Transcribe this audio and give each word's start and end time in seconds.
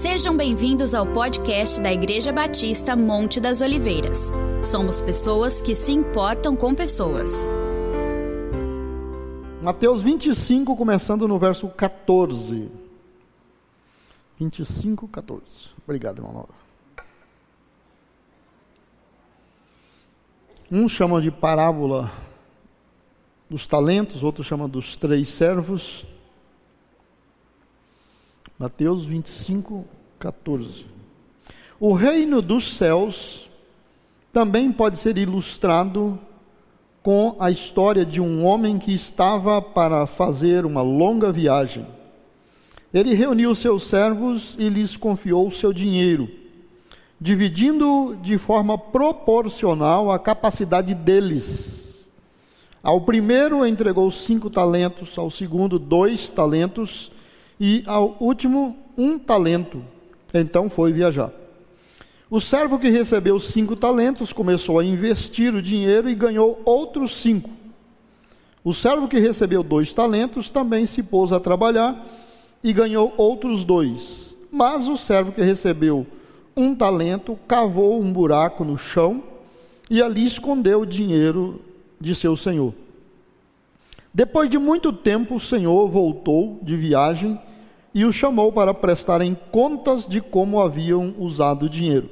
Sejam 0.00 0.34
bem-vindos 0.34 0.94
ao 0.94 1.04
podcast 1.04 1.78
da 1.78 1.92
Igreja 1.92 2.32
Batista 2.32 2.96
Monte 2.96 3.38
das 3.38 3.60
Oliveiras. 3.60 4.32
Somos 4.64 4.98
pessoas 4.98 5.60
que 5.60 5.74
se 5.74 5.92
importam 5.92 6.56
com 6.56 6.74
pessoas. 6.74 7.50
Mateus 9.62 10.00
25, 10.00 10.74
começando 10.74 11.28
no 11.28 11.38
verso 11.38 11.68
14. 11.68 12.70
25, 14.38 15.06
14. 15.06 15.42
Obrigado, 15.84 16.16
irmão 16.16 16.32
Laura. 16.32 16.54
Um 20.72 20.88
chama 20.88 21.20
de 21.20 21.30
parábola 21.30 22.10
dos 23.50 23.66
talentos, 23.66 24.22
outro 24.22 24.42
chama 24.42 24.66
dos 24.66 24.96
três 24.96 25.28
servos. 25.28 26.06
Mateus 28.60 29.06
25, 29.06 29.86
14. 30.18 30.84
O 31.80 31.94
reino 31.94 32.42
dos 32.42 32.76
céus 32.76 33.48
também 34.34 34.70
pode 34.70 34.98
ser 34.98 35.16
ilustrado 35.16 36.18
com 37.02 37.34
a 37.40 37.50
história 37.50 38.04
de 38.04 38.20
um 38.20 38.44
homem 38.44 38.78
que 38.78 38.92
estava 38.92 39.62
para 39.62 40.06
fazer 40.06 40.66
uma 40.66 40.82
longa 40.82 41.32
viagem. 41.32 41.86
Ele 42.92 43.14
reuniu 43.14 43.54
seus 43.54 43.84
servos 43.84 44.54
e 44.58 44.68
lhes 44.68 44.94
confiou 44.94 45.46
o 45.46 45.50
seu 45.50 45.72
dinheiro, 45.72 46.28
dividindo 47.18 48.14
de 48.20 48.36
forma 48.36 48.76
proporcional 48.76 50.12
a 50.12 50.18
capacidade 50.18 50.94
deles. 50.94 52.04
Ao 52.82 53.00
primeiro 53.00 53.64
entregou 53.64 54.10
cinco 54.10 54.50
talentos, 54.50 55.16
ao 55.16 55.30
segundo 55.30 55.78
dois 55.78 56.28
talentos 56.28 57.10
e 57.60 57.84
ao 57.86 58.16
último 58.18 58.74
um 58.96 59.18
talento. 59.18 59.84
Então 60.32 60.70
foi 60.70 60.92
viajar. 60.92 61.30
O 62.30 62.40
servo 62.40 62.78
que 62.78 62.88
recebeu 62.88 63.38
cinco 63.38 63.76
talentos 63.76 64.32
começou 64.32 64.78
a 64.78 64.84
investir 64.84 65.54
o 65.54 65.60
dinheiro 65.60 66.08
e 66.08 66.14
ganhou 66.14 66.62
outros 66.64 67.20
cinco. 67.20 67.50
O 68.64 68.72
servo 68.72 69.08
que 69.08 69.18
recebeu 69.18 69.62
dois 69.62 69.92
talentos 69.92 70.48
também 70.48 70.86
se 70.86 71.02
pôs 71.02 71.32
a 71.32 71.40
trabalhar 71.40 72.06
e 72.62 72.72
ganhou 72.72 73.12
outros 73.16 73.64
dois. 73.64 74.34
Mas 74.50 74.86
o 74.86 74.96
servo 74.96 75.32
que 75.32 75.42
recebeu 75.42 76.06
um 76.56 76.74
talento 76.74 77.38
cavou 77.48 78.00
um 78.00 78.12
buraco 78.12 78.64
no 78.64 78.78
chão 78.78 79.22
e 79.90 80.00
ali 80.00 80.24
escondeu 80.24 80.82
o 80.82 80.86
dinheiro 80.86 81.60
de 82.00 82.14
seu 82.14 82.36
senhor. 82.36 82.72
Depois 84.12 84.48
de 84.48 84.58
muito 84.58 84.92
tempo, 84.92 85.36
o 85.36 85.40
senhor 85.40 85.88
voltou 85.88 86.58
de 86.62 86.76
viagem 86.76 87.40
e 87.94 88.04
o 88.04 88.12
chamou 88.12 88.52
para 88.52 88.72
prestarem 88.72 89.36
contas 89.50 90.06
de 90.06 90.20
como 90.20 90.60
haviam 90.60 91.14
usado 91.18 91.66
o 91.66 91.68
dinheiro. 91.68 92.08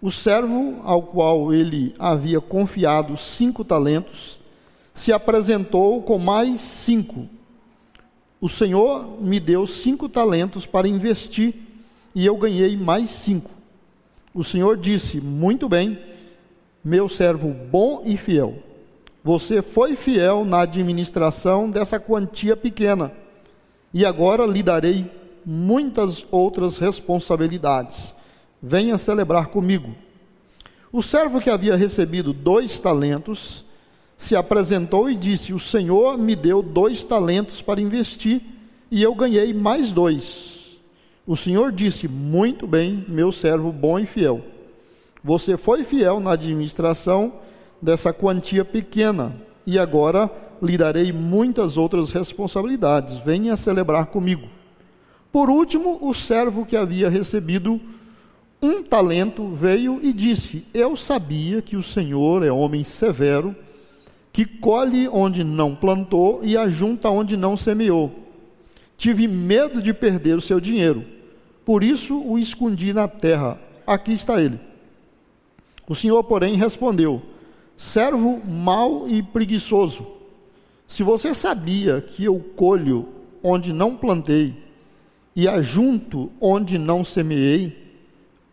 O 0.00 0.10
servo 0.10 0.80
ao 0.82 1.02
qual 1.02 1.52
ele 1.52 1.94
havia 1.98 2.40
confiado 2.40 3.16
cinco 3.16 3.64
talentos 3.64 4.40
se 4.94 5.12
apresentou 5.12 6.02
com 6.02 6.18
mais 6.18 6.60
cinco. 6.60 7.28
O 8.40 8.48
Senhor 8.48 9.20
me 9.20 9.38
deu 9.38 9.66
cinco 9.66 10.08
talentos 10.08 10.66
para 10.66 10.88
investir 10.88 11.54
e 12.14 12.26
eu 12.26 12.36
ganhei 12.36 12.76
mais 12.76 13.10
cinco. 13.10 13.50
O 14.34 14.42
Senhor 14.42 14.76
disse: 14.76 15.20
Muito 15.20 15.68
bem, 15.68 15.98
meu 16.82 17.08
servo 17.08 17.48
bom 17.50 18.02
e 18.04 18.16
fiel. 18.16 18.58
Você 19.22 19.62
foi 19.62 19.94
fiel 19.94 20.44
na 20.44 20.62
administração 20.62 21.70
dessa 21.70 22.00
quantia 22.00 22.56
pequena 22.56 23.21
e 23.92 24.04
agora 24.04 24.46
lhe 24.46 24.62
darei 24.62 25.10
muitas 25.44 26.24
outras 26.30 26.78
responsabilidades. 26.78 28.14
Venha 28.62 28.96
celebrar 28.98 29.46
comigo. 29.46 29.94
O 30.92 31.02
servo 31.02 31.40
que 31.40 31.50
havia 31.50 31.76
recebido 31.76 32.32
dois 32.32 32.78
talentos 32.78 33.64
se 34.16 34.36
apresentou 34.36 35.10
e 35.10 35.16
disse: 35.16 35.52
O 35.52 35.58
Senhor 35.58 36.16
me 36.16 36.36
deu 36.36 36.62
dois 36.62 37.04
talentos 37.04 37.60
para 37.60 37.80
investir 37.80 38.40
e 38.90 39.02
eu 39.02 39.14
ganhei 39.14 39.52
mais 39.52 39.90
dois. 39.90 40.78
O 41.26 41.36
Senhor 41.36 41.72
disse: 41.72 42.06
Muito 42.06 42.66
bem, 42.66 43.04
meu 43.08 43.32
servo 43.32 43.72
bom 43.72 43.98
e 43.98 44.06
fiel. 44.06 44.42
Você 45.24 45.56
foi 45.56 45.82
fiel 45.84 46.20
na 46.20 46.32
administração 46.32 47.32
dessa 47.80 48.12
quantia 48.12 48.64
pequena 48.64 49.34
e 49.66 49.78
agora 49.78 50.30
lhe 50.62 50.78
darei 50.78 51.12
muitas 51.12 51.76
outras 51.76 52.12
responsabilidades. 52.12 53.18
Venha 53.18 53.56
celebrar 53.56 54.06
comigo. 54.06 54.48
Por 55.32 55.50
último, 55.50 55.98
o 56.00 56.14
servo 56.14 56.64
que 56.64 56.76
havia 56.76 57.08
recebido 57.08 57.80
um 58.60 58.82
talento 58.82 59.48
veio 59.48 59.98
e 60.02 60.12
disse: 60.12 60.64
Eu 60.72 60.94
sabia 60.94 61.60
que 61.60 61.76
o 61.76 61.82
Senhor 61.82 62.44
é 62.44 62.52
homem 62.52 62.84
severo, 62.84 63.56
que 64.32 64.44
colhe 64.46 65.08
onde 65.08 65.42
não 65.42 65.74
plantou 65.74 66.40
e 66.42 66.56
ajunta 66.56 67.10
onde 67.10 67.36
não 67.36 67.56
semeou. 67.56 68.12
Tive 68.96 69.26
medo 69.26 69.82
de 69.82 69.92
perder 69.92 70.36
o 70.36 70.40
seu 70.40 70.60
dinheiro, 70.60 71.04
por 71.64 71.82
isso 71.82 72.22
o 72.22 72.38
escondi 72.38 72.92
na 72.92 73.08
terra. 73.08 73.58
Aqui 73.84 74.12
está 74.12 74.40
ele. 74.40 74.60
O 75.88 75.94
Senhor, 75.94 76.22
porém, 76.22 76.54
respondeu: 76.54 77.20
Servo 77.76 78.40
mau 78.46 79.08
e 79.08 79.22
preguiçoso. 79.22 80.21
Se 80.92 81.02
você 81.02 81.32
sabia 81.32 82.02
que 82.02 82.24
eu 82.24 82.38
colho 82.54 83.08
onde 83.42 83.72
não 83.72 83.96
plantei 83.96 84.54
e 85.34 85.48
ajunto 85.48 86.30
onde 86.38 86.76
não 86.76 87.02
semeei, 87.02 87.74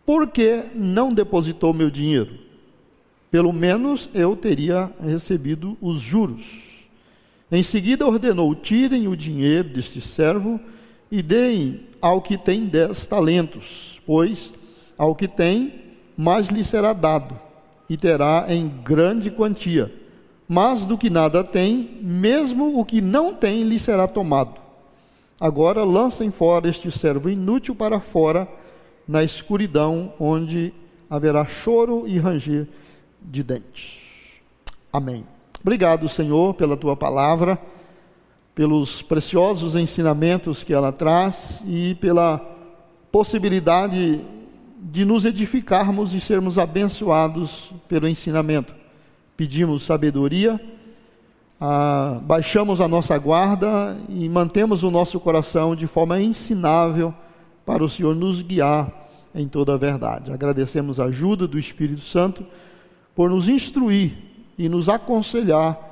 por 0.06 0.26
que 0.26 0.64
não 0.74 1.12
depositou 1.12 1.74
meu 1.74 1.90
dinheiro? 1.90 2.38
Pelo 3.30 3.52
menos 3.52 4.08
eu 4.14 4.34
teria 4.34 4.90
recebido 5.04 5.76
os 5.82 6.00
juros. 6.00 6.86
Em 7.52 7.62
seguida 7.62 8.06
ordenou: 8.06 8.54
tirem 8.54 9.06
o 9.06 9.14
dinheiro 9.14 9.68
deste 9.68 10.00
servo 10.00 10.58
e 11.10 11.20
deem 11.20 11.88
ao 12.00 12.22
que 12.22 12.38
tem 12.38 12.64
dez 12.64 13.06
talentos, 13.06 14.00
pois 14.06 14.50
ao 14.96 15.14
que 15.14 15.28
tem, 15.28 15.74
mais 16.16 16.48
lhe 16.48 16.64
será 16.64 16.94
dado, 16.94 17.38
e 17.86 17.98
terá 17.98 18.46
em 18.48 18.66
grande 18.66 19.30
quantia 19.30 19.99
mas 20.52 20.84
do 20.84 20.98
que 20.98 21.08
nada 21.08 21.44
tem, 21.44 22.00
mesmo 22.02 22.80
o 22.80 22.84
que 22.84 23.00
não 23.00 23.32
tem 23.32 23.62
lhe 23.62 23.78
será 23.78 24.08
tomado. 24.08 24.60
Agora 25.38 25.84
lancem 25.84 26.32
fora 26.32 26.68
este 26.68 26.90
servo 26.90 27.30
inútil 27.30 27.72
para 27.72 28.00
fora, 28.00 28.48
na 29.06 29.22
escuridão, 29.22 30.12
onde 30.18 30.74
haverá 31.08 31.46
choro 31.46 32.02
e 32.04 32.18
ranger 32.18 32.66
de 33.22 33.44
dentes. 33.44 34.00
Amém. 34.92 35.24
Obrigado, 35.62 36.08
Senhor, 36.08 36.52
pela 36.54 36.76
tua 36.76 36.96
palavra, 36.96 37.56
pelos 38.52 39.02
preciosos 39.02 39.76
ensinamentos 39.76 40.64
que 40.64 40.74
ela 40.74 40.90
traz 40.90 41.62
e 41.64 41.94
pela 41.94 42.44
possibilidade 43.12 44.20
de 44.80 45.04
nos 45.04 45.24
edificarmos 45.24 46.12
e 46.12 46.20
sermos 46.20 46.58
abençoados 46.58 47.70
pelo 47.86 48.08
ensinamento 48.08 48.79
pedimos 49.40 49.84
sabedoria, 49.84 50.60
ah, 51.58 52.20
baixamos 52.24 52.78
a 52.78 52.86
nossa 52.86 53.16
guarda 53.16 53.96
e 54.06 54.28
mantemos 54.28 54.82
o 54.82 54.90
nosso 54.90 55.18
coração 55.18 55.74
de 55.74 55.86
forma 55.86 56.20
ensinável 56.20 57.14
para 57.64 57.82
o 57.82 57.88
Senhor 57.88 58.14
nos 58.14 58.42
guiar 58.42 58.92
em 59.34 59.48
toda 59.48 59.72
a 59.72 59.78
verdade. 59.78 60.30
Agradecemos 60.30 61.00
a 61.00 61.06
ajuda 61.06 61.46
do 61.46 61.58
Espírito 61.58 62.02
Santo 62.02 62.44
por 63.14 63.30
nos 63.30 63.48
instruir 63.48 64.12
e 64.58 64.68
nos 64.68 64.90
aconselhar 64.90 65.90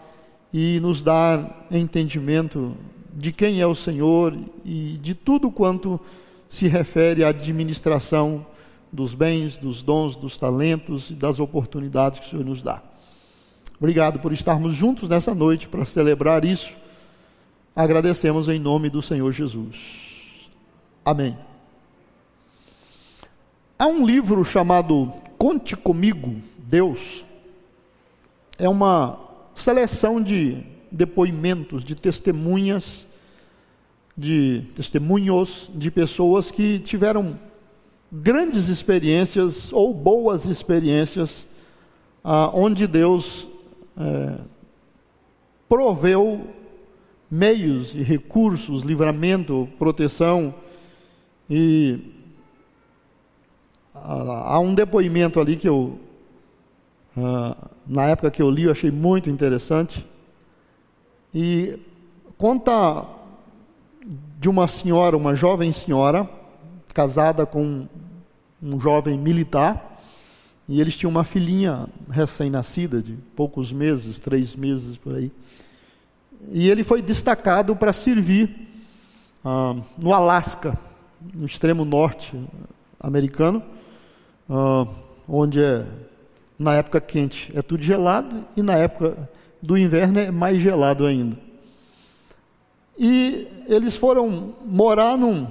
e 0.53 0.79
nos 0.81 1.01
dar 1.01 1.67
entendimento 1.71 2.77
de 3.15 3.33
quem 3.33 3.63
é 3.63 3.67
o 3.67 3.75
Senhor 3.75 4.37
e 4.63 4.99
de 5.01 5.15
tudo 5.15 5.51
quanto 5.51 5.99
se 6.51 6.69
refere 6.69 7.25
à 7.25 7.29
administração 7.29 8.45
dos 8.93 9.15
bens, 9.15 9.57
dos 9.57 9.81
dons, 9.81 10.17
dos 10.17 10.37
talentos 10.37 11.09
e 11.09 11.15
das 11.15 11.41
oportunidades 11.41 12.21
que 12.21 12.27
o 12.27 12.29
Senhor 12.29 12.45
nos 12.45 12.61
dá. 12.61 12.83
Obrigado 13.81 14.19
por 14.19 14.33
estarmos 14.33 14.75
juntos 14.75 15.09
nessa 15.09 15.33
noite 15.33 15.69
para 15.69 15.85
celebrar 15.85 16.45
isso. 16.45 16.75
Agradecemos 17.77 18.49
em 18.49 18.59
nome 18.59 18.91
do 18.91 19.01
Senhor 19.01 19.31
Jesus. 19.31 20.51
Amém. 21.05 21.39
Há 23.79 23.87
um 23.87 24.05
livro 24.05 24.45
chamado 24.45 25.13
Conte 25.39 25.77
Comigo, 25.77 26.43
Deus. 26.59 27.25
É 28.59 28.69
uma 28.69 29.21
seleção 29.55 30.21
de 30.21 30.61
depoimentos, 30.91 31.85
de 31.85 31.95
testemunhas, 31.95 33.07
de 34.17 34.65
testemunhos 34.75 35.71
de 35.73 35.89
pessoas 35.89 36.51
que 36.51 36.81
tiveram 36.81 37.39
grandes 38.11 38.69
experiências 38.69 39.73
ou 39.73 39.95
boas 39.95 40.47
experiências, 40.47 41.47
ah, 42.25 42.51
onde 42.53 42.89
Deus 42.89 43.47
proveu 45.69 46.49
meios 47.31 47.95
e 47.95 48.03
recursos, 48.03 48.83
livramento, 48.83 49.69
proteção, 49.79 50.55
e 51.49 52.15
há 53.95 54.59
um 54.59 54.75
depoimento 54.75 55.41
ali 55.41 55.57
que 55.57 55.69
eu, 55.69 55.99
ah, 57.17 57.57
na 57.87 58.07
época 58.07 58.31
que 58.31 58.43
eu 58.43 58.51
li, 58.51 58.65
eu 58.65 58.73
achei 58.73 58.91
muito 58.91 59.29
interessante. 59.31 60.07
E 61.35 61.79
conta 62.37 63.07
de 64.39 64.49
uma 64.49 64.69
senhora, 64.69 65.17
uma 65.17 65.35
jovem 65.35 65.73
senhora, 65.73 66.29
casada 66.95 67.45
com 67.45 67.87
um 68.63 68.81
jovem 68.81 69.19
militar, 69.19 69.88
e 70.69 70.81
eles 70.81 70.97
tinham 70.97 71.11
uma 71.11 71.25
filhinha 71.25 71.87
recém-nascida, 72.11 73.01
de 73.01 73.15
poucos 73.35 73.73
meses, 73.73 74.19
três 74.19 74.55
meses 74.55 74.99
por 74.99 75.15
aí. 75.15 75.33
E 76.53 76.69
ele 76.69 76.85
foi 76.85 77.01
destacado 77.01 77.75
para 77.75 77.93
servir 77.93 78.69
ah, 79.43 79.77
no 79.97 80.13
Alasca, 80.13 80.79
no 81.35 81.47
extremo 81.47 81.87
norte 81.87 82.39
americano, 83.01 83.63
ah, 84.49 84.87
onde 85.27 85.63
é, 85.63 85.87
na 86.59 86.75
época 86.75 87.01
quente 87.01 87.51
é 87.57 87.63
tudo 87.63 87.83
gelado 87.83 88.45
e 88.55 88.63
na 88.63 88.75
época 88.75 89.29
do 89.63 89.77
inverno 89.77 90.19
é 90.19 90.31
mais 90.31 90.61
gelado 90.61 91.07
ainda. 91.07 91.39
E 92.99 93.49
eles 93.67 93.97
foram 93.97 94.55
morar 94.67 95.17
num 95.17 95.47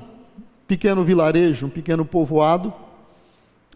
pequeno 0.68 1.04
vilarejo, 1.04 1.66
um 1.66 1.70
pequeno 1.70 2.06
povoado, 2.06 2.74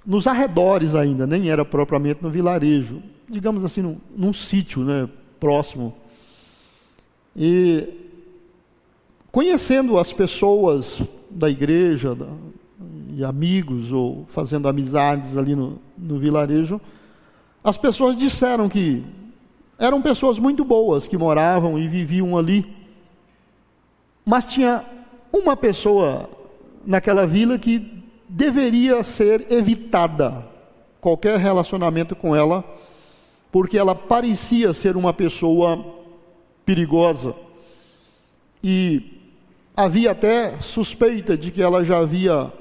nos 0.05 0.27
arredores 0.27 0.95
ainda, 0.95 1.27
nem 1.27 1.49
era 1.49 1.63
propriamente 1.63 2.21
no 2.21 2.29
vilarejo, 2.29 3.01
digamos 3.29 3.63
assim, 3.63 3.81
num, 3.81 3.97
num 4.15 4.33
sítio 4.33 4.83
né, 4.83 5.07
próximo. 5.39 5.95
E 7.35 7.87
conhecendo 9.31 9.97
as 9.97 10.11
pessoas 10.11 11.01
da 11.29 11.49
igreja 11.49 12.15
da, 12.15 12.27
e 13.15 13.23
amigos, 13.23 13.91
ou 13.91 14.25
fazendo 14.29 14.67
amizades 14.67 15.37
ali 15.37 15.55
no, 15.55 15.79
no 15.97 16.17
vilarejo, 16.17 16.81
as 17.63 17.77
pessoas 17.77 18.17
disseram 18.17 18.67
que 18.67 19.03
eram 19.77 20.01
pessoas 20.01 20.39
muito 20.39 20.65
boas 20.65 21.07
que 21.07 21.17
moravam 21.17 21.77
e 21.77 21.87
viviam 21.87 22.37
ali 22.37 22.81
mas 24.25 24.51
tinha 24.51 24.85
uma 25.31 25.55
pessoa 25.55 26.29
naquela 26.85 27.25
vila 27.25 27.57
que 27.57 28.00
deveria 28.31 29.03
ser 29.03 29.51
evitada 29.51 30.45
qualquer 31.01 31.37
relacionamento 31.37 32.15
com 32.15 32.33
ela, 32.33 32.63
porque 33.51 33.77
ela 33.77 33.93
parecia 33.93 34.71
ser 34.71 34.95
uma 34.95 35.13
pessoa 35.13 35.83
perigosa. 36.65 37.35
E 38.63 39.19
havia 39.75 40.11
até 40.11 40.57
suspeita 40.59 41.37
de 41.37 41.51
que 41.51 41.61
ela 41.61 41.83
já 41.83 41.97
havia 41.97 42.53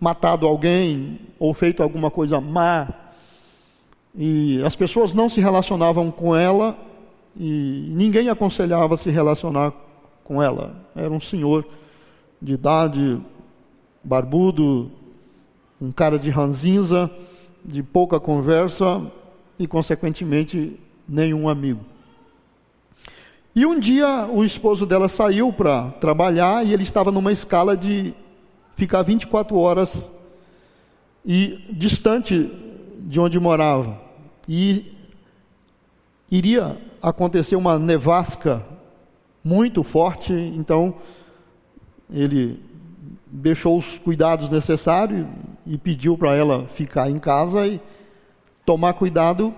matado 0.00 0.46
alguém 0.46 1.20
ou 1.38 1.54
feito 1.54 1.82
alguma 1.82 2.10
coisa 2.10 2.40
má. 2.40 2.88
E 4.12 4.60
as 4.64 4.74
pessoas 4.74 5.14
não 5.14 5.28
se 5.28 5.40
relacionavam 5.40 6.10
com 6.10 6.34
ela 6.34 6.76
e 7.36 7.92
ninguém 7.92 8.28
aconselhava 8.28 8.96
se 8.96 9.08
relacionar 9.08 9.72
com 10.24 10.42
ela. 10.42 10.74
Era 10.96 11.10
um 11.10 11.20
senhor 11.20 11.64
de 12.42 12.54
idade, 12.54 13.20
barbudo, 14.02 14.90
um 15.80 15.90
cara 15.90 16.18
de 16.18 16.30
ranzinza, 16.30 17.10
de 17.64 17.82
pouca 17.82 18.18
conversa 18.18 19.10
e, 19.58 19.66
consequentemente, 19.66 20.78
nenhum 21.08 21.48
amigo. 21.48 21.84
E 23.54 23.66
um 23.66 23.78
dia 23.78 24.28
o 24.32 24.44
esposo 24.44 24.86
dela 24.86 25.08
saiu 25.08 25.52
para 25.52 25.90
trabalhar 25.92 26.64
e 26.64 26.72
ele 26.72 26.84
estava 26.84 27.10
numa 27.10 27.32
escala 27.32 27.76
de 27.76 28.14
ficar 28.76 29.02
24 29.02 29.58
horas 29.58 30.08
e 31.26 31.58
distante 31.72 32.50
de 33.00 33.18
onde 33.18 33.38
morava. 33.40 34.00
E 34.48 34.92
iria 36.30 36.80
acontecer 37.02 37.56
uma 37.56 37.78
nevasca 37.78 38.64
muito 39.42 39.82
forte, 39.82 40.32
então 40.32 40.94
ele 42.08 42.60
deixou 43.26 43.78
os 43.78 43.98
cuidados 43.98 44.50
necessários 44.50 45.26
e 45.66 45.78
pediu 45.78 46.16
para 46.16 46.34
ela 46.34 46.66
ficar 46.66 47.10
em 47.10 47.18
casa 47.18 47.66
e 47.66 47.80
tomar 48.64 48.92
cuidado, 48.94 49.54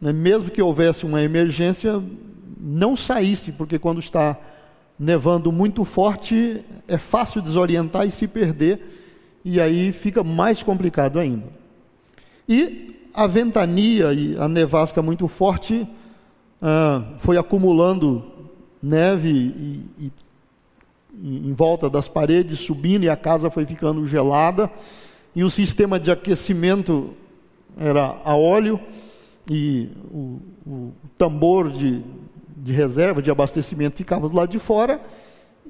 né, 0.00 0.12
mesmo 0.12 0.50
que 0.50 0.62
houvesse 0.62 1.04
uma 1.04 1.22
emergência, 1.22 2.02
não 2.60 2.96
saísse, 2.96 3.52
porque 3.52 3.78
quando 3.78 4.00
está 4.00 4.36
nevando 4.98 5.52
muito 5.52 5.84
forte, 5.84 6.64
é 6.86 6.98
fácil 6.98 7.40
desorientar 7.40 8.06
e 8.06 8.10
se 8.10 8.26
perder, 8.26 8.80
e 9.44 9.60
aí 9.60 9.92
fica 9.92 10.24
mais 10.24 10.62
complicado 10.62 11.18
ainda. 11.18 11.46
E 12.48 13.08
a 13.14 13.26
ventania 13.26 14.12
e 14.12 14.36
a 14.38 14.48
nevasca 14.48 15.02
muito 15.02 15.28
forte 15.28 15.86
ah, 16.60 17.02
foi 17.18 17.36
acumulando 17.36 18.24
neve 18.82 19.28
e, 19.28 19.84
e, 19.98 20.12
em 21.22 21.52
volta 21.52 21.90
das 21.90 22.06
paredes, 22.06 22.60
subindo, 22.60 23.04
e 23.04 23.08
a 23.08 23.16
casa 23.16 23.50
foi 23.50 23.66
ficando 23.66 24.06
gelada, 24.06 24.70
e 25.34 25.42
o 25.42 25.50
sistema 25.50 25.98
de 25.98 26.10
aquecimento 26.10 27.14
era 27.76 28.16
a 28.24 28.36
óleo, 28.36 28.80
e 29.50 29.88
o, 30.12 30.40
o 30.66 30.92
tambor 31.16 31.70
de, 31.70 32.02
de 32.56 32.72
reserva, 32.72 33.22
de 33.22 33.30
abastecimento, 33.30 33.96
ficava 33.96 34.28
do 34.28 34.36
lado 34.36 34.50
de 34.50 34.58
fora, 34.58 35.00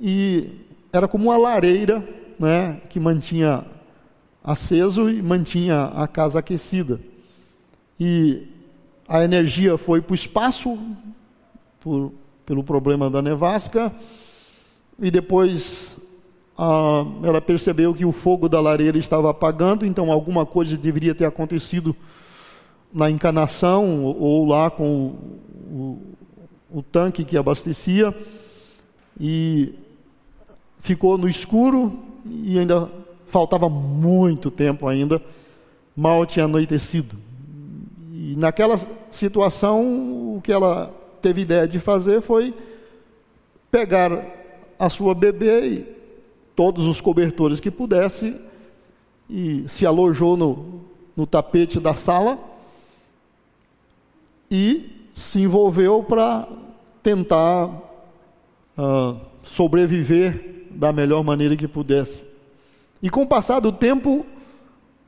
e 0.01 0.51
era 0.93 1.09
como 1.09 1.25
uma 1.25 1.37
lareira 1.37 2.07
né, 2.39 2.81
que 2.89 3.01
mantinha 3.01 3.65
aceso 4.43 5.11
e 5.11 5.21
mantinha 5.21 5.85
a 5.85 6.07
casa 6.07 6.39
aquecida. 6.39 7.01
E 7.99 8.47
a 9.09 9.25
energia 9.25 9.77
foi 9.77 10.01
para 10.01 10.13
o 10.13 10.15
espaço, 10.15 10.79
por 11.81 12.13
pelo 12.49 12.65
problema 12.65 13.11
da 13.11 13.21
nevasca, 13.21 13.93
e 15.01 15.11
depois 15.11 15.97
ah, 16.57 17.05
ela 17.23 17.41
percebeu 17.41 17.95
que 17.95 18.05
o 18.05 18.13
fogo 18.13 18.49
da 18.49 18.61
lareira 18.61 18.99
estava 18.99 19.31
apagando, 19.31 19.87
então 19.87 20.11
alguma 20.11 20.45
coisa 20.45 20.77
deveria 20.77 21.15
ter 21.15 21.25
acontecido 21.25 21.95
na 22.93 23.11
encanação 23.11 24.05
ou 24.05 24.47
lá 24.47 24.71
com 24.71 25.15
o, 25.71 25.99
o, 26.73 26.79
o 26.79 26.83
tanque 26.83 27.25
que 27.25 27.37
abastecia, 27.37 28.15
e 29.21 29.75
ficou 30.81 31.19
no 31.19 31.29
escuro 31.29 31.99
e 32.25 32.59
ainda 32.59 32.91
faltava 33.27 33.69
muito 33.69 34.51
tempo 34.51 34.87
ainda, 34.89 35.21
mal 35.95 36.25
tinha 36.25 36.45
anoitecido. 36.47 37.17
E 38.13 38.35
naquela 38.37 38.79
situação, 39.11 40.37
o 40.37 40.41
que 40.43 40.53
ela 40.53 40.93
teve 41.21 41.43
ideia 41.43 41.67
de 41.69 41.79
fazer 41.79 42.21
foi 42.21 42.55
pegar 43.71 44.38
a 44.79 44.89
sua 44.89 45.15
bebê 45.15 45.69
e 45.69 45.99
todos 46.55 46.87
os 46.87 47.01
cobertores 47.01 47.61
que 47.61 47.71
pudesse 47.71 48.35
e 49.29 49.65
se 49.69 49.85
alojou 49.85 50.37
no, 50.37 50.81
no 51.17 51.27
tapete 51.27 51.79
da 51.79 51.95
sala 51.95 52.39
e 54.51 54.91
se 55.15 55.41
envolveu 55.41 56.03
para 56.03 56.49
tentar 57.03 57.67
uh, 57.67 59.21
sobreviver 59.45 60.67
da 60.71 60.93
melhor 60.93 61.23
maneira 61.23 61.57
que 61.57 61.69
pudesse. 61.69 62.25
E 63.03 63.11
com 63.11 63.23
o 63.23 63.29
passar 63.29 63.61
do 63.61 63.73
tempo, 63.73 64.25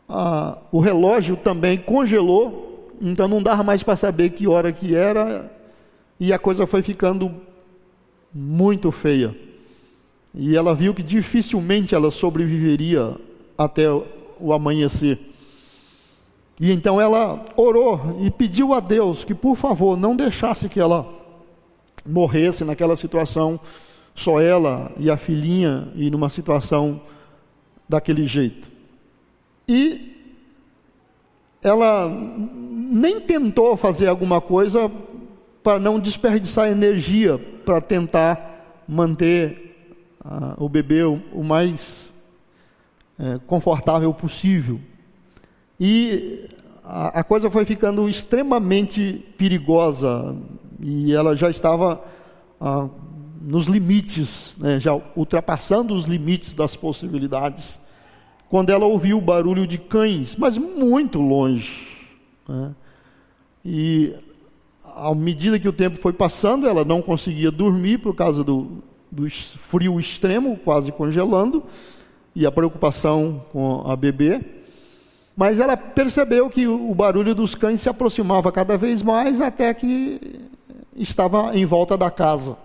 uh, 0.09 0.57
o 0.71 0.81
relógio 0.81 1.37
também 1.37 1.79
congelou, 1.79 2.91
então 3.01 3.27
não 3.27 3.43
dava 3.43 3.63
mais 3.63 3.83
para 3.83 3.97
saber 3.97 4.31
que 4.31 4.47
hora 4.47 4.73
que 4.73 4.95
era 4.95 5.51
e 6.19 6.33
a 6.33 6.39
coisa 6.39 6.67
foi 6.67 6.83
ficando 6.83 7.35
muito 8.33 8.93
feia. 8.93 9.35
E 10.35 10.57
ela 10.57 10.75
viu 10.75 10.95
que 10.95 11.03
dificilmente 11.03 11.95
ela 11.95 12.11
sobreviveria 12.11 13.17
até 13.59 13.91
o 13.91 14.53
amanhecer. 14.53 15.19
E 16.59 16.71
então 16.71 17.01
ela 17.01 17.45
orou 17.57 18.19
e 18.21 18.31
pediu 18.31 18.75
a 18.75 18.81
Deus 18.81 19.25
que, 19.25 19.35
por 19.35 19.57
favor, 19.57 19.97
não 19.97 20.15
deixasse 20.15 20.69
que 20.69 20.79
ela 20.79 21.09
morresse 22.07 22.65
naquela 22.65 22.97
situação, 22.97 23.59
só 24.15 24.41
ela 24.41 24.93
e 24.99 25.11
a 25.11 25.17
filhinha, 25.17 25.89
e 25.95 26.11
numa 26.11 26.29
situação 26.29 27.01
daquele 27.89 28.27
jeito. 28.27 28.69
E 29.67 30.11
ela 31.63 32.09
nem 32.09 33.21
tentou 33.21 33.77
fazer 33.77 34.09
alguma 34.09 34.41
coisa 34.41 34.91
para 35.63 35.79
não 35.79 35.99
desperdiçar 35.99 36.71
energia 36.71 37.39
para 37.65 37.81
tentar 37.81 38.83
manter 38.89 39.70
ah, 40.25 40.55
o 40.59 40.69
bebê 40.69 41.03
o, 41.03 41.21
o 41.33 41.43
mais 41.43 42.13
é, 43.19 43.39
confortável 43.47 44.13
possível. 44.13 44.81
E 45.79 46.49
a, 46.85 47.21
a, 47.21 47.25
coisa 47.25 47.51
foi 47.51 47.65
ficando 47.65 48.09
extremamente 48.09 49.25
perigosa 49.37 50.37
e 50.81 51.13
ela 51.15 51.35
já 51.37 51.51
estava 51.51 52.03
ah, 52.61 52.89
nos 53.41 53.67
limites, 53.67 54.55
né, 54.59 54.79
já 54.79 54.93
ultrapassando 55.17 55.95
os 55.95 56.05
limites 56.05 56.55
das 56.55 56.77
possibilidades, 56.77 57.79
quando 58.49 58.71
ela 58.71 58.85
ouviu 58.85 59.19
o 59.19 59.23
barulho 59.23 59.67
de 59.67 59.79
cães, 59.79 60.37
mas 60.37 60.59
muito 60.59 61.21
longe. 61.21 61.87
Né? 62.47 62.75
E 63.65 64.15
à 64.85 65.15
medida 65.15 65.59
que 65.59 65.69
o 65.69 65.73
tempo 65.73 65.99
foi 65.99 66.13
passando, 66.13 66.69
ela 66.69 66.85
não 66.85 67.01
conseguia 67.01 67.51
dormir 67.51 67.99
por 67.99 68.15
causa 68.15 68.43
do, 68.43 68.83
do 69.11 69.29
frio 69.31 69.99
extremo, 69.99 70.57
quase 70.59 70.93
congelando, 70.93 71.65
e 72.35 72.47
a 72.47 72.53
preocupação 72.53 73.45
com 73.51 73.91
a 73.91 73.97
bebê. 73.97 74.41
Mas 75.37 75.59
ela 75.59 75.77
percebeu 75.77 76.49
que 76.51 76.67
o 76.67 76.95
barulho 76.95 77.35
dos 77.35 77.55
cães 77.55 77.81
se 77.81 77.89
aproximava 77.89 78.53
cada 78.53 78.77
vez 78.77 79.03
mais 79.03 79.41
até 79.41 79.73
que 79.73 80.41
estava 80.95 81.57
em 81.57 81.65
volta 81.65 81.97
da 81.97 82.11
casa. 82.11 82.57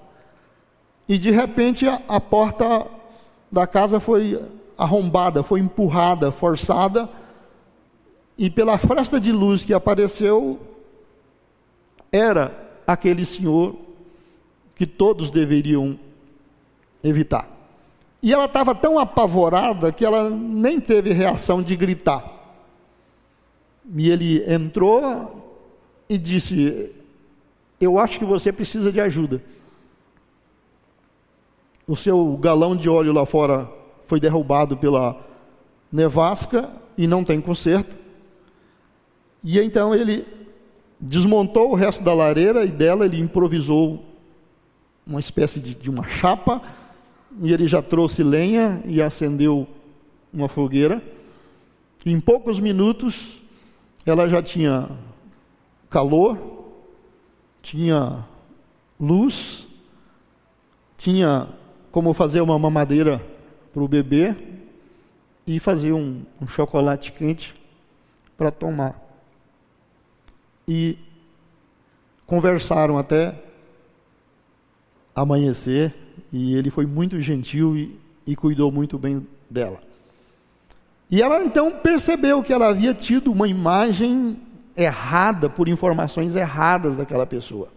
E 1.08 1.18
de 1.18 1.32
repente 1.32 1.88
a, 1.88 2.02
a 2.08 2.20
porta 2.20 2.86
da 3.52 3.66
casa 3.66 4.00
foi 4.00 4.42
arrombada, 4.78 5.44
foi 5.44 5.60
empurrada, 5.60 6.32
forçada, 6.32 7.10
e 8.38 8.50
pela 8.50 8.78
fresta 8.78 9.20
de 9.20 9.32
luz 9.32 9.64
que 9.64 9.74
apareceu, 9.74 10.60
era 12.12 12.54
aquele 12.86 13.26
senhor 13.26 13.76
que 14.76 14.86
todos 14.86 15.32
deveriam 15.32 15.98
evitar. 17.08 17.48
E 18.22 18.34
ela 18.34 18.46
estava 18.46 18.74
tão 18.74 18.98
apavorada 18.98 19.92
que 19.92 20.04
ela 20.04 20.30
nem 20.30 20.80
teve 20.80 21.14
reação 21.14 21.62
de 21.62 21.76
gritar. 21.76 22.34
E 23.96 24.10
ele 24.10 24.44
entrou 24.52 25.44
e 26.10 26.18
disse: 26.18 26.92
Eu 27.80 28.00
acho 28.00 28.18
que 28.18 28.26
você 28.26 28.52
precisa 28.52 28.92
de 28.92 29.00
ajuda. 29.00 29.44
O 31.88 31.96
seu 31.96 32.36
galão 32.38 32.76
de 32.76 32.90
óleo 32.90 33.14
lá 33.14 33.26
fora 33.28 33.70
foi 34.08 34.20
derrubado 34.20 34.76
pela 34.76 35.24
nevasca 35.92 36.72
e 36.98 37.06
não 37.06 37.24
tem 37.24 37.40
conserto. 37.40 37.96
E 39.44 39.60
então 39.60 39.94
ele 39.94 40.26
desmontou 41.00 41.70
o 41.70 41.76
resto 41.76 42.04
da 42.04 42.14
lareira 42.14 42.66
e 42.66 42.72
dela 42.72 43.06
ele 43.06 43.20
improvisou 43.20 44.04
uma 45.06 45.20
espécie 45.20 45.60
de, 45.60 45.76
de 45.76 45.90
uma 45.92 46.04
chapa 46.08 46.60
e 47.42 47.52
ele 47.52 47.68
já 47.68 47.82
trouxe 47.82 48.24
lenha 48.24 48.82
e 48.86 49.02
acendeu 49.02 49.68
uma 50.34 50.48
fogueira. 50.48 51.02
Em 52.06 52.20
poucos 52.20 52.60
minutos 52.60 53.42
ela 54.06 54.28
já 54.30 54.42
tinha 54.42 54.90
calor, 55.90 56.38
tinha 57.62 58.24
luz, 59.00 59.68
tinha 60.98 61.48
como 61.92 62.14
fazer 62.14 62.42
uma 62.42 62.60
mamadeira 62.60 63.22
para 63.74 63.82
o 63.82 63.88
bebê 63.88 64.36
e 65.48 65.60
fazer 65.60 65.94
um, 65.94 66.24
um 66.42 66.48
chocolate 66.48 67.12
quente 67.12 67.54
para 68.38 68.52
tomar. 68.52 69.02
E 70.68 70.98
conversaram 72.26 72.98
até 72.98 73.42
amanhecer 75.16 76.05
e 76.36 76.54
ele 76.54 76.70
foi 76.70 76.86
muito 76.86 77.22
gentil 77.22 77.78
e, 77.78 77.98
e 78.28 78.36
cuidou 78.36 78.70
muito 78.70 78.98
bem 78.98 79.26
dela. 79.50 79.82
E 81.10 81.22
ela 81.22 81.42
então 81.42 81.72
percebeu 81.72 82.44
que 82.44 82.52
ela 82.52 82.68
havia 82.68 82.94
tido 82.94 83.32
uma 83.32 83.48
imagem 83.48 84.38
errada 84.76 85.50
por 85.50 85.70
informações 85.70 86.36
erradas 86.36 86.98
daquela 86.98 87.26
pessoa. 87.26 87.70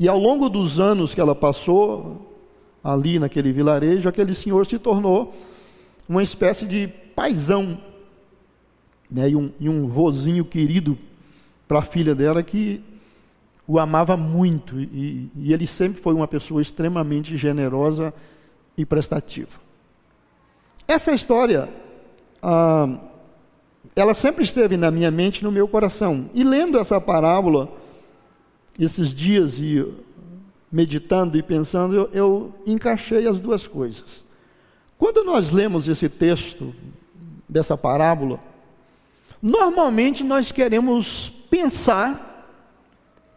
E 0.00 0.08
ao 0.08 0.18
longo 0.18 0.48
dos 0.48 0.80
anos 0.80 1.14
que 1.14 1.20
ela 1.20 1.34
passou 1.34 2.36
ali 2.82 3.20
naquele 3.20 3.52
vilarejo, 3.52 4.08
aquele 4.08 4.34
senhor 4.34 4.66
se 4.66 4.76
tornou 4.76 5.32
uma 6.08 6.24
espécie 6.24 6.66
de 6.66 6.88
paisão, 7.14 7.78
né, 9.08 9.30
e, 9.30 9.36
um, 9.36 9.52
e 9.60 9.68
um 9.68 9.86
vozinho 9.86 10.44
querido 10.44 10.98
para 11.68 11.78
a 11.78 11.82
filha 11.82 12.16
dela 12.16 12.42
que 12.42 12.82
o 13.68 13.78
amava 13.78 14.16
muito 14.16 14.80
e, 14.80 15.30
e, 15.36 15.52
ele 15.52 15.66
sempre 15.66 16.00
foi 16.00 16.14
uma 16.14 16.26
pessoa 16.26 16.62
extremamente 16.62 17.36
generosa 17.36 18.14
e 18.78 18.86
prestativa. 18.86 19.60
Essa 20.88 21.12
história, 21.12 21.68
ah, 22.42 22.98
ela 23.94 24.14
sempre 24.14 24.42
esteve 24.42 24.78
na 24.78 24.90
minha 24.90 25.10
mente, 25.10 25.44
no 25.44 25.52
meu 25.52 25.68
coração. 25.68 26.30
E 26.32 26.42
lendo 26.42 26.78
essa 26.78 26.98
parábola 26.98 27.70
esses 28.78 29.14
dias 29.14 29.58
e 29.58 29.86
meditando 30.72 31.36
e 31.36 31.42
pensando, 31.42 31.94
eu, 31.94 32.10
eu 32.14 32.54
encaixei 32.66 33.26
as 33.26 33.38
duas 33.38 33.66
coisas. 33.66 34.24
Quando 34.96 35.22
nós 35.24 35.50
lemos 35.50 35.88
esse 35.88 36.08
texto 36.08 36.74
dessa 37.46 37.76
parábola, 37.76 38.40
normalmente 39.42 40.24
nós 40.24 40.50
queremos 40.50 41.30
pensar 41.50 42.27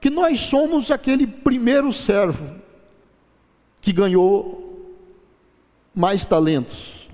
que 0.01 0.09
nós 0.09 0.39
somos 0.41 0.89
aquele 0.89 1.27
primeiro 1.27 1.93
servo 1.93 2.55
que 3.79 3.93
ganhou 3.93 4.97
mais 5.93 6.25
talentos. 6.25 7.07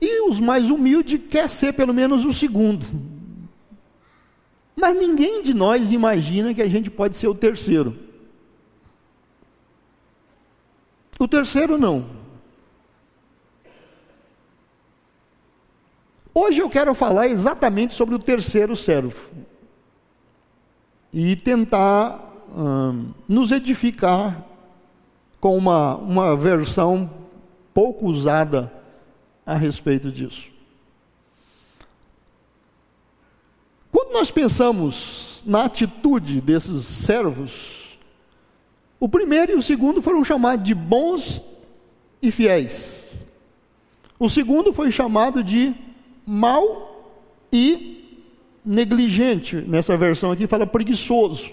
E 0.00 0.28
os 0.30 0.38
mais 0.38 0.70
humildes 0.70 1.20
quer 1.28 1.50
ser 1.50 1.72
pelo 1.72 1.92
menos 1.92 2.24
o 2.24 2.32
segundo. 2.32 2.86
Mas 4.76 4.96
ninguém 4.96 5.42
de 5.42 5.52
nós 5.52 5.90
imagina 5.90 6.54
que 6.54 6.62
a 6.62 6.68
gente 6.68 6.88
pode 6.88 7.16
ser 7.16 7.26
o 7.26 7.34
terceiro. 7.34 7.98
O 11.18 11.26
terceiro 11.26 11.76
não. 11.76 12.22
Hoje 16.32 16.60
eu 16.60 16.70
quero 16.70 16.94
falar 16.94 17.26
exatamente 17.26 17.92
sobre 17.92 18.14
o 18.14 18.20
terceiro 18.20 18.76
servo 18.76 19.51
e 21.12 21.36
tentar 21.36 22.46
hum, 22.56 23.10
nos 23.28 23.50
edificar 23.50 24.46
com 25.40 25.56
uma, 25.56 25.96
uma 25.96 26.36
versão 26.36 27.10
pouco 27.74 28.06
usada 28.06 28.72
a 29.44 29.56
respeito 29.56 30.10
disso. 30.10 30.50
Quando 33.90 34.12
nós 34.12 34.30
pensamos 34.30 35.42
na 35.44 35.64
atitude 35.64 36.40
desses 36.40 36.84
servos, 36.84 37.98
o 38.98 39.08
primeiro 39.08 39.52
e 39.52 39.56
o 39.56 39.62
segundo 39.62 40.00
foram 40.00 40.24
chamados 40.24 40.64
de 40.64 40.74
bons 40.74 41.42
e 42.22 42.30
fiéis. 42.30 43.08
O 44.18 44.28
segundo 44.28 44.72
foi 44.72 44.92
chamado 44.92 45.42
de 45.42 45.74
mal 46.24 47.12
e 47.52 48.01
negligente, 48.64 49.56
nessa 49.56 49.96
versão 49.96 50.30
aqui 50.30 50.46
fala 50.46 50.66
preguiçoso. 50.66 51.50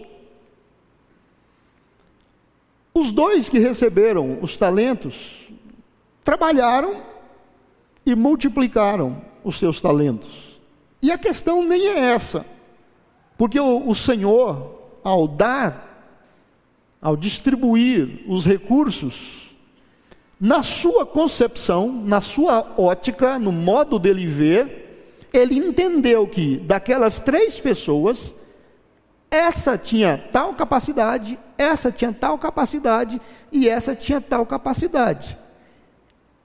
Os 2.93 3.11
dois 3.11 3.49
que 3.49 3.59
receberam 3.59 4.39
os 4.41 4.57
talentos 4.57 5.47
trabalharam 6.23 7.03
e 8.05 8.15
multiplicaram 8.15 9.21
os 9.43 9.57
seus 9.57 9.81
talentos. 9.81 10.59
E 11.01 11.11
a 11.11 11.17
questão 11.17 11.63
nem 11.63 11.87
é 11.87 12.11
essa, 12.11 12.45
porque 13.37 13.59
o, 13.59 13.87
o 13.87 13.95
Senhor, 13.95 14.79
ao 15.03 15.27
dar, 15.27 16.17
ao 17.01 17.15
distribuir 17.15 18.23
os 18.27 18.45
recursos, 18.45 19.49
na 20.39 20.63
sua 20.63 21.05
concepção, 21.05 21.91
na 21.91 22.21
sua 22.21 22.73
ótica, 22.77 23.39
no 23.39 23.51
modo 23.51 23.97
dele 23.97 24.25
ver, 24.25 24.78
ele 25.31 25.57
entendeu 25.57 26.27
que 26.27 26.57
daquelas 26.57 27.19
três 27.19 27.59
pessoas, 27.59 28.33
essa 29.29 29.77
tinha 29.77 30.17
tal 30.31 30.53
capacidade, 30.53 31.39
essa 31.57 31.91
tinha 31.91 32.12
tal 32.12 32.38
capacidade 32.38 33.21
e 33.51 33.69
essa 33.69 33.95
tinha 33.95 34.19
tal 34.19 34.45
capacidade. 34.45 35.38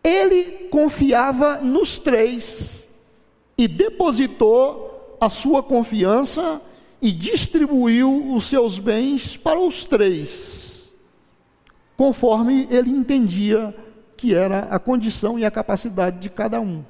Ele 0.02 0.68
confiava 0.70 1.58
nos 1.58 1.98
três 1.98 2.86
e 3.56 3.66
depositou 3.66 5.16
a 5.20 5.30
sua 5.30 5.62
confiança 5.62 6.60
e 7.00 7.10
distribuiu 7.10 8.32
os 8.32 8.44
seus 8.44 8.78
bens 8.78 9.36
para 9.36 9.58
os 9.58 9.86
três, 9.86 10.92
conforme 11.96 12.66
ele 12.70 12.90
entendia 12.90 13.74
que 14.16 14.34
era 14.34 14.60
a 14.70 14.78
condição 14.78 15.38
e 15.38 15.44
a 15.44 15.50
capacidade 15.50 16.18
de 16.18 16.28
cada 16.28 16.60
um. 16.60 16.84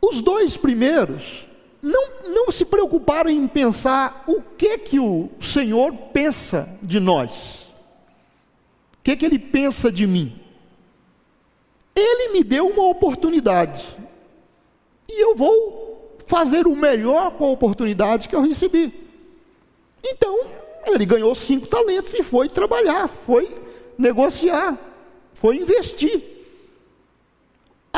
Os 0.00 0.22
dois 0.22 0.56
primeiros 0.56 1.46
não, 1.82 2.08
não 2.26 2.50
se 2.50 2.64
preocuparam 2.64 3.30
em 3.30 3.46
pensar 3.46 4.24
o 4.26 4.40
que 4.40 4.78
que 4.78 4.98
o 4.98 5.28
Senhor 5.40 5.92
pensa 6.12 6.68
de 6.82 7.00
nós. 7.00 7.62
O 8.94 9.02
que 9.02 9.16
que 9.16 9.24
ele 9.24 9.38
pensa 9.38 9.90
de 9.90 10.06
mim? 10.06 10.38
Ele 11.94 12.32
me 12.32 12.44
deu 12.44 12.66
uma 12.68 12.88
oportunidade. 12.88 13.84
E 15.08 15.22
eu 15.22 15.34
vou 15.34 16.16
fazer 16.26 16.66
o 16.66 16.76
melhor 16.76 17.32
com 17.32 17.46
a 17.46 17.50
oportunidade 17.50 18.28
que 18.28 18.36
eu 18.36 18.42
recebi. 18.42 18.92
Então, 20.04 20.46
ele 20.86 21.04
ganhou 21.04 21.34
cinco 21.34 21.66
talentos 21.66 22.14
e 22.14 22.22
foi 22.22 22.48
trabalhar, 22.48 23.08
foi 23.08 23.48
negociar. 23.96 24.78
foi 25.34 25.56
investir. 25.56 26.37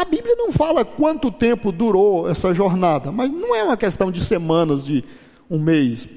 A 0.00 0.04
Bíblia 0.06 0.34
não 0.34 0.50
fala 0.50 0.82
quanto 0.82 1.30
tempo 1.30 1.70
durou 1.70 2.26
essa 2.26 2.54
jornada, 2.54 3.12
mas 3.12 3.30
não 3.30 3.54
é 3.54 3.62
uma 3.62 3.76
questão 3.76 4.10
de 4.10 4.24
semanas, 4.24 4.86
de 4.86 5.04
um 5.50 5.58
mês. 5.58 6.08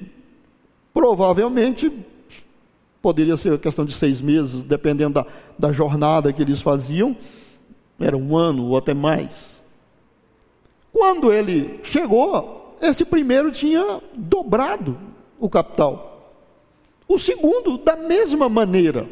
Provavelmente 0.93 1.91
poderia 3.01 3.35
ser 3.35 3.59
questão 3.59 3.83
de 3.83 3.91
seis 3.91 4.21
meses, 4.21 4.63
dependendo 4.63 5.15
da, 5.15 5.25
da 5.59 5.73
jornada 5.73 6.31
que 6.31 6.41
eles 6.41 6.61
faziam, 6.61 7.13
era 7.99 8.15
um 8.15 8.37
ano 8.37 8.67
ou 8.67 8.77
até 8.77 8.93
mais. 8.93 9.61
Quando 10.89 11.29
ele 11.29 11.81
chegou, 11.83 12.77
esse 12.81 13.03
primeiro 13.03 13.51
tinha 13.51 13.99
dobrado 14.15 14.97
o 15.37 15.49
capital. 15.49 16.39
O 17.05 17.19
segundo, 17.19 17.77
da 17.77 17.97
mesma 17.97 18.47
maneira. 18.47 19.09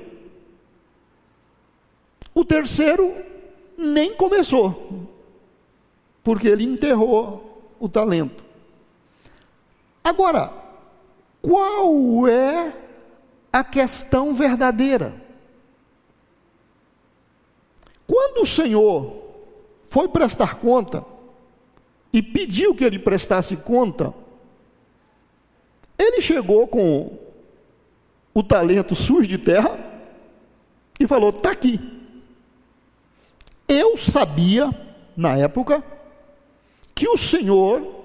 O 2.34 2.46
terceiro 2.46 3.14
nem 3.78 4.16
começou, 4.16 5.08
porque 6.24 6.48
ele 6.48 6.64
enterrou 6.64 7.74
o 7.80 7.90
talento. 7.90 8.44
Agora, 10.04 10.54
qual 11.42 12.28
é 12.28 12.76
a 13.52 13.64
questão 13.64 14.34
verdadeira? 14.34 15.14
Quando 18.08 18.44
o 18.44 18.46
Senhor 18.46 19.22
foi 19.90 20.08
prestar 20.08 20.56
conta 20.56 21.06
e 22.12 22.22
pediu 22.22 22.76
que 22.76 22.84
ele 22.84 23.00
prestasse 23.00 23.56
conta, 23.56 24.14
ele 25.98 26.22
chegou 26.22 26.68
com 26.68 27.18
o 28.34 28.44
talento 28.44 28.96
sujo 28.96 29.28
de 29.28 29.38
terra 29.38 29.78
e 31.00 31.08
falou: 31.08 31.30
está 31.30 31.52
aqui. 31.52 32.01
Eu 33.74 33.96
sabia, 33.96 34.70
na 35.16 35.38
época, 35.38 35.82
que 36.94 37.08
o 37.08 37.16
Senhor 37.16 38.04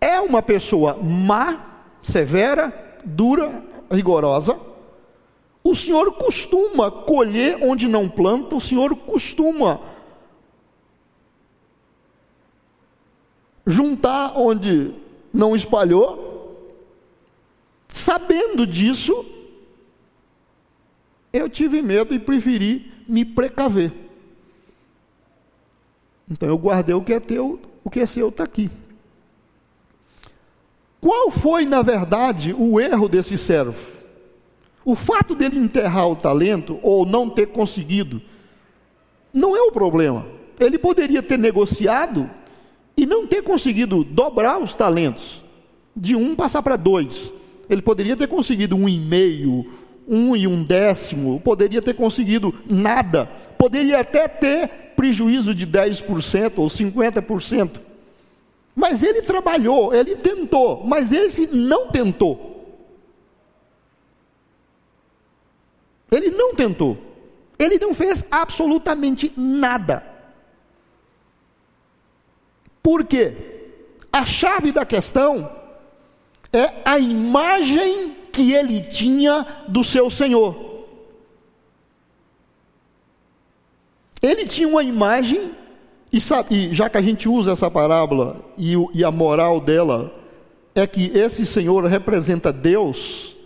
é 0.00 0.18
uma 0.18 0.42
pessoa 0.42 0.98
má, 1.00 1.84
severa, 2.02 2.98
dura, 3.04 3.62
rigorosa. 3.88 4.58
O 5.62 5.76
Senhor 5.76 6.10
costuma 6.14 6.90
colher 6.90 7.56
onde 7.62 7.86
não 7.86 8.08
planta, 8.08 8.56
o 8.56 8.60
Senhor 8.60 8.96
costuma 8.96 9.80
juntar 13.64 14.36
onde 14.36 14.92
não 15.32 15.54
espalhou. 15.54 16.74
Sabendo 17.88 18.66
disso, 18.66 19.24
eu 21.32 21.48
tive 21.48 21.80
medo 21.80 22.12
e 22.12 22.18
preferi 22.18 22.92
me 23.06 23.24
precaver. 23.24 24.03
Então 26.30 26.48
eu 26.48 26.58
guardei 26.58 26.94
o 26.94 27.02
que 27.02 27.12
é 27.12 27.20
teu, 27.20 27.60
o 27.82 27.90
que 27.90 28.00
é 28.00 28.06
seu 28.06 28.28
está 28.28 28.44
aqui. 28.44 28.70
Qual 31.00 31.30
foi, 31.30 31.66
na 31.66 31.82
verdade, 31.82 32.54
o 32.58 32.80
erro 32.80 33.08
desse 33.08 33.36
servo? 33.36 33.78
O 34.84 34.94
fato 34.94 35.34
dele 35.34 35.58
enterrar 35.58 36.08
o 36.08 36.16
talento 36.16 36.78
ou 36.82 37.04
não 37.04 37.28
ter 37.28 37.48
conseguido 37.48 38.22
não 39.32 39.56
é 39.56 39.60
o 39.60 39.72
problema. 39.72 40.26
Ele 40.58 40.78
poderia 40.78 41.22
ter 41.22 41.38
negociado 41.38 42.30
e 42.96 43.04
não 43.04 43.26
ter 43.26 43.42
conseguido 43.42 44.04
dobrar 44.04 44.62
os 44.62 44.74
talentos, 44.74 45.42
de 45.96 46.14
um 46.14 46.34
passar 46.34 46.62
para 46.62 46.76
dois. 46.76 47.32
Ele 47.68 47.82
poderia 47.82 48.16
ter 48.16 48.28
conseguido 48.28 48.76
um 48.76 48.88
e 48.88 48.98
meio, 48.98 49.72
um 50.06 50.36
e 50.36 50.46
um 50.46 50.62
décimo, 50.62 51.40
poderia 51.40 51.82
ter 51.82 51.94
conseguido 51.94 52.54
nada, 52.70 53.26
poderia 53.58 54.00
até 54.00 54.28
ter 54.28 54.83
prejuízo 54.96 55.54
de 55.54 55.66
10% 55.66 56.58
ou 56.58 56.66
50%. 56.66 57.80
Mas 58.74 59.02
ele 59.02 59.22
trabalhou, 59.22 59.94
ele 59.94 60.16
tentou, 60.16 60.84
mas 60.84 61.12
esse 61.12 61.46
não 61.46 61.88
tentou. 61.88 62.54
Ele 66.10 66.30
não 66.30 66.54
tentou. 66.54 66.98
Ele 67.58 67.78
não 67.78 67.94
fez 67.94 68.24
absolutamente 68.30 69.32
nada. 69.36 70.04
Por 72.82 73.04
quê? 73.04 73.36
A 74.12 74.24
chave 74.24 74.70
da 74.72 74.84
questão 74.84 75.50
é 76.52 76.82
a 76.84 76.98
imagem 76.98 78.16
que 78.30 78.52
ele 78.52 78.80
tinha 78.80 79.64
do 79.68 79.82
seu 79.82 80.10
Senhor. 80.10 80.73
Ele 84.24 84.46
tinha 84.46 84.66
uma 84.66 84.82
imagem, 84.82 85.50
e, 86.10 86.18
sabe, 86.18 86.54
e 86.54 86.74
já 86.74 86.88
que 86.88 86.96
a 86.96 87.02
gente 87.02 87.28
usa 87.28 87.52
essa 87.52 87.70
parábola, 87.70 88.42
e, 88.56 88.74
e 88.94 89.04
a 89.04 89.10
moral 89.10 89.60
dela 89.60 90.14
é 90.74 90.86
que 90.86 91.12
esse 91.14 91.44
Senhor 91.44 91.84
representa 91.84 92.50
Deus, 92.50 93.36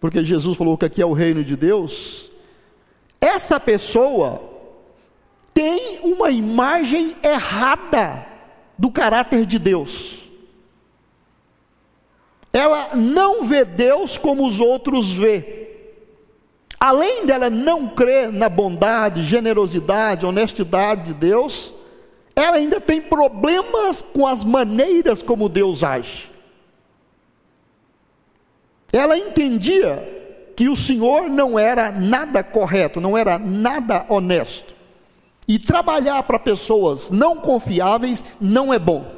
porque 0.00 0.24
Jesus 0.24 0.56
falou 0.56 0.78
que 0.78 0.86
aqui 0.86 1.02
é 1.02 1.04
o 1.04 1.12
reino 1.12 1.44
de 1.44 1.54
Deus, 1.54 2.30
essa 3.20 3.60
pessoa 3.60 4.40
tem 5.52 5.98
uma 6.02 6.30
imagem 6.30 7.14
errada 7.22 8.26
do 8.78 8.90
caráter 8.90 9.44
de 9.44 9.58
Deus. 9.58 10.20
Ela 12.50 12.96
não 12.96 13.44
vê 13.44 13.62
Deus 13.62 14.16
como 14.16 14.46
os 14.46 14.58
outros 14.58 15.10
vê 15.10 15.63
além 16.84 17.24
dela 17.24 17.48
não 17.48 17.88
crer 17.88 18.30
na 18.30 18.46
bondade, 18.46 19.24
generosidade, 19.24 20.26
honestidade 20.26 21.04
de 21.04 21.14
Deus, 21.14 21.72
ela 22.36 22.58
ainda 22.58 22.78
tem 22.78 23.00
problemas 23.00 24.02
com 24.02 24.26
as 24.26 24.44
maneiras 24.44 25.22
como 25.22 25.48
Deus 25.48 25.82
age. 25.82 26.30
Ela 28.92 29.16
entendia 29.16 30.52
que 30.54 30.68
o 30.68 30.76
Senhor 30.76 31.30
não 31.30 31.58
era 31.58 31.90
nada 31.90 32.44
correto, 32.44 33.00
não 33.00 33.16
era 33.16 33.38
nada 33.38 34.04
honesto. 34.10 34.76
E 35.48 35.58
trabalhar 35.58 36.22
para 36.24 36.38
pessoas 36.38 37.08
não 37.08 37.36
confiáveis 37.36 38.22
não 38.38 38.74
é 38.74 38.78
bom. 38.78 39.10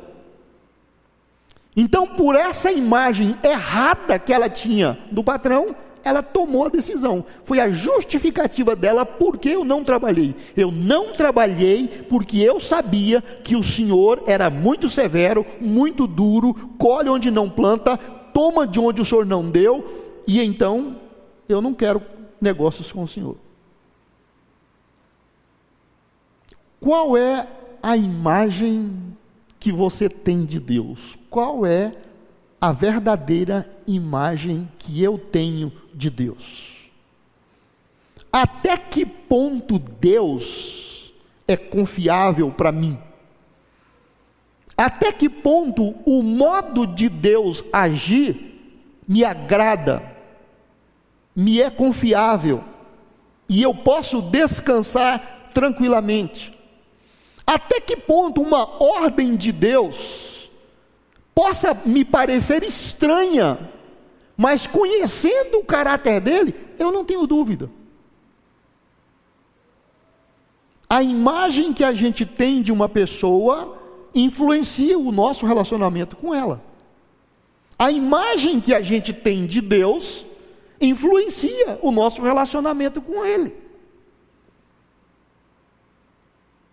Então, 1.77 2.07
por 2.07 2.37
essa 2.37 2.71
imagem 2.71 3.37
errada 3.43 4.21
que 4.21 4.33
ela 4.33 4.49
tinha 4.49 4.97
do 5.11 5.25
patrão, 5.25 5.75
ela 6.07 6.23
tomou 6.23 6.67
a 6.67 6.69
decisão. 6.69 7.25
Foi 7.43 7.59
a 7.59 7.69
justificativa 7.69 8.77
dela 8.77 9.05
porque 9.05 9.49
eu 9.49 9.65
não 9.65 9.83
trabalhei. 9.83 10.37
Eu 10.57 10.71
não 10.71 11.13
trabalhei 11.13 11.89
porque 12.09 12.39
eu 12.39 12.61
sabia 12.61 13.21
que 13.21 13.57
o 13.57 13.65
Senhor 13.65 14.23
era 14.25 14.49
muito 14.49 14.89
severo, 14.89 15.45
muito 15.61 16.07
duro, 16.07 16.55
colhe 16.79 17.09
onde 17.09 17.29
não 17.29 17.51
planta, 17.51 17.97
toma 17.97 18.69
de 18.69 18.79
onde 18.79 19.03
o 19.03 19.05
Senhor 19.05 19.27
não 19.27 19.51
deu, 19.51 20.23
e 20.29 20.41
então 20.41 20.97
eu 21.49 21.61
não 21.61 21.75
quero 21.75 22.01
negócios 22.41 22.93
com 22.93 23.03
o 23.03 23.09
Senhor. 23.09 23.37
Qual 26.79 27.17
é 27.17 27.49
a 27.83 27.97
imagem 27.97 28.93
que 29.59 29.73
você 29.73 30.09
tem 30.09 30.45
de 30.45 30.61
Deus? 30.61 31.19
Qual 31.29 31.67
é 31.67 31.93
a 32.61 32.73
verdadeira 32.73 33.71
imagem 33.87 34.69
que 34.79 35.03
eu 35.03 35.19
tenho 35.19 35.73
de 35.95 36.09
Deus. 36.11 36.77
Até 38.33 38.77
que 38.77 39.05
ponto 39.05 39.79
Deus 39.79 41.13
é 41.47 41.57
confiável 41.57 42.51
para 42.51 42.73
mim? 42.73 42.99
Até 44.77 45.13
que 45.13 45.29
ponto 45.29 45.95
o 46.05 46.23
modo 46.23 46.87
de 46.87 47.09
Deus 47.09 47.65
agir 47.73 48.83
me 49.09 49.25
agrada, 49.25 50.03
me 51.35 51.63
é 51.63 51.71
confiável 51.71 52.63
e 53.49 53.63
eu 53.63 53.75
posso 53.75 54.21
descansar 54.21 55.51
tranquilamente? 55.55 56.53
Até 57.47 57.81
que 57.81 57.97
ponto 57.97 58.43
uma 58.43 58.83
ordem 58.83 59.37
de 59.37 59.53
Deus 59.53 60.36
possa 61.37 61.75
me 61.85 62.03
parecer 62.03 62.65
estranha, 62.65 63.71
mas 64.35 64.67
conhecendo 64.67 65.59
o 65.59 65.65
caráter 65.65 66.19
dele, 66.19 66.55
eu 66.79 66.91
não 66.91 67.05
tenho 67.05 67.27
dúvida. 67.27 67.71
A 70.89 71.03
imagem 71.03 71.75
que 71.75 71.85
a 71.85 71.93
gente 71.93 72.25
tem 72.25 72.63
de 72.63 72.73
uma 72.73 72.89
pessoa 72.89 73.77
influencia 74.15 74.99
o 74.99 75.13
nosso 75.13 75.45
relacionamento 75.45 76.17
com 76.17 76.35
ela. 76.35 76.65
A 77.79 77.93
imagem 77.93 78.59
que 78.59 78.73
a 78.73 78.81
gente 78.81 79.13
tem 79.13 79.45
de 79.47 79.61
Deus 79.61 80.25
influencia 80.81 81.79
o 81.83 81.91
nosso 81.91 82.23
relacionamento 82.23 83.03
com 83.03 83.27
Ele. 83.27 83.55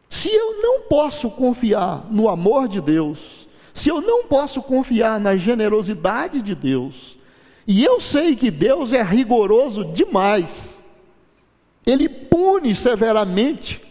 Se 0.09 0.29
eu 0.29 0.61
não 0.61 0.83
posso 0.83 1.29
confiar 1.29 2.07
no 2.09 2.29
amor 2.29 2.69
de 2.69 2.79
Deus, 2.79 3.42
se 3.73 3.89
eu 3.89 4.01
não 4.01 4.25
posso 4.25 4.61
confiar 4.61 5.19
na 5.19 5.35
generosidade 5.35 6.41
de 6.41 6.53
Deus, 6.53 7.17
e 7.67 7.83
eu 7.83 7.99
sei 7.99 8.35
que 8.35 8.51
Deus 8.51 8.93
é 8.93 9.01
rigoroso 9.01 9.85
demais, 9.85 10.83
Ele 11.85 12.07
pune 12.07 12.75
severamente 12.75 13.81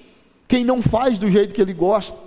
quem 0.48 0.64
não 0.64 0.82
faz 0.82 1.18
do 1.18 1.30
jeito 1.30 1.54
que 1.54 1.62
ele 1.62 1.72
gosta. 1.72 2.18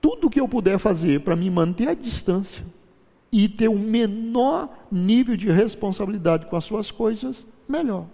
Tudo 0.00 0.30
que 0.30 0.40
eu 0.40 0.46
puder 0.46 0.78
fazer 0.78 1.20
para 1.20 1.36
me 1.36 1.48
manter 1.50 1.88
à 1.88 1.94
distância 1.94 2.64
e 3.32 3.48
ter 3.48 3.68
o 3.68 3.72
um 3.72 3.78
menor 3.78 4.68
nível 4.90 5.36
de 5.36 5.50
responsabilidade 5.50 6.46
com 6.46 6.56
as 6.56 6.64
suas 6.64 6.90
coisas, 6.90 7.46
melhor. 7.68 8.06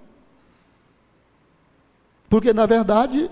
Porque, 2.29 2.53
na 2.53 2.67
verdade, 2.67 3.31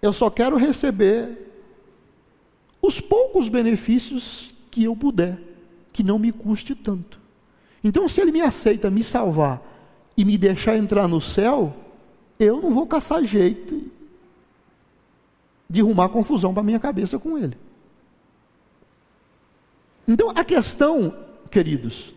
eu 0.00 0.12
só 0.12 0.30
quero 0.30 0.56
receber 0.56 1.50
os 2.80 3.00
poucos 3.00 3.48
benefícios 3.48 4.54
que 4.70 4.84
eu 4.84 4.96
puder, 4.96 5.38
que 5.92 6.02
não 6.02 6.18
me 6.18 6.32
custe 6.32 6.74
tanto. 6.74 7.20
Então, 7.82 8.08
se 8.08 8.20
ele 8.20 8.32
me 8.32 8.40
aceita 8.40 8.90
me 8.90 9.02
salvar 9.02 9.62
e 10.16 10.24
me 10.24 10.38
deixar 10.38 10.76
entrar 10.76 11.08
no 11.08 11.20
céu, 11.20 11.74
eu 12.38 12.60
não 12.60 12.72
vou 12.72 12.86
caçar 12.86 13.22
jeito 13.24 13.82
de 15.68 15.80
arrumar 15.80 16.08
confusão 16.08 16.52
para 16.52 16.62
minha 16.62 16.80
cabeça 16.80 17.18
com 17.18 17.38
ele. 17.38 17.56
Então, 20.08 20.30
a 20.30 20.44
questão, 20.44 21.14
queridos, 21.50 22.14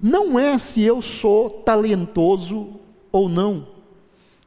não 0.00 0.38
é 0.38 0.58
se 0.58 0.82
eu 0.82 1.00
sou 1.00 1.50
talentoso 1.50 2.74
ou 3.10 3.28
não. 3.28 3.68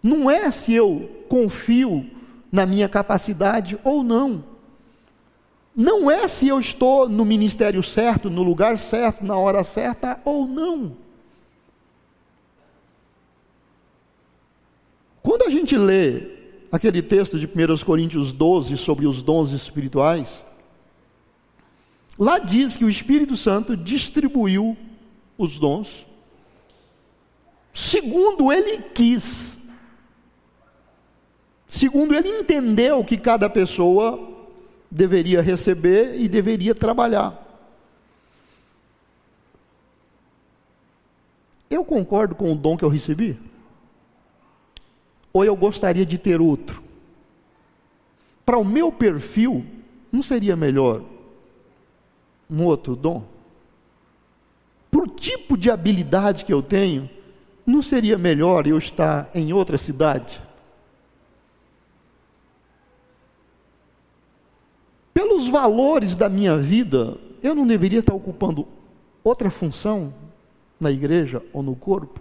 Não 0.01 0.29
é 0.29 0.51
se 0.51 0.73
eu 0.73 1.09
confio 1.27 2.09
na 2.55 2.65
minha 2.65 2.87
capacidade 2.87 3.77
ou 3.83 4.01
não. 4.01 4.43
Não 5.75 6.09
é 6.09 6.25
se 6.27 6.47
eu 6.47 6.57
estou 6.57 7.09
no 7.09 7.25
ministério 7.25 7.83
certo, 7.83 8.29
no 8.29 8.41
lugar 8.41 8.79
certo, 8.79 9.25
na 9.25 9.35
hora 9.35 9.61
certa 9.63 10.19
ou 10.23 10.47
não. 10.47 10.95
Quando 15.21 15.43
a 15.43 15.49
gente 15.49 15.77
lê 15.77 16.31
aquele 16.71 17.01
texto 17.01 17.37
de 17.37 17.45
1 17.45 17.83
Coríntios 17.83 18.31
12 18.31 18.77
sobre 18.77 19.05
os 19.05 19.21
dons 19.21 19.51
espirituais, 19.51 20.45
lá 22.17 22.39
diz 22.39 22.77
que 22.77 22.85
o 22.85 22.89
Espírito 22.89 23.35
Santo 23.35 23.75
distribuiu 23.75 24.77
os 25.37 25.59
dons 25.59 26.05
segundo 27.75 28.53
ele 28.53 28.77
quis, 28.93 29.54
segundo 31.75 32.15
ele 32.15 32.29
entendeu 32.29 33.03
que 33.03 33.17
cada 33.17 33.49
pessoa 33.49 34.17
deveria 34.89 35.41
receber 35.41 36.15
e 36.17 36.29
deveria 36.29 36.73
trabalhar. 36.73 37.41
Eu 41.69 41.83
concordo 41.83 42.33
com 42.33 42.53
o 42.53 42.55
dom 42.55 42.77
que 42.77 42.85
eu 42.85 42.89
recebi? 42.89 43.37
Ou 45.33 45.43
eu 45.43 45.53
gostaria 45.53 46.05
de 46.05 46.17
ter 46.17 46.39
outro? 46.39 46.81
Para 48.45 48.57
o 48.57 48.63
meu 48.63 48.89
perfil, 48.89 49.65
não 50.09 50.23
seria 50.23 50.55
melhor 50.55 51.03
um 52.49 52.63
outro 52.63 52.95
dom? 52.95 53.25
Por 54.89 55.09
tipo 55.09 55.57
de 55.57 55.69
habilidade 55.69 56.45
que 56.45 56.53
eu 56.53 56.61
tenho, 56.61 57.09
não 57.65 57.81
seria 57.81 58.17
melhor 58.17 58.65
eu 58.65 58.77
estar 58.77 59.29
em 59.33 59.51
outra 59.51 59.77
cidade? 59.77 60.44
Pelos 65.15 65.47
valores 65.47 66.17
da 66.17 66.27
minha 66.27 66.57
vida, 66.57 67.17
eu 67.41 67.55
não 67.55 67.65
deveria 67.65 67.99
estar 67.99 68.13
ocupando 68.13 68.67
outra 69.23 69.49
função 69.49 70.13
na 70.77 70.91
igreja 70.91 71.41
ou 71.53 71.63
no 71.63 71.73
corpo? 71.73 72.19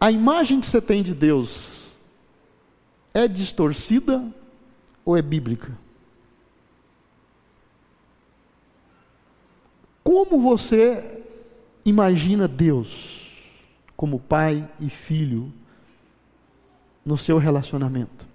A 0.00 0.10
imagem 0.10 0.58
que 0.58 0.66
você 0.66 0.80
tem 0.80 1.02
de 1.02 1.12
Deus 1.12 1.82
é 3.12 3.28
distorcida 3.28 4.26
ou 5.04 5.14
é 5.14 5.20
bíblica? 5.20 5.76
Como 10.02 10.40
você 10.40 11.15
Imagina 11.86 12.48
Deus 12.48 13.30
como 13.96 14.18
pai 14.18 14.68
e 14.80 14.90
filho 14.90 15.52
no 17.04 17.16
seu 17.16 17.38
relacionamento. 17.38 18.26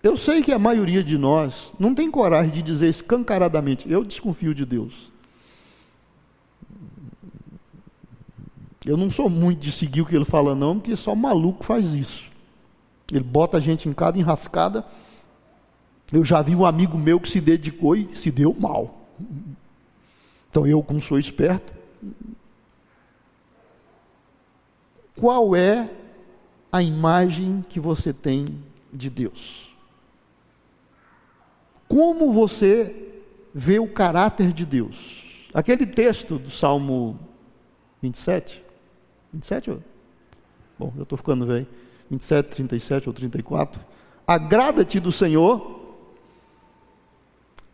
Eu 0.00 0.16
sei 0.16 0.42
que 0.42 0.52
a 0.52 0.60
maioria 0.60 1.02
de 1.02 1.18
nós 1.18 1.72
não 1.76 1.92
tem 1.92 2.08
coragem 2.08 2.52
de 2.52 2.62
dizer 2.62 2.88
escancaradamente: 2.88 3.90
eu 3.90 4.04
desconfio 4.04 4.54
de 4.54 4.64
Deus. 4.64 5.10
Eu 8.86 8.96
não 8.96 9.10
sou 9.10 9.28
muito 9.28 9.58
de 9.58 9.72
seguir 9.72 10.02
o 10.02 10.06
que 10.06 10.14
ele 10.14 10.24
fala, 10.24 10.54
não, 10.54 10.78
porque 10.78 10.94
só 10.94 11.16
maluco 11.16 11.64
faz 11.64 11.94
isso. 11.94 12.22
Ele 13.12 13.24
bota 13.24 13.56
a 13.56 13.60
gente 13.60 13.88
em 13.88 13.92
cada 13.92 14.16
enrascada. 14.16 14.86
Eu 16.12 16.24
já 16.24 16.40
vi 16.40 16.54
um 16.54 16.64
amigo 16.64 16.96
meu 16.96 17.18
que 17.18 17.28
se 17.28 17.40
dedicou 17.40 17.96
e 17.96 18.16
se 18.16 18.30
deu 18.30 18.54
mal. 18.58 19.08
Então 20.50 20.66
eu, 20.66 20.82
como 20.82 21.00
sou 21.00 21.18
esperto, 21.18 21.72
qual 25.16 25.54
é 25.54 25.90
a 26.70 26.82
imagem 26.82 27.64
que 27.68 27.80
você 27.80 28.12
tem 28.12 28.62
de 28.92 29.10
Deus? 29.10 29.68
Como 31.88 32.32
você 32.32 33.12
vê 33.54 33.78
o 33.78 33.88
caráter 33.88 34.52
de 34.52 34.64
Deus? 34.64 35.48
Aquele 35.52 35.86
texto 35.86 36.38
do 36.38 36.50
Salmo 36.50 37.18
27, 38.02 38.62
27? 39.32 39.78
Bom, 40.78 40.92
eu 40.96 41.02
estou 41.02 41.16
ficando 41.16 41.46
velho. 41.46 41.66
27, 42.10 42.48
37 42.48 43.08
ou 43.08 43.12
34. 43.12 43.80
Agrada-te 44.26 45.00
do 45.00 45.10
Senhor 45.10 45.77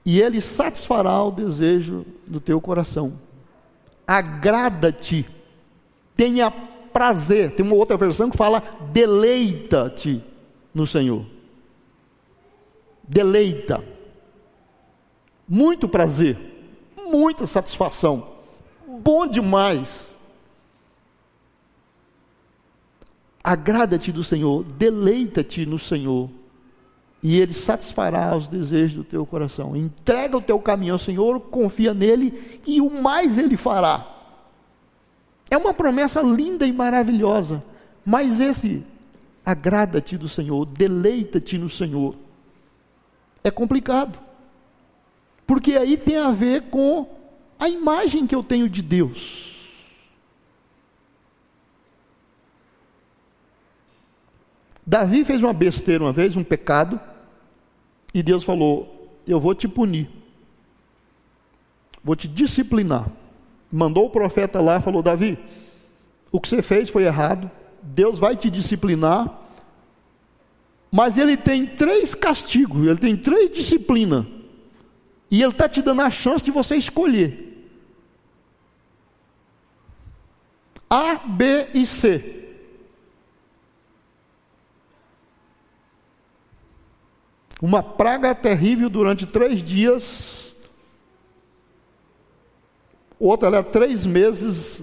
e 0.05 0.21
ele 0.21 0.41
satisfará 0.41 1.23
o 1.23 1.31
desejo 1.31 2.05
do 2.27 2.41
teu 2.41 2.61
coração. 2.61 3.19
Agrada-te, 4.07 5.27
tenha 6.15 6.51
prazer. 6.51 7.53
Tem 7.53 7.65
uma 7.65 7.75
outra 7.75 7.97
versão 7.97 8.29
que 8.29 8.37
fala: 8.37 8.63
deleita-te 8.93 10.23
no 10.75 10.87
Senhor. 10.87 11.25
Deleita. 13.03 13.83
Muito 15.47 15.87
prazer, 15.87 16.39
muita 16.97 17.47
satisfação, 17.47 18.33
bom 18.87 19.27
demais. 19.27 20.09
Agrada-te 23.43 24.11
do 24.11 24.25
Senhor, 24.25 24.65
deleita-te 24.65 25.67
no 25.67 25.79
Senhor 25.79 26.31
e 27.25 27.41
Ele 27.41 27.55
satisfará 27.55 28.37
os 28.37 28.51
desejos 28.51 28.99
do 28.99 29.03
teu 29.03 29.25
coração. 29.25 29.75
Entrega 29.75 30.37
o 30.37 30.43
teu 30.43 30.61
caminho 30.61 30.93
ao 30.93 30.99
Senhor, 30.99 31.41
confia 31.41 31.95
nele 31.95 32.61
e 32.67 32.83
o 32.83 32.91
mais 32.91 33.39
Ele 33.39 33.57
fará. 33.57 34.07
É 35.51 35.57
uma 35.57 35.73
promessa 35.73 36.21
linda 36.21 36.67
e 36.67 36.73
maravilhosa, 36.73 37.65
mas 38.05 38.41
esse 38.41 38.85
agrada-te 39.45 40.19
do 40.19 40.29
Senhor, 40.29 40.67
deleita-te 40.67 41.57
no 41.57 41.71
Senhor, 41.71 42.15
é 43.43 43.51
complicado, 43.51 44.19
porque 45.47 45.79
aí 45.79 45.97
tem 45.97 46.19
a 46.19 46.31
ver 46.31 46.65
com 46.65 47.09
a 47.59 47.71
imagem 47.71 48.27
que 48.27 48.35
eu 48.35 48.43
tenho 48.43 48.69
de 48.69 48.83
Deus. 48.83 49.55
Davi 54.87 55.25
fez 55.25 55.43
uma 55.43 55.55
besteira 55.55 56.05
uma 56.05 56.13
vez, 56.13 56.37
um 56.37 56.45
pecado, 56.45 57.01
e 58.15 58.23
Deus 58.23 58.45
falou: 58.45 59.11
Eu 59.27 59.41
vou 59.41 59.55
te 59.55 59.67
punir, 59.67 60.09
vou 62.03 62.15
te 62.15 62.29
disciplinar. 62.29 63.11
Mandou 63.71 64.07
o 64.07 64.11
profeta 64.11 64.61
lá, 64.61 64.81
falou: 64.81 65.03
Davi, 65.03 65.37
o 66.31 66.41
que 66.41 66.49
você 66.49 66.63
fez 66.63 66.89
foi 66.89 67.03
errado, 67.03 67.51
Deus 67.83 68.17
vai 68.19 68.37
te 68.37 68.49
disciplinar, 68.49 69.43
mas 70.93 71.19
ele 71.19 71.37
tem 71.37 71.67
três 71.67 72.15
castigos, 72.15 72.87
ele 72.87 72.99
tem 72.99 73.17
três 73.17 73.51
disciplinas, 73.51 74.25
e 75.29 75.43
ele 75.43 75.51
está 75.51 75.69
te 75.69 75.83
dando 75.83 76.03
a 76.03 76.11
chance 76.11 76.45
de 76.45 76.53
você 76.53 76.77
escolher. 76.77 77.51
A, 80.89 81.17
B 81.17 81.71
e 81.75 81.85
C. 81.85 82.44
uma 87.65 87.83
praga 87.83 88.35
terrível 88.35 88.91
durante 88.91 89.25
três 89.25 89.65
dias, 89.65 90.55
outra 93.19 93.49
era 93.49 93.63
três 93.63 94.05
meses 94.05 94.83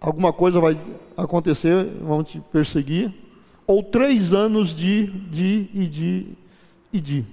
alguma 0.00 0.32
coisa 0.32 0.60
vai 0.60 0.78
acontecer, 1.16 1.84
vão 2.00 2.22
te 2.22 2.40
perseguir, 2.52 3.12
ou 3.66 3.82
três 3.82 4.32
anos 4.32 4.72
de, 4.72 5.06
de 5.06 5.68
e 5.74 5.86
de 5.86 6.26
e 6.92 7.00
de. 7.00 7.24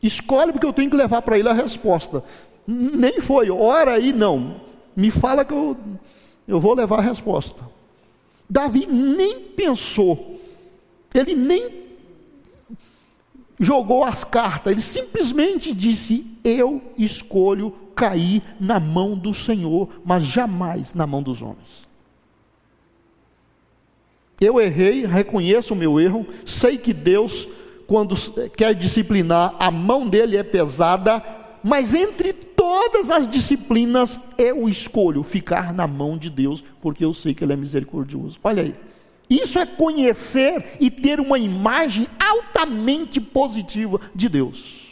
Escolhe 0.00 0.52
porque 0.52 0.66
eu 0.66 0.72
tenho 0.72 0.90
que 0.90 0.96
levar 0.96 1.22
para 1.22 1.38
ele 1.38 1.48
a 1.48 1.52
resposta. 1.52 2.22
Nem 2.64 3.20
foi, 3.20 3.50
ora 3.50 3.94
aí 3.94 4.12
não. 4.12 4.60
Me 4.94 5.10
fala 5.10 5.44
que 5.44 5.52
eu, 5.52 5.76
eu 6.46 6.60
vou 6.60 6.74
levar 6.74 6.98
a 6.98 7.02
resposta. 7.02 7.62
Davi 8.48 8.86
nem 8.86 9.40
pensou, 9.40 10.40
ele 11.12 11.34
nem 11.34 11.85
jogou 13.58 14.04
as 14.04 14.24
cartas, 14.24 14.72
ele 14.72 14.80
simplesmente 14.80 15.74
disse: 15.74 16.26
Eu 16.44 16.82
escolho 16.96 17.72
cair 17.94 18.42
na 18.60 18.78
mão 18.78 19.16
do 19.16 19.32
Senhor, 19.32 19.88
mas 20.04 20.24
jamais 20.24 20.92
na 20.94 21.06
mão 21.06 21.22
dos 21.22 21.40
homens. 21.40 21.86
Eu 24.38 24.60
errei, 24.60 25.06
reconheço 25.06 25.72
o 25.72 25.76
meu 25.76 25.98
erro, 25.98 26.26
sei 26.44 26.76
que 26.76 26.92
Deus, 26.92 27.48
quando 27.86 28.14
quer 28.50 28.74
disciplinar, 28.74 29.54
a 29.58 29.70
mão 29.70 30.06
dele 30.06 30.36
é 30.36 30.42
pesada, 30.42 31.24
mas 31.64 31.94
entre 31.94 32.34
todas 32.34 33.10
as 33.10 33.26
disciplinas, 33.26 34.20
eu 34.36 34.68
escolho 34.68 35.22
ficar 35.22 35.72
na 35.72 35.86
mão 35.86 36.18
de 36.18 36.28
Deus, 36.28 36.62
porque 36.82 37.02
eu 37.02 37.14
sei 37.14 37.32
que 37.32 37.42
Ele 37.42 37.54
é 37.54 37.56
misericordioso. 37.56 38.38
Olha 38.44 38.62
aí. 38.62 38.74
Isso 39.28 39.58
é 39.58 39.66
conhecer 39.66 40.76
e 40.80 40.90
ter 40.90 41.18
uma 41.18 41.38
imagem 41.38 42.06
altamente 42.18 43.20
positiva 43.20 44.00
de 44.14 44.28
Deus. 44.28 44.86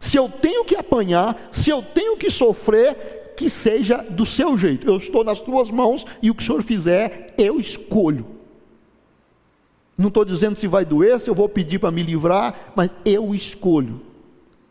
Se 0.00 0.16
eu 0.16 0.28
tenho 0.28 0.64
que 0.64 0.76
apanhar, 0.76 1.48
se 1.52 1.70
eu 1.70 1.80
tenho 1.80 2.16
que 2.16 2.30
sofrer, 2.30 3.34
que 3.36 3.48
seja 3.48 3.98
do 4.02 4.24
seu 4.26 4.56
jeito. 4.56 4.86
Eu 4.86 4.96
estou 4.96 5.24
nas 5.24 5.40
tuas 5.40 5.70
mãos 5.70 6.04
e 6.22 6.30
o 6.30 6.34
que 6.34 6.42
o 6.42 6.46
Senhor 6.46 6.62
fizer, 6.62 7.34
eu 7.38 7.58
escolho. 7.58 8.26
Não 9.96 10.08
estou 10.08 10.24
dizendo 10.24 10.56
se 10.56 10.66
vai 10.66 10.84
doer, 10.84 11.20
se 11.20 11.30
eu 11.30 11.34
vou 11.34 11.48
pedir 11.48 11.78
para 11.78 11.90
me 11.90 12.02
livrar, 12.02 12.72
mas 12.74 12.90
eu 13.04 13.34
escolho 13.34 14.00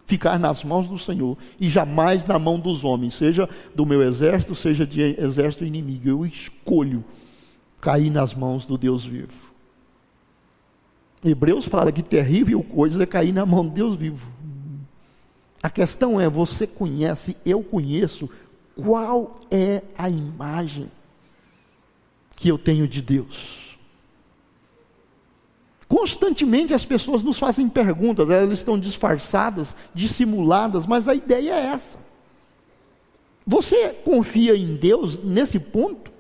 ficar 0.06 0.38
nas 0.38 0.64
mãos 0.64 0.86
do 0.86 0.98
Senhor 0.98 1.38
e 1.60 1.70
jamais 1.70 2.26
na 2.26 2.38
mão 2.38 2.60
dos 2.60 2.84
homens, 2.84 3.14
seja 3.14 3.50
do 3.74 3.86
meu 3.86 4.02
exército, 4.02 4.54
seja 4.54 4.86
de 4.86 5.02
exército 5.20 5.64
inimigo. 5.64 6.10
Eu 6.10 6.26
escolho 6.26 7.04
cair 7.84 8.10
nas 8.10 8.34
mãos 8.34 8.66
do 8.66 8.78
Deus 8.78 9.04
vivo. 9.04 9.52
Hebreus 11.22 11.66
fala 11.66 11.92
que 11.92 12.02
terrível 12.02 12.64
coisa 12.64 13.04
é 13.04 13.06
cair 13.06 13.34
na 13.34 13.46
mão 13.46 13.68
de 13.68 13.72
Deus 13.72 13.96
vivo. 13.96 14.26
A 15.62 15.70
questão 15.70 16.20
é: 16.20 16.30
você 16.30 16.66
conhece, 16.66 17.36
eu 17.46 17.62
conheço, 17.62 18.30
qual 18.74 19.36
é 19.52 19.82
a 19.98 20.10
imagem 20.10 20.90
que 22.38 22.48
eu 22.48 22.58
tenho 22.58 22.88
de 22.88 23.02
Deus? 23.02 23.78
Constantemente 25.86 26.74
as 26.74 26.86
pessoas 26.86 27.22
nos 27.22 27.38
fazem 27.38 27.68
perguntas, 27.68 28.30
elas 28.30 28.58
estão 28.58 28.80
disfarçadas, 28.80 29.76
dissimuladas, 29.94 30.86
mas 30.86 31.10
a 31.10 31.14
ideia 31.14 31.54
é 31.54 31.66
essa. 31.66 32.00
Você 33.46 33.90
confia 33.90 34.56
em 34.56 34.78
Deus 34.78 35.22
nesse 35.22 35.60
ponto? 35.60 36.13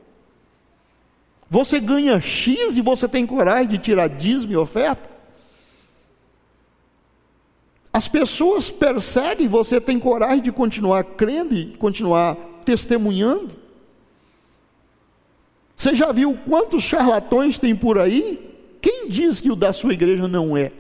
Você 1.53 1.79
ganha 1.79 2.19
X 2.19 2.77
e 2.77 2.81
você 2.81 3.07
tem 3.07 3.27
coragem 3.27 3.67
de 3.67 3.77
tirar 3.77 4.07
dízimo 4.09 4.53
e 4.53 4.57
oferta? 4.57 5.07
As 7.93 8.07
pessoas 8.07 8.71
perseguem, 8.71 9.47
você 9.47 9.79
tem 9.79 9.99
coragem 9.99 10.41
de 10.41 10.51
continuar 10.51 11.03
crendo 11.03 11.53
e 11.53 11.77
continuar 11.77 12.35
testemunhando? 12.65 13.53
Você 15.77 15.95
já 15.95 16.11
viu 16.11 16.35
quantos 16.49 16.81
charlatões 16.81 17.59
tem 17.59 17.75
por 17.75 17.99
aí 17.99 18.49
quem 18.81 19.07
diz 19.07 19.39
que 19.39 19.51
o 19.51 19.55
da 19.55 19.71
sua 19.71 19.93
igreja 19.93 20.27
não 20.27 20.57
é? 20.57 20.71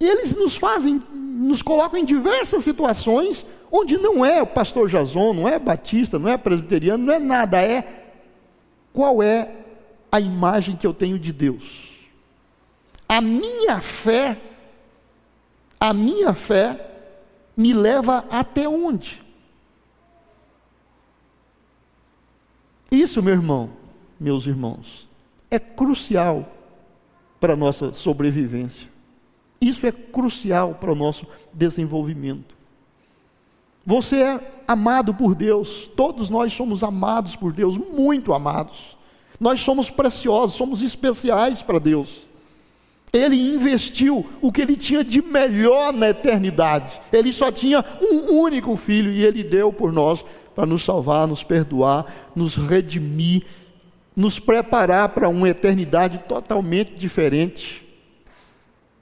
E 0.00 0.06
eles 0.06 0.34
nos 0.34 0.56
fazem, 0.56 1.02
nos 1.12 1.60
colocam 1.60 2.00
em 2.00 2.06
diversas 2.06 2.64
situações 2.64 3.44
onde 3.70 3.96
não 3.96 4.24
é 4.24 4.42
o 4.42 4.46
pastor 4.46 4.88
Jason, 4.88 5.32
não 5.32 5.48
é 5.48 5.58
batista, 5.58 6.18
não 6.18 6.28
é 6.28 6.36
presbiteriano, 6.36 7.04
não 7.04 7.12
é 7.12 7.18
nada, 7.18 7.62
é 7.62 8.12
qual 8.92 9.22
é 9.22 9.54
a 10.10 10.20
imagem 10.20 10.76
que 10.76 10.86
eu 10.86 10.92
tenho 10.92 11.18
de 11.18 11.32
Deus. 11.32 11.90
A 13.08 13.20
minha 13.20 13.80
fé, 13.80 14.38
a 15.78 15.92
minha 15.92 16.34
fé 16.34 16.88
me 17.56 17.72
leva 17.72 18.24
até 18.30 18.68
onde? 18.68 19.22
Isso, 22.90 23.22
meu 23.22 23.34
irmão, 23.34 23.70
meus 24.18 24.46
irmãos, 24.46 25.08
é 25.50 25.58
crucial 25.58 26.48
para 27.38 27.52
a 27.52 27.56
nossa 27.56 27.92
sobrevivência. 27.92 28.88
Isso 29.60 29.86
é 29.86 29.92
crucial 29.92 30.74
para 30.74 30.90
o 30.90 30.94
nosso 30.94 31.26
desenvolvimento. 31.52 32.59
Você 33.90 34.22
é 34.22 34.40
amado 34.68 35.12
por 35.12 35.34
Deus, 35.34 35.90
todos 35.96 36.30
nós 36.30 36.52
somos 36.52 36.84
amados 36.84 37.34
por 37.34 37.52
Deus, 37.52 37.76
muito 37.76 38.32
amados. 38.32 38.96
Nós 39.40 39.62
somos 39.62 39.90
preciosos, 39.90 40.54
somos 40.54 40.80
especiais 40.80 41.60
para 41.60 41.80
Deus. 41.80 42.22
Ele 43.12 43.34
investiu 43.52 44.24
o 44.40 44.52
que 44.52 44.62
ele 44.62 44.76
tinha 44.76 45.02
de 45.02 45.20
melhor 45.20 45.92
na 45.92 46.10
eternidade. 46.10 47.00
Ele 47.12 47.32
só 47.32 47.50
tinha 47.50 47.84
um 48.00 48.32
único 48.38 48.76
filho 48.76 49.10
e 49.10 49.24
ele 49.24 49.42
deu 49.42 49.72
por 49.72 49.92
nós 49.92 50.24
para 50.54 50.66
nos 50.66 50.84
salvar, 50.84 51.26
nos 51.26 51.42
perdoar, 51.42 52.06
nos 52.36 52.54
redimir 52.54 53.42
nos 54.14 54.38
preparar 54.38 55.08
para 55.10 55.28
uma 55.28 55.48
eternidade 55.48 56.18
totalmente 56.28 56.92
diferente. 56.92 57.79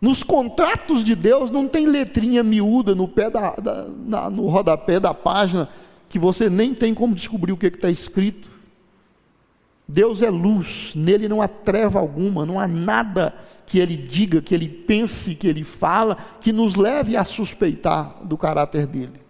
Nos 0.00 0.22
contratos 0.22 1.02
de 1.02 1.14
Deus 1.14 1.50
não 1.50 1.66
tem 1.66 1.86
letrinha 1.86 2.42
miúda 2.42 2.94
no, 2.94 3.08
pé 3.08 3.28
da, 3.28 3.50
da 3.56 3.88
na, 3.88 4.30
no 4.30 4.46
rodapé 4.46 5.00
da 5.00 5.12
página 5.12 5.68
que 6.08 6.18
você 6.18 6.48
nem 6.48 6.74
tem 6.74 6.94
como 6.94 7.14
descobrir 7.14 7.52
o 7.52 7.56
que 7.56 7.66
está 7.66 7.90
escrito. 7.90 8.48
Deus 9.86 10.22
é 10.22 10.28
luz, 10.28 10.92
nele 10.94 11.28
não 11.28 11.40
há 11.40 11.48
treva 11.48 11.98
alguma, 11.98 12.44
não 12.44 12.60
há 12.60 12.68
nada 12.68 13.34
que 13.66 13.78
ele 13.78 13.96
diga, 13.96 14.40
que 14.40 14.54
ele 14.54 14.68
pense, 14.68 15.34
que 15.34 15.48
ele 15.48 15.64
fala, 15.64 16.16
que 16.40 16.52
nos 16.52 16.74
leve 16.74 17.16
a 17.16 17.24
suspeitar 17.24 18.22
do 18.22 18.36
caráter 18.36 18.86
dele. 18.86 19.20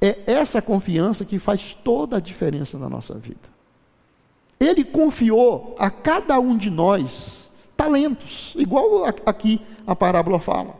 É 0.00 0.32
essa 0.32 0.62
confiança 0.62 1.24
que 1.24 1.40
faz 1.40 1.74
toda 1.74 2.18
a 2.18 2.20
diferença 2.20 2.78
na 2.78 2.88
nossa 2.88 3.14
vida. 3.14 3.57
Ele 4.60 4.84
confiou 4.84 5.76
a 5.78 5.90
cada 5.90 6.38
um 6.40 6.56
de 6.56 6.70
nós 6.70 7.50
talentos, 7.76 8.54
igual 8.56 9.04
aqui 9.24 9.60
a 9.86 9.94
parábola 9.94 10.40
fala. 10.40 10.74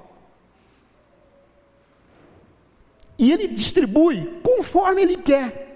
E 3.16 3.32
ele 3.32 3.48
distribui 3.48 4.40
conforme 4.42 5.02
ele 5.02 5.16
quer. 5.16 5.66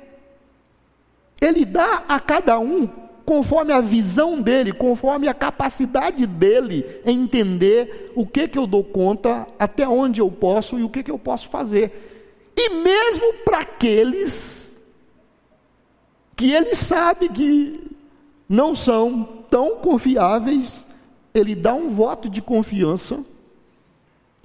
Ele 1.41 1.65
dá 1.65 2.05
a 2.09 2.21
cada 2.21 2.59
um 2.59 2.88
conforme 3.25 3.73
a 3.73 3.81
visão 3.81 4.41
dele, 4.41 4.73
conforme 4.73 5.29
a 5.29 5.35
capacidade 5.35 6.27
dele 6.27 7.01
em 7.05 7.23
entender 7.23 8.12
o 8.15 8.27
que 8.27 8.49
que 8.49 8.59
eu 8.59 8.67
dou 8.67 8.85
conta, 8.85 9.47
até 9.59 9.87
onde 9.88 10.21
eu 10.21 10.31
posso 10.31 10.79
e 10.79 10.85
o 10.85 10.88
que 10.88 11.03
que 11.03 11.11
eu 11.11 11.19
posso 11.19 11.49
fazer. 11.49 12.53
E 12.57 12.69
mesmo 12.71 13.35
para 13.45 13.59
aqueles 13.59 14.71
que 16.37 16.53
ele 16.53 16.75
sabe 16.75 17.29
que 17.29 17.82
não 18.53 18.77
são 18.77 19.25
tão 19.49 19.77
confiáveis, 19.77 20.87
ele 21.33 21.55
dá 21.55 21.73
um 21.73 21.88
voto 21.88 22.29
de 22.29 22.43
confiança 22.43 23.25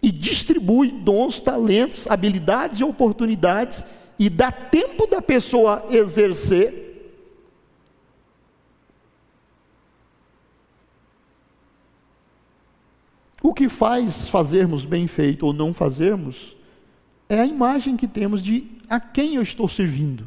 e 0.01 0.09
distribui 0.13 0.89
dons, 0.89 1.41
talentos, 1.41 2.09
habilidades 2.09 2.79
e 2.79 2.85
oportunidades 2.85 3.85
e 4.17 4.29
dá 4.29 4.49
tempo 4.49 5.07
da 5.07 5.21
pessoa 5.21 5.85
exercer. 5.89 6.85
O 13.43 13.53
que 13.53 13.67
faz 13.67 14.29
fazermos 14.29 14.85
bem 14.85 15.05
feito 15.07 15.45
ou 15.45 15.51
não 15.51 15.73
fazermos 15.73 16.55
é 17.27 17.41
a 17.41 17.45
imagem 17.45 17.97
que 17.97 18.07
temos 18.07 18.41
de 18.41 18.71
a 18.89 19.01
quem 19.01 19.35
eu 19.35 19.41
estou 19.41 19.67
servindo. 19.67 20.25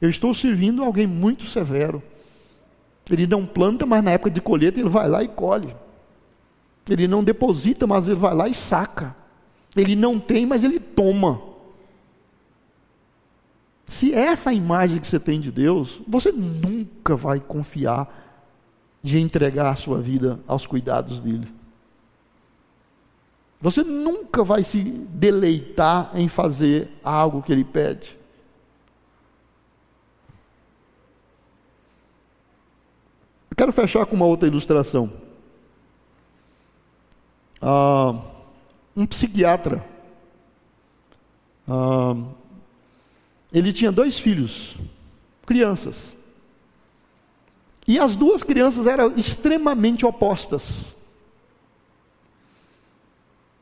Eu 0.00 0.10
estou 0.10 0.34
servindo 0.34 0.82
alguém 0.82 1.06
muito 1.06 1.46
severo. 1.46 2.02
Ele 3.10 3.26
não 3.26 3.46
planta, 3.46 3.86
mas 3.86 4.02
na 4.02 4.12
época 4.12 4.30
de 4.30 4.40
colheita 4.40 4.80
ele 4.80 4.88
vai 4.88 5.08
lá 5.08 5.22
e 5.22 5.28
colhe. 5.28 5.74
Ele 6.88 7.06
não 7.06 7.22
deposita, 7.22 7.86
mas 7.86 8.08
ele 8.08 8.18
vai 8.18 8.34
lá 8.34 8.48
e 8.48 8.54
saca. 8.54 9.14
Ele 9.74 9.94
não 9.94 10.18
tem, 10.18 10.46
mas 10.46 10.64
ele 10.64 10.80
toma. 10.80 11.40
Se 13.86 14.12
essa 14.12 14.50
é 14.50 14.52
a 14.52 14.56
imagem 14.56 15.00
que 15.00 15.06
você 15.06 15.20
tem 15.20 15.40
de 15.40 15.52
Deus, 15.52 16.00
você 16.08 16.32
nunca 16.32 17.14
vai 17.14 17.38
confiar 17.38 18.24
de 19.02 19.18
entregar 19.18 19.70
a 19.70 19.76
sua 19.76 20.00
vida 20.00 20.40
aos 20.46 20.66
cuidados 20.66 21.20
dele. 21.20 21.48
Você 23.60 23.82
nunca 23.84 24.42
vai 24.42 24.62
se 24.62 24.82
deleitar 24.82 26.10
em 26.14 26.28
fazer 26.28 26.90
algo 27.02 27.42
que 27.42 27.52
ele 27.52 27.64
pede. 27.64 28.18
Eu 33.50 33.56
quero 33.56 33.72
fechar 33.72 34.04
com 34.06 34.16
uma 34.16 34.26
outra 34.26 34.48
ilustração. 34.48 35.12
Ah, 37.60 38.14
um 38.96 39.06
psiquiatra. 39.06 39.84
Ah, 41.68 42.14
ele 43.52 43.72
tinha 43.72 43.90
dois 43.90 44.18
filhos, 44.18 44.76
crianças. 45.44 46.16
E 47.86 47.98
as 47.98 48.16
duas 48.16 48.42
crianças 48.42 48.86
eram 48.86 49.12
extremamente 49.16 50.04
opostas. 50.04 50.96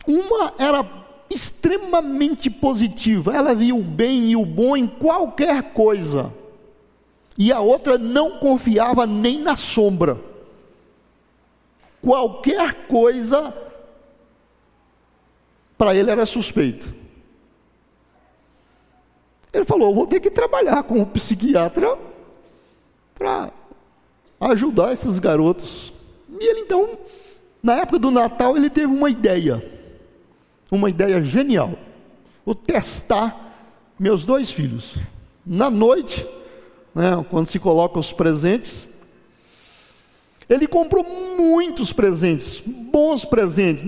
Uma 0.06 0.54
era 0.58 1.04
extremamente 1.30 2.48
positiva, 2.48 3.34
ela 3.34 3.54
via 3.54 3.74
o 3.74 3.82
bem 3.82 4.30
e 4.30 4.36
o 4.36 4.44
bom 4.44 4.76
em 4.76 4.86
qualquer 4.86 5.72
coisa. 5.72 6.32
E 7.36 7.52
a 7.52 7.60
outra 7.60 7.98
não 7.98 8.38
confiava 8.38 9.06
nem 9.06 9.40
na 9.40 9.56
sombra. 9.56 10.18
Qualquer 12.00 12.86
coisa 12.86 13.52
para 15.76 15.94
ele 15.94 16.10
era 16.10 16.26
suspeito. 16.26 16.94
Ele 19.52 19.64
falou: 19.64 19.94
vou 19.94 20.06
ter 20.06 20.20
que 20.20 20.30
trabalhar 20.30 20.82
com 20.84 21.00
o 21.00 21.06
psiquiatra 21.06 21.98
para 23.14 23.50
ajudar 24.40 24.92
esses 24.92 25.18
garotos. 25.18 25.92
E 26.40 26.44
ele 26.44 26.60
então, 26.60 26.98
na 27.62 27.80
época 27.80 27.98
do 27.98 28.10
Natal, 28.10 28.56
ele 28.56 28.70
teve 28.70 28.92
uma 28.92 29.10
ideia 29.10 29.74
uma 30.74 30.90
ideia 30.90 31.22
genial. 31.22 31.78
Vou 32.44 32.54
testar 32.54 33.54
meus 33.98 34.24
dois 34.24 34.50
filhos. 34.50 34.94
Na 35.46 35.70
noite, 35.70 36.26
né, 36.94 37.24
quando 37.28 37.46
se 37.46 37.59
coloca 37.59 37.98
os 37.98 38.12
presentes, 38.12 38.88
ele 40.48 40.66
comprou 40.66 41.04
muitos 41.37 41.92
presentes, 41.92 42.62
bons 42.64 43.24
presentes, 43.24 43.85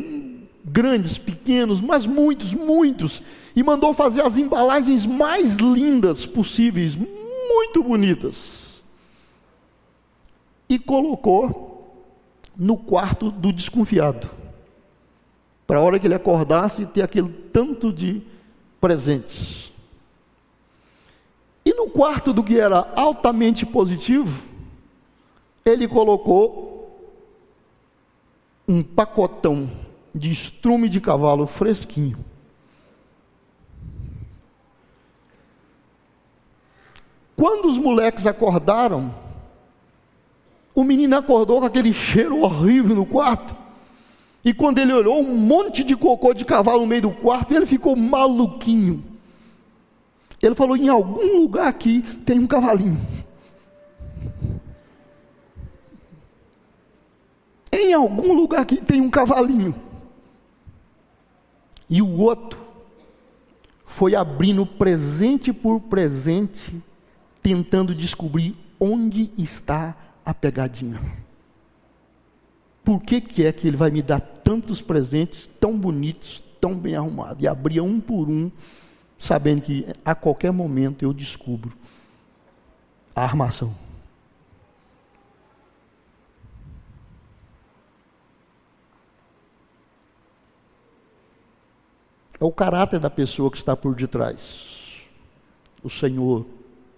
grandes, 0.65 1.17
pequenos, 1.17 1.81
mas 1.81 2.07
muitos, 2.07 2.53
muitos, 2.53 3.23
e 3.55 3.63
mandou 3.63 3.95
fazer 3.95 4.23
as 4.23 4.37
embalagens 4.37 5.07
mais 5.07 5.57
lindas 5.57 6.27
possíveis, 6.27 6.97
muito 6.97 7.83
bonitas. 7.83 8.83
E 10.69 10.79
colocou 10.79 12.03
no 12.57 12.77
quarto 12.77 13.31
do 13.31 13.53
desconfiado 13.53 14.29
para 15.67 15.79
a 15.79 15.83
hora 15.83 15.99
que 15.99 16.07
ele 16.07 16.15
acordasse 16.15 16.87
ter 16.87 17.03
aquele 17.03 17.29
tanto 17.29 17.93
de 17.93 18.23
presentes. 18.81 19.73
E 21.67 21.75
no 21.75 21.91
quarto 21.91 22.33
do 22.33 22.45
que 22.45 22.61
era 22.61 22.93
altamente 22.95 23.67
positivo, 23.67 24.47
ele 25.65 25.89
colocou 25.89 26.97
um 28.69 28.85
pacotão 28.85 29.69
de 30.15 30.31
estrume 30.31 30.89
de 30.89 31.01
cavalo 31.01 31.45
fresquinho. 31.45 32.25
Quando 37.35 37.67
os 37.67 37.79
moleques 37.79 38.29
acordaram, 38.29 39.13
o 40.73 40.85
menino 40.85 41.17
acordou 41.17 41.59
com 41.59 41.67
aquele 41.67 41.93
cheiro 41.93 42.43
horrível 42.43 42.95
no 42.95 43.05
quarto. 43.05 43.57
E 44.45 44.55
quando 44.55 44.79
ele 44.79 44.93
olhou, 44.93 45.19
um 45.19 45.37
monte 45.37 45.83
de 45.83 45.97
cocô 45.97 46.33
de 46.33 46.45
cavalo 46.45 46.83
no 46.83 46.87
meio 46.87 47.03
do 47.03 47.11
quarto, 47.11 47.53
ele 47.53 47.67
ficou 47.67 47.97
maluquinho. 47.97 49.16
Ele 50.43 50.55
falou: 50.55 50.77
em 50.77 50.89
algum 50.89 51.41
lugar 51.41 51.67
aqui 51.67 52.03
tem 52.25 52.39
um 52.39 52.47
cavalinho. 52.47 53.01
Em 57.73 57.93
algum 57.93 58.33
lugar 58.33 58.61
aqui 58.61 58.77
tem 58.77 59.01
um 59.01 59.11
cavalinho. 59.11 59.75
E 61.89 62.03
o 62.03 62.19
outro 62.19 62.61
foi 63.85 64.15
abrindo 64.15 64.67
presente 64.67 65.53
por 65.53 65.81
presente, 65.81 66.83
tentando 67.43 67.95
descobrir 67.95 68.57
onde 68.81 69.31
está 69.39 69.97
a 70.25 70.35
pegadinha 70.35 71.01
por 72.87 73.03
que, 73.03 73.21
que 73.21 73.45
é 73.45 73.53
que 73.53 73.67
ele 73.67 73.77
vai 73.77 73.91
me 73.91 74.01
dar 74.01 74.21
tantos 74.21 74.81
presentes 74.81 75.51
tão 75.59 75.77
bonitos, 75.77 76.41
tão 76.61 76.73
bem 76.77 76.95
arrumados? 76.95 77.43
E 77.43 77.49
abria 77.49 77.83
um 77.83 77.99
por 77.99 78.29
um, 78.29 78.49
sabendo 79.19 79.63
que 79.63 79.87
a 80.05 80.15
qualquer 80.15 80.53
momento 80.53 81.05
eu 81.05 81.13
descubro 81.13 81.73
a 83.15 83.23
armação. 83.23 83.75
É 92.39 92.45
o 92.45 92.53
caráter 92.53 93.01
da 93.01 93.09
pessoa 93.09 93.51
que 93.51 93.57
está 93.57 93.75
por 93.75 93.95
detrás. 93.95 95.01
O 95.83 95.89
Senhor, 95.89 96.45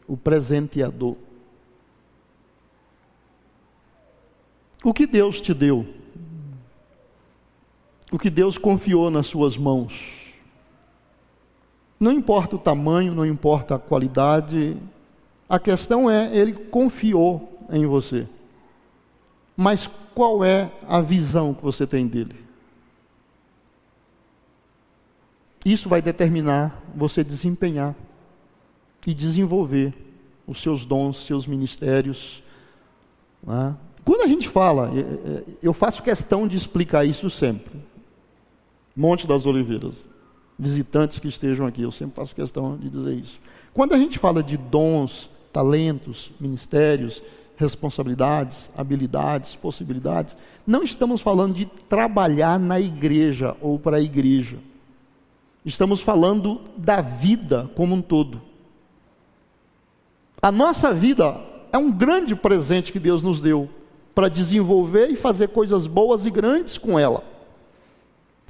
o 0.07 0.17
presenteador. 0.17 1.17
O 4.83 4.93
que 4.93 5.07
Deus 5.07 5.41
te 5.41 5.55
deu? 5.55 5.87
O 8.11 8.19
que 8.19 8.31
Deus 8.31 8.59
confiou 8.59 9.11
nas 9.11 9.27
suas 9.27 9.57
mãos? 9.57 10.18
Não 11.99 12.13
importa 12.13 12.57
o 12.57 12.59
tamanho, 12.59 13.15
não 13.15 13.27
importa 13.27 13.75
a 13.75 13.79
qualidade, 13.79 14.77
a 15.49 15.59
questão 15.59 16.09
é, 16.11 16.35
Ele 16.37 16.53
confiou 16.53 17.67
em 17.71 17.87
você. 17.87 18.27
Mas 19.57 19.89
qual 20.15 20.45
é 20.45 20.71
a 20.87 21.01
visão 21.01 21.53
que 21.53 21.63
você 21.63 21.87
tem 21.87 22.07
dele? 22.07 22.37
Isso 25.65 25.89
vai 25.89 26.01
determinar 26.01 26.81
você 26.95 27.25
desempenhar 27.25 27.95
e 29.07 29.13
desenvolver 29.13 29.93
os 30.47 30.63
seus 30.63 30.85
dons, 30.85 31.25
seus 31.25 31.47
ministérios, 31.47 32.43
né? 33.43 33.77
Quando 34.05 34.23
a 34.23 34.27
gente 34.27 34.49
fala, 34.49 34.91
eu 35.63 35.75
faço 35.75 36.03
questão 36.03 36.49
de 36.49 36.57
explicar 36.57 37.05
isso 37.05 37.29
sempre. 37.29 37.79
Monte 38.97 39.27
das 39.27 39.45
Oliveiras. 39.45 40.09
Visitantes 40.59 41.19
que 41.19 41.29
estejam 41.29 41.67
aqui, 41.67 41.83
eu 41.83 41.93
sempre 41.93 42.17
faço 42.17 42.35
questão 42.35 42.77
de 42.77 42.91
dizer 42.91 43.15
isso. 43.15 43.39
Quando 43.73 43.95
a 43.95 43.99
gente 43.99 44.19
fala 44.19 44.43
de 44.43 44.57
dons, 44.57 45.31
talentos, 45.53 46.33
ministérios, 46.41 47.23
responsabilidades, 47.57 48.71
habilidades, 48.77 49.55
possibilidades, 49.57 50.37
não 50.67 50.83
estamos 50.83 51.21
falando 51.21 51.55
de 51.55 51.67
trabalhar 51.89 52.59
na 52.59 52.81
igreja 52.81 53.57
ou 53.61 53.79
para 53.79 53.99
a 53.99 54.01
igreja. 54.01 54.59
Estamos 55.65 56.01
falando 56.01 56.61
da 56.77 57.01
vida 57.01 57.71
como 57.75 57.95
um 57.95 58.01
todo. 58.01 58.41
A 60.41 60.53
nossa 60.53 60.95
vida 60.95 61.41
é 61.73 61.79
um 61.79 61.91
grande 61.91 62.35
presente 62.37 62.93
que 62.93 62.99
Deus 63.01 63.23
nos 63.23 63.41
deu 63.41 63.69
para 64.15 64.29
desenvolver 64.29 65.09
e 65.11 65.17
fazer 65.17 65.49
coisas 65.49 65.87
boas 65.87 66.25
e 66.25 66.31
grandes 66.31 66.79
com 66.79 66.99
ela. 66.99 67.25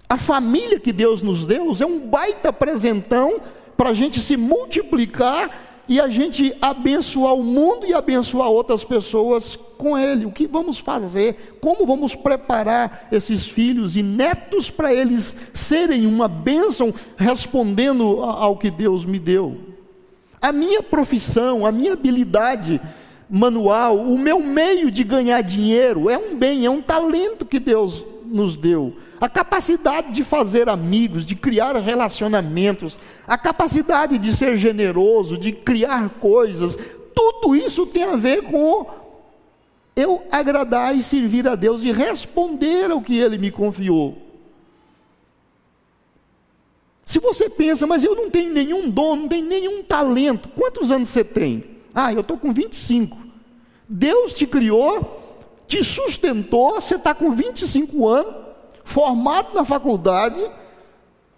A 0.08 0.16
família 0.16 0.80
que 0.80 0.92
Deus 0.92 1.22
nos 1.22 1.46
deu 1.46 1.72
é 1.78 1.84
um 1.84 2.00
baita 2.00 2.52
presentão 2.52 3.40
para 3.76 3.90
a 3.90 3.94
gente 3.94 4.20
se 4.20 4.36
multiplicar 4.36 5.68
e 5.86 6.00
a 6.00 6.08
gente 6.08 6.54
abençoar 6.60 7.34
o 7.34 7.42
mundo 7.42 7.86
e 7.86 7.94
abençoar 7.94 8.48
outras 8.48 8.82
pessoas 8.84 9.56
com 9.76 9.98
ele. 9.98 10.26
O 10.26 10.32
que 10.32 10.46
vamos 10.46 10.78
fazer? 10.78 11.58
Como 11.60 11.86
vamos 11.86 12.14
preparar 12.14 13.08
esses 13.12 13.46
filhos 13.46 13.96
e 13.96 14.02
netos 14.02 14.70
para 14.70 14.92
eles 14.92 15.36
serem 15.52 16.06
uma 16.06 16.28
bênção 16.28 16.92
respondendo 17.16 18.22
ao 18.22 18.56
que 18.56 18.70
Deus 18.70 19.04
me 19.04 19.18
deu? 19.18 19.56
A 20.40 20.52
minha 20.52 20.82
profissão, 20.82 21.66
a 21.66 21.72
minha 21.72 21.94
habilidade 21.94 22.80
manual, 23.28 23.96
o 23.96 24.18
meu 24.18 24.40
meio 24.40 24.90
de 24.90 25.04
ganhar 25.04 25.42
dinheiro 25.42 26.08
é 26.08 26.16
um 26.16 26.36
bem, 26.36 26.64
é 26.64 26.70
um 26.70 26.80
talento 26.80 27.44
que 27.44 27.58
Deus 27.58 28.04
nos 28.30 28.56
deu. 28.56 28.96
A 29.20 29.28
capacidade 29.28 30.12
de 30.12 30.22
fazer 30.22 30.68
amigos, 30.68 31.24
de 31.24 31.34
criar 31.34 31.76
relacionamentos, 31.76 32.96
a 33.26 33.36
capacidade 33.36 34.18
de 34.18 34.36
ser 34.36 34.56
generoso, 34.56 35.36
de 35.36 35.52
criar 35.52 36.08
coisas, 36.20 36.76
tudo 37.14 37.56
isso 37.56 37.86
tem 37.86 38.04
a 38.04 38.16
ver 38.16 38.42
com 38.42 38.86
eu 39.96 40.22
agradar 40.30 40.96
e 40.96 41.02
servir 41.02 41.48
a 41.48 41.56
Deus 41.56 41.82
e 41.82 41.90
responder 41.90 42.90
ao 42.90 43.02
que 43.02 43.16
Ele 43.16 43.36
me 43.36 43.50
confiou. 43.50 44.16
Se 47.04 47.18
você 47.18 47.48
pensa, 47.48 47.86
mas 47.86 48.04
eu 48.04 48.14
não 48.14 48.30
tenho 48.30 48.52
nenhum 48.52 48.88
dom, 48.88 49.16
não 49.16 49.28
tenho 49.28 49.46
nenhum 49.46 49.82
talento, 49.82 50.48
quantos 50.50 50.92
anos 50.92 51.08
você 51.08 51.24
tem? 51.24 51.64
Ah, 51.94 52.12
eu 52.12 52.20
estou 52.20 52.36
com 52.36 52.52
25. 52.52 53.16
Deus 53.88 54.34
te 54.34 54.46
criou, 54.46 55.27
te 55.68 55.84
sustentou, 55.84 56.80
você 56.80 56.96
está 56.96 57.14
com 57.14 57.30
25 57.30 58.08
anos, 58.08 58.34
formado 58.82 59.54
na 59.54 59.64
faculdade, 59.64 60.42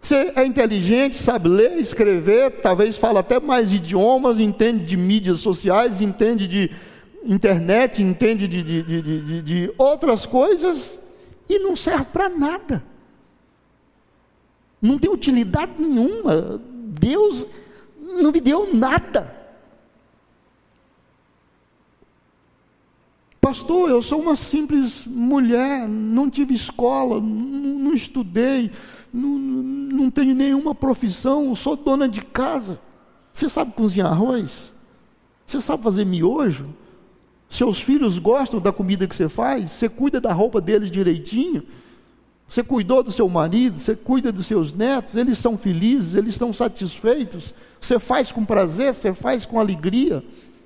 você 0.01 0.33
é 0.37 0.47
inteligente, 0.47 1.17
sabe 1.17 1.49
ler, 1.49 1.79
escrever, 1.79 2.61
talvez 2.63 2.97
fala 2.97 3.21
até 3.21 3.41
mais 3.41 3.73
idiomas, 3.73 4.39
entende 4.39 4.85
de 4.85 4.97
mídias 4.97 5.41
sociais, 5.41 6.01
entende 6.01 6.47
de 6.47 6.71
internet, 7.25 8.01
entende 8.01 8.47
de, 8.47 8.63
de, 8.63 8.83
de, 8.83 9.43
de 9.43 9.75
outras 9.77 10.25
coisas 10.25 10.99
e 11.49 11.59
não 11.59 11.75
serve 11.75 12.07
para 12.07 12.29
nada. 12.29 12.83
Não 14.81 14.97
tem 14.97 15.11
utilidade 15.11 15.73
nenhuma. 15.79 16.63
Deus 16.73 17.47
não 18.01 18.33
me 18.33 18.41
deu 18.41 18.73
nada. 18.73 19.40
Pastor, 23.41 23.89
eu 23.89 24.03
sou 24.03 24.21
uma 24.21 24.37
simples 24.37 25.07
mulher, 25.07 25.89
não 25.89 26.29
tive 26.29 26.55
escola, 26.55 27.21
não, 27.21 27.95
estudei, 27.95 28.71
não 29.13 30.11
tenho 30.11 30.35
nenhuma 30.35 30.75
profissão, 30.75 31.55
sou 31.55 31.75
dona 31.75 32.07
de 32.07 32.21
casa. 32.21 32.79
Você 33.33 33.49
sabe 33.49 33.73
cozinhar 33.73 34.13
arroz? 34.13 34.73
Você 35.47 35.61
sabe 35.61 35.83
fazer 35.83 36.05
miojo? 36.05 36.67
Seus 37.49 37.81
filhos 37.81 38.19
gostam 38.19 38.61
da 38.61 38.71
comida 38.73 39.09
que 39.09 39.15
você 39.15 39.29
faz? 39.29 39.71
Você 39.71 39.89
cuida 39.89 40.21
da 40.21 40.33
roupa 40.33 40.61
deles 40.61 40.91
direitinho? 40.91 41.63
Você 42.47 42.63
cuidou 42.63 43.03
do 43.03 43.11
seu 43.11 43.29
marido, 43.29 43.79
você 43.79 43.97
cuida 43.97 44.31
dos 44.31 44.47
seus 44.47 44.75
netos, 44.75 45.17
eles 45.17 45.39
são 45.39 45.57
felizes, 45.57 46.15
eles 46.15 46.35
estão 46.35 46.53
satisfeitos. 46.53 47.55
Você 47.81 47.99
faz 47.99 48.31
com 48.31 48.45
prazer, 48.45 48.95
você 48.95 49.15
faz 49.15 49.47
com 49.47 49.59
alegria. 49.59 50.23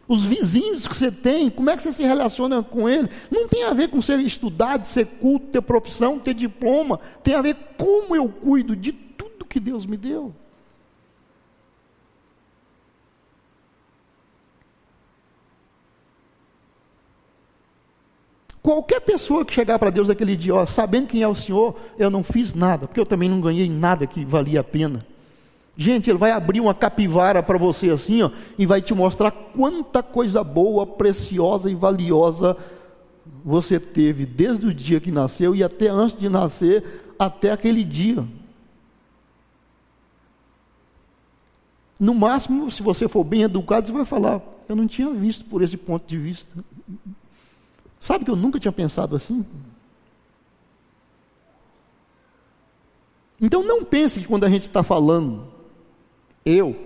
Os 0.07 0.25
vizinhos 0.25 0.87
que 0.87 0.95
você 0.97 1.11
tem, 1.11 1.49
como 1.49 1.71
é 1.71 1.77
que 1.77 1.83
você 1.83 1.93
se 1.93 2.03
relaciona 2.03 2.63
com 2.63 2.89
eles? 2.89 3.11
Não 3.31 3.49
tem 3.49 3.65
a 3.65 3.73
ver 3.73 3.89
com 3.89 4.03
ser 4.03 4.19
estudado, 4.21 4.85
ser 4.85 5.07
culto, 5.07 5.47
ter 5.47 5.63
profissão, 5.63 6.19
ter 6.19 6.35
diploma. 6.35 7.01
Tem 7.23 7.35
a 7.35 7.43
ver 7.43 7.57
como 7.79 8.15
eu 8.15 8.29
cuido 8.29 8.77
de 8.77 8.93
tudo 8.93 9.47
que 9.47 9.59
Deus 9.59 9.87
me 9.87 9.97
deu. 9.97 10.35
Qualquer 18.61 19.01
pessoa 19.01 19.45
que 19.45 19.53
chegar 19.53 19.79
para 19.79 19.91
Deus 19.91 20.09
aquele 20.09 20.35
dia, 20.35 20.55
ó, 20.55 20.65
sabendo 20.65 21.07
quem 21.07 21.23
é 21.23 21.29
o 21.29 21.35
Senhor, 21.35 21.77
eu 21.99 22.09
não 22.11 22.23
fiz 22.23 22.55
nada, 22.55 22.87
porque 22.87 22.99
eu 22.99 23.05
também 23.05 23.29
não 23.29 23.39
ganhei 23.39 23.69
nada 23.69 24.07
que 24.07 24.25
valia 24.25 24.61
a 24.61 24.65
pena. 24.65 25.01
Gente, 25.77 26.09
ele 26.09 26.19
vai 26.19 26.31
abrir 26.31 26.61
uma 26.61 26.75
capivara 26.75 27.43
para 27.43 27.59
você 27.59 27.91
assim, 27.91 28.23
ó, 28.23 28.31
e 28.57 28.65
vai 28.65 28.81
te 28.81 28.95
mostrar 28.95 29.31
quanta 29.31 30.03
coisa 30.03 30.45
boa, 30.45 30.87
preciosa 30.87 31.71
e 31.71 31.75
valiosa 31.75 32.57
você 33.45 33.79
teve 33.79 34.25
desde 34.25 34.67
o 34.67 34.75
dia 34.75 35.01
que 35.01 35.11
nasceu 35.11 35.55
e 35.55 35.63
até 35.63 35.89
antes 35.89 36.17
de 36.17 36.29
nascer, 36.29 37.15
até 37.19 37.51
aquele 37.53 37.85
dia. 37.85 38.27
No 41.99 42.15
máximo, 42.15 42.71
se 42.71 42.83
você 42.83 43.07
for 43.07 43.23
bem 43.23 43.43
educado, 43.43 43.87
você 43.87 43.93
vai 43.93 44.05
falar: 44.05 44.41
Eu 44.69 44.75
não 44.75 44.87
tinha 44.87 45.11
visto 45.13 45.45
por 45.45 45.63
esse 45.63 45.77
ponto 45.77 46.07
de 46.07 46.19
vista. 46.19 46.51
Sabe 48.01 48.25
que 48.25 48.31
eu 48.31 48.37
nunca 48.37 48.59
tinha 48.59 48.73
pensado 48.73 49.15
assim? 49.15 49.45
Então 53.41 53.63
não 53.63 53.85
pense 53.85 54.21
que 54.21 54.27
quando 54.27 54.45
a 54.45 54.49
gente 54.49 54.63
está 54.63 54.83
falando, 54.83 55.54
eu, 56.45 56.77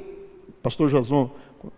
pastor 0.63 0.91
Jason, 0.91 1.31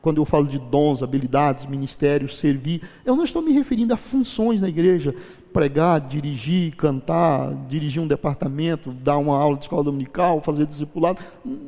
quando 0.02 0.18
eu 0.18 0.24
falo 0.24 0.46
de 0.46 0.58
dons, 0.58 1.02
habilidades, 1.02 1.64
ministérios, 1.66 2.38
servir, 2.38 2.82
eu 3.04 3.16
não 3.16 3.24
estou 3.24 3.40
me 3.40 3.52
referindo 3.52 3.94
a 3.94 3.96
funções 3.96 4.60
na 4.60 4.68
igreja, 4.68 5.14
pregar, 5.52 6.00
dirigir, 6.00 6.76
cantar, 6.76 7.54
dirigir 7.66 8.02
um 8.02 8.06
departamento, 8.06 8.92
dar 8.92 9.18
uma 9.18 9.36
aula 9.36 9.56
de 9.56 9.64
escola 9.64 9.84
dominical, 9.84 10.42
fazer 10.42 10.66
discipulado. 10.66 11.20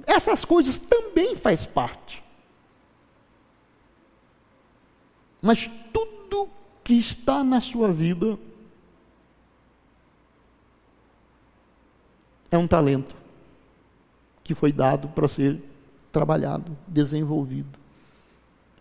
Essas 0.07 0.45
coisas 0.45 0.79
também 0.79 1.35
faz 1.35 1.65
parte. 1.65 2.23
Mas 5.41 5.71
tudo 5.93 6.49
que 6.85 6.95
está 6.95 7.43
na 7.43 7.61
sua 7.61 7.91
vida 7.91 8.39
é 12.51 12.59
um 12.59 12.69
talento 12.69 13.17
que 14.45 14.55
foi 14.55 14.73
dado 14.73 15.09
para 15.09 15.27
ser 15.27 15.72
trabalhado, 16.13 16.77
desenvolvido. 16.87 17.79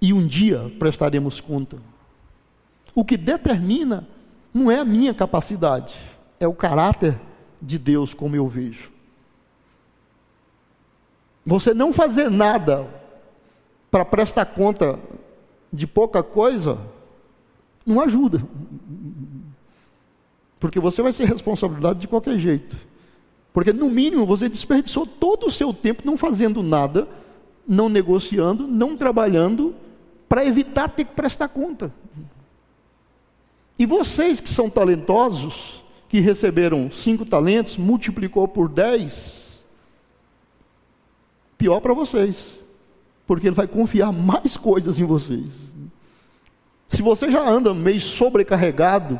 E 0.01 0.13
um 0.13 0.27
dia 0.27 0.71
prestaremos 0.77 1.39
conta. 1.39 1.77
O 2.93 3.05
que 3.05 3.15
determina 3.17 4.07
não 4.53 4.69
é 4.69 4.79
a 4.79 4.85
minha 4.85 5.13
capacidade, 5.13 5.95
é 6.39 6.47
o 6.47 6.53
caráter 6.53 7.19
de 7.61 7.77
Deus, 7.77 8.13
como 8.13 8.35
eu 8.35 8.47
vejo. 8.47 8.91
Você 11.45 11.73
não 11.73 11.93
fazer 11.93 12.29
nada 12.29 12.87
para 13.89 14.05
prestar 14.05 14.45
conta 14.45 14.99
de 15.71 15.87
pouca 15.87 16.21
coisa, 16.21 16.79
não 17.85 18.01
ajuda. 18.01 18.41
Porque 20.59 20.79
você 20.79 21.01
vai 21.01 21.13
ser 21.13 21.25
responsabilidade 21.25 21.99
de 21.99 22.07
qualquer 22.07 22.37
jeito. 22.37 22.77
Porque, 23.53 23.73
no 23.73 23.89
mínimo, 23.89 24.25
você 24.25 24.47
desperdiçou 24.47 25.05
todo 25.05 25.47
o 25.47 25.51
seu 25.51 25.73
tempo 25.73 26.03
não 26.05 26.17
fazendo 26.17 26.63
nada, 26.63 27.07
não 27.67 27.89
negociando, 27.89 28.67
não 28.67 28.95
trabalhando, 28.95 29.75
para 30.27 30.45
evitar 30.45 30.87
ter 30.87 31.05
que 31.05 31.13
prestar 31.13 31.49
conta. 31.49 31.93
E 33.77 33.85
vocês 33.85 34.39
que 34.39 34.49
são 34.49 34.69
talentosos, 34.69 35.83
que 36.07 36.19
receberam 36.19 36.91
cinco 36.91 37.25
talentos, 37.25 37.77
multiplicou 37.77 38.47
por 38.47 38.69
dez, 38.69 39.65
pior 41.57 41.79
para 41.79 41.93
vocês, 41.93 42.59
porque 43.27 43.47
ele 43.47 43.55
vai 43.55 43.67
confiar 43.67 44.11
mais 44.11 44.55
coisas 44.55 44.99
em 44.99 45.03
vocês. 45.03 45.45
Se 46.87 47.01
você 47.01 47.31
já 47.31 47.47
anda 47.47 47.73
meio 47.73 47.99
sobrecarregado 47.99 49.19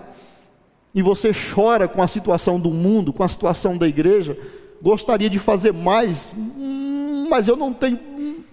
e 0.94 1.02
você 1.02 1.32
chora 1.34 1.88
com 1.88 2.02
a 2.02 2.08
situação 2.08 2.60
do 2.60 2.72
mundo, 2.72 3.14
com 3.14 3.24
a 3.24 3.28
situação 3.28 3.78
da 3.78 3.88
igreja, 3.88 4.38
gostaria 4.82 5.30
de 5.30 5.40
fazer 5.40 5.74
mais, 5.74 6.34
hum, 6.38 7.28
mas 7.30 7.48
eu 7.48 7.56
não 7.56 7.74
tenho. 7.74 8.00
Hum, 8.18 8.44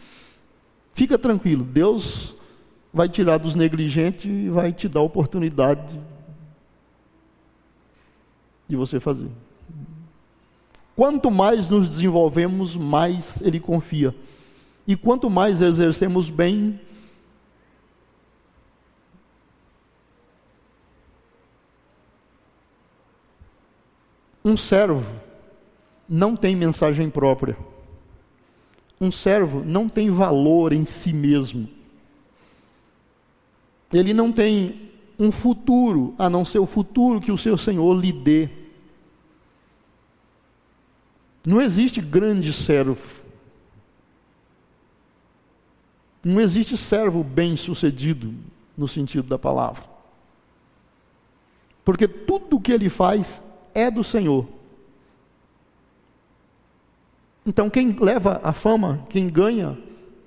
fica 0.95 1.19
tranquilo, 1.19 1.65
Deus 1.65 2.37
vai 2.93 3.09
tirar 3.09 3.39
dos 3.39 3.55
negligentes 3.55 4.25
e 4.25 4.49
vai 4.49 4.73
te 4.73 4.89
dar 4.89 5.01
a 5.01 5.05
oportunidade 5.05 5.99
de 8.67 8.77
você 8.77 9.01
fazer. 9.01 9.29
Quanto 10.95 11.31
mais 11.31 11.69
nos 11.69 11.89
desenvolvemos, 11.89 12.77
mais 12.77 13.41
Ele 13.43 13.61
confia. 13.61 14.15
E 14.87 14.97
quanto 14.97 15.31
mais 15.31 15.61
exercemos 15.61 16.29
bem, 16.31 16.81
Um 24.45 24.57
servo 24.57 25.05
não 26.09 26.37
tem 26.37 26.57
mensagem 26.57 27.11
própria. 27.11 27.57
Um 29.01 29.13
servo 29.13 29.63
não 29.65 29.89
tem 29.89 30.11
valor 30.11 30.73
em 30.73 30.85
si 30.85 31.13
mesmo. 31.13 31.69
Ele 33.93 34.13
não 34.13 34.33
tem 34.33 34.91
um 35.19 35.33
futuro, 35.33 36.15
a 36.19 36.31
não 36.31 36.45
ser 36.45 36.59
o 36.59 36.67
futuro 36.67 37.21
que 37.21 37.33
o 37.33 37.39
seu 37.39 37.59
Senhor 37.59 37.95
lhe 37.95 38.13
dê. 38.13 38.49
Não 41.47 41.61
existe 41.61 42.01
grande 42.01 42.53
servo. 42.53 43.25
Não 46.23 46.41
existe 46.41 46.77
servo 46.77 47.25
bem-sucedido 47.25 48.35
no 48.77 48.87
sentido 48.87 49.29
da 49.29 49.39
palavra. 49.39 49.83
Porque 51.85 52.07
tudo 52.07 52.57
o 52.57 52.61
que 52.61 52.73
ele 52.73 52.91
faz 52.91 53.43
é 53.79 53.91
do 53.91 54.03
Senhor. 54.03 54.47
Então, 57.47 57.71
quem 57.71 57.93
leva 57.93 58.41
a 58.43 58.53
fama, 58.53 59.05
quem 59.09 59.29
ganha, 59.29 59.79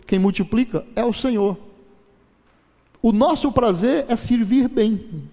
quem 0.07 0.17
multiplica, 0.17 0.85
é 0.95 1.05
o 1.05 1.13
Senhor. 1.13 1.57
O 3.01 3.11
nosso 3.11 3.51
prazer 3.51 4.05
é 4.07 4.15
servir 4.15 4.67
bem. 4.67 5.29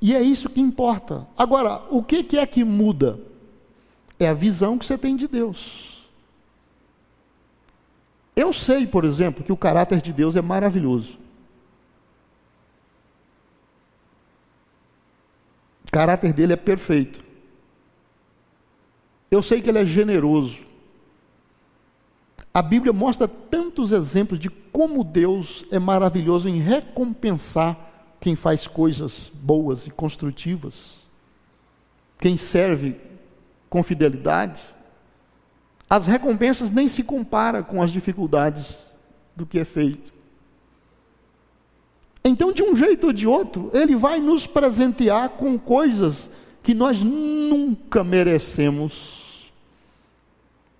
E 0.00 0.14
é 0.14 0.22
isso 0.22 0.48
que 0.48 0.60
importa. 0.60 1.26
Agora, 1.36 1.82
o 1.90 2.02
que 2.02 2.38
é 2.38 2.46
que 2.46 2.64
muda? 2.64 3.18
É 4.18 4.28
a 4.28 4.34
visão 4.34 4.78
que 4.78 4.86
você 4.86 4.96
tem 4.96 5.16
de 5.16 5.26
Deus. 5.26 5.96
Eu 8.34 8.52
sei, 8.52 8.86
por 8.86 9.04
exemplo, 9.04 9.42
que 9.42 9.52
o 9.52 9.56
caráter 9.56 10.00
de 10.00 10.12
Deus 10.12 10.36
é 10.36 10.42
maravilhoso. 10.42 11.18
Caráter 15.96 16.30
dele 16.30 16.52
é 16.52 16.56
perfeito. 16.56 17.24
Eu 19.30 19.42
sei 19.42 19.62
que 19.62 19.70
ele 19.70 19.78
é 19.78 19.86
generoso. 19.86 20.58
A 22.52 22.60
Bíblia 22.60 22.92
mostra 22.92 23.26
tantos 23.26 23.92
exemplos 23.92 24.38
de 24.38 24.50
como 24.50 25.02
Deus 25.02 25.64
é 25.70 25.78
maravilhoso 25.78 26.50
em 26.50 26.58
recompensar 26.58 27.78
quem 28.20 28.36
faz 28.36 28.66
coisas 28.66 29.32
boas 29.32 29.86
e 29.86 29.90
construtivas. 29.90 30.98
quem 32.18 32.36
serve 32.36 33.00
com 33.68 33.82
fidelidade, 33.82 34.62
as 35.88 36.06
recompensas 36.06 36.70
nem 36.70 36.88
se 36.88 37.02
comparam 37.02 37.62
com 37.62 37.82
as 37.82 37.90
dificuldades 37.90 38.76
do 39.34 39.46
que 39.46 39.58
é 39.58 39.64
feito. 39.64 40.15
Então, 42.28 42.52
de 42.52 42.60
um 42.60 42.74
jeito 42.74 43.06
ou 43.06 43.12
de 43.12 43.24
outro, 43.24 43.70
ele 43.72 43.94
vai 43.94 44.18
nos 44.18 44.48
presentear 44.48 45.30
com 45.30 45.56
coisas 45.56 46.28
que 46.60 46.74
nós 46.74 47.00
nunca 47.00 48.02
merecemos. 48.02 49.52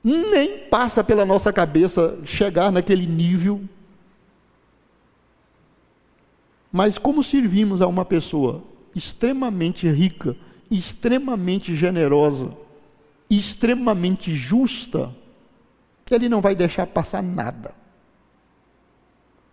Nem 0.03 0.59
passa 0.59 1.05
pela 1.05 1.25
nossa 1.25 1.53
cabeça 1.53 2.19
chegar 2.25 2.73
naquele 2.73 3.07
nível. 3.07 3.61
Mas 6.73 6.99
como 6.99 7.23
servimos 7.23 7.81
a 7.81 7.87
uma 7.87 8.05
pessoa 8.05 8.65
extremamente 8.93 9.89
rica, 9.89 10.37
extremamente 10.69 11.77
generosa, 11.77 12.51
extremamente 13.31 14.35
justa, 14.35 15.15
ele 16.11 16.29
não 16.29 16.41
vai 16.41 16.57
deixar 16.57 16.89
passar 16.89 17.23
nada. 17.23 17.73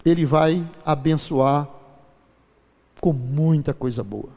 Ele 0.04 0.26
vai 0.26 0.68
abençoar 0.84 1.72
com 3.04 3.12
muita 3.12 3.74
coisa 3.74 4.01
boa. 4.01 4.30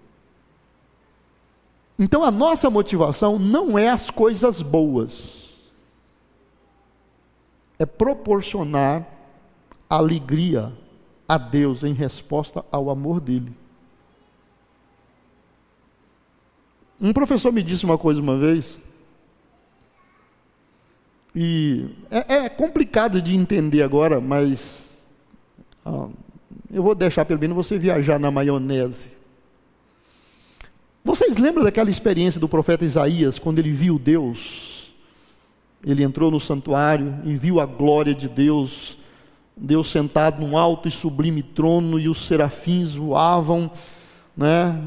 Então 1.96 2.24
a 2.24 2.32
nossa 2.32 2.68
motivação 2.68 3.38
não 3.38 3.78
é 3.78 3.88
as 3.88 4.10
coisas 4.10 4.60
boas, 4.60 5.54
é 7.78 7.86
proporcionar 7.86 9.06
alegria 9.88 10.72
a 11.28 11.38
Deus 11.38 11.84
em 11.84 11.92
resposta 11.92 12.64
ao 12.72 12.90
amor 12.90 13.20
dele. 13.20 13.52
Um 17.00 17.12
professor 17.12 17.52
me 17.52 17.62
disse 17.62 17.84
uma 17.84 17.96
coisa 17.96 18.20
uma 18.20 18.36
vez, 18.36 18.80
e 21.32 21.88
é, 22.10 22.46
é 22.46 22.48
complicado 22.48 23.22
de 23.22 23.32
entender 23.32 23.84
agora, 23.84 24.20
mas 24.20 24.90
ah, 25.84 26.08
eu 26.72 26.82
vou 26.82 26.94
deixar 26.94 27.24
pelo 27.24 27.40
menos 27.40 27.56
você 27.56 27.78
viajar 27.78 28.18
na 28.18 28.30
maionese. 28.30 29.08
Vocês 31.04 31.36
lembram 31.36 31.64
daquela 31.64 31.88
experiência 31.90 32.40
do 32.40 32.48
profeta 32.48 32.84
Isaías, 32.84 33.38
quando 33.38 33.58
ele 33.58 33.70
viu 33.70 33.98
Deus? 33.98 34.92
Ele 35.84 36.02
entrou 36.02 36.30
no 36.30 36.40
santuário 36.40 37.20
e 37.24 37.36
viu 37.36 37.60
a 37.60 37.66
glória 37.66 38.14
de 38.14 38.28
Deus, 38.28 38.98
Deus 39.56 39.90
sentado 39.90 40.44
num 40.44 40.58
alto 40.58 40.88
e 40.88 40.90
sublime 40.90 41.42
trono, 41.42 41.98
e 41.98 42.08
os 42.08 42.26
serafins 42.26 42.92
voavam 42.92 43.70
né? 44.36 44.78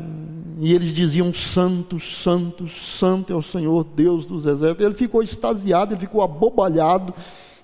E 0.59 0.74
eles 0.74 0.93
diziam: 0.93 1.34
Santo, 1.34 1.99
Santo, 1.99 2.67
Santo 2.67 3.34
é 3.34 3.36
o 3.36 3.41
Senhor 3.41 3.84
Deus 3.84 4.28
dos 4.28 4.45
exércitos. 4.45 4.86
Ele 4.86 4.93
ficou 4.93 5.24
extasiado, 5.24 5.93
ele 5.93 5.99
ficou 5.99 6.22
abobalhado, 6.22 7.13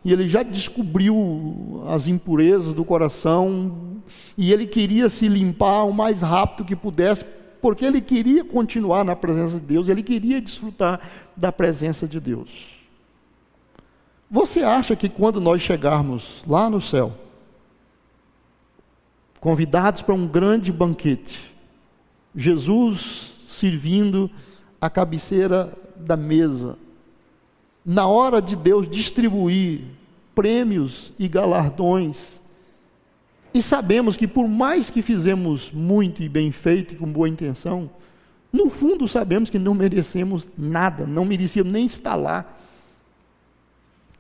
e 0.06 0.14
ele 0.14 0.30
já 0.30 0.44
descobriu 0.44 1.84
as 1.88 2.08
impurezas 2.08 2.76
do 2.76 2.86
coração, 2.86 3.98
e 4.38 4.54
ele 4.54 4.68
queria 4.68 5.10
se 5.10 5.28
limpar 5.28 5.84
o 5.84 5.92
mais 5.92 6.22
rápido 6.22 6.64
que 6.64 6.76
pudesse, 6.76 7.26
porque 7.60 7.84
ele 7.84 8.00
queria 8.00 8.46
continuar 8.46 9.04
na 9.04 9.16
presença 9.16 9.60
de 9.60 9.66
Deus, 9.66 9.90
ele 9.90 10.04
queria 10.04 10.40
desfrutar 10.40 11.02
da 11.36 11.52
presença 11.52 12.08
de 12.08 12.20
Deus. 12.20 12.52
Você 14.30 14.62
acha 14.62 14.96
que 14.96 15.10
quando 15.10 15.42
nós 15.42 15.64
chegarmos 15.64 16.44
lá 16.48 16.70
no 16.70 16.80
céu, 16.80 17.14
convidados 19.40 20.04
para 20.04 20.14
um 20.14 20.28
grande 20.28 20.72
banquete, 20.72 21.52
Jesus 22.36 23.34
servindo 23.48 24.30
a 24.80 24.88
cabeceira 24.88 25.76
da 25.96 26.16
mesa. 26.16 26.78
Na 27.86 28.08
hora 28.08 28.42
de 28.42 28.56
Deus 28.56 28.90
distribuir 28.90 29.82
prêmios 30.34 31.14
e 31.20 31.28
galardões, 31.28 32.42
e 33.54 33.62
sabemos 33.62 34.18
que 34.18 34.28
por 34.28 34.48
mais 34.48 34.90
que 34.90 35.02
fizemos 35.02 35.72
muito 35.72 36.22
e 36.22 36.28
bem 36.28 36.52
feito 36.52 36.94
e 36.94 36.98
com 36.98 37.10
boa 37.10 37.30
intenção, 37.30 37.90
no 38.52 38.70
fundo 38.70 39.08
sabemos 39.08 39.50
que 39.50 39.60
não 39.60 39.74
merecemos 39.74 40.48
nada, 40.58 41.06
não 41.06 41.24
merecíamos 41.24 41.72
nem 41.72 41.86
estar 41.86 42.16
lá. 42.16 42.46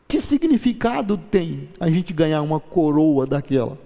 Que 0.07 0.22
significado 0.22 1.18
tem 1.18 1.68
a 1.80 1.89
gente 1.89 2.13
ganhar 2.13 2.41
uma 2.43 2.59
coroa 2.59 3.26
daquela? 3.26 3.78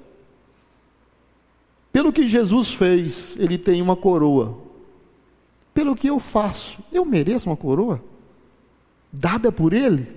Pelo 1.91 2.13
que 2.13 2.27
Jesus 2.27 2.73
fez, 2.73 3.35
ele 3.39 3.57
tem 3.57 3.81
uma 3.81 3.95
coroa. 3.95 4.57
Pelo 5.73 5.95
que 5.95 6.07
eu 6.07 6.19
faço, 6.19 6.77
eu 6.91 7.05
mereço 7.05 7.49
uma 7.49 7.57
coroa? 7.57 8.03
Dada 9.11 9.51
por 9.51 9.73
ele? 9.73 10.07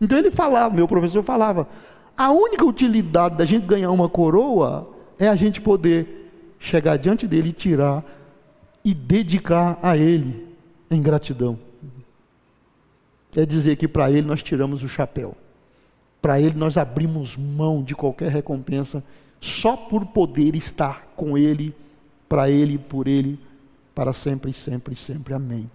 Então 0.00 0.18
ele 0.18 0.30
falava, 0.30 0.74
meu 0.74 0.88
professor 0.88 1.22
falava, 1.22 1.68
a 2.16 2.30
única 2.30 2.64
utilidade 2.64 3.36
da 3.36 3.44
gente 3.44 3.66
ganhar 3.66 3.90
uma 3.90 4.08
coroa 4.08 4.90
é 5.18 5.28
a 5.28 5.36
gente 5.36 5.60
poder 5.60 6.30
chegar 6.58 6.96
diante 6.96 7.26
dele 7.26 7.50
e 7.50 7.52
tirar 7.52 8.04
e 8.84 8.92
dedicar 8.92 9.78
a 9.82 9.96
ele 9.96 10.48
em 10.90 11.00
gratidão. 11.00 11.58
É 13.36 13.46
dizer 13.46 13.76
que 13.76 13.88
para 13.88 14.10
ele 14.10 14.26
nós 14.26 14.42
tiramos 14.42 14.82
o 14.82 14.88
chapéu. 14.88 15.36
Para 16.20 16.40
ele 16.40 16.56
nós 16.56 16.76
abrimos 16.76 17.36
mão 17.36 17.82
de 17.82 17.94
qualquer 17.94 18.30
recompensa 18.30 19.02
só 19.42 19.76
por 19.76 20.06
poder 20.06 20.54
estar 20.54 21.12
com 21.16 21.36
Ele, 21.36 21.74
para 22.28 22.48
Ele 22.48 22.78
por 22.78 23.08
Ele, 23.08 23.38
para 23.92 24.12
sempre, 24.12 24.52
sempre, 24.52 24.94
sempre. 24.94 25.34
Amém. 25.34 25.68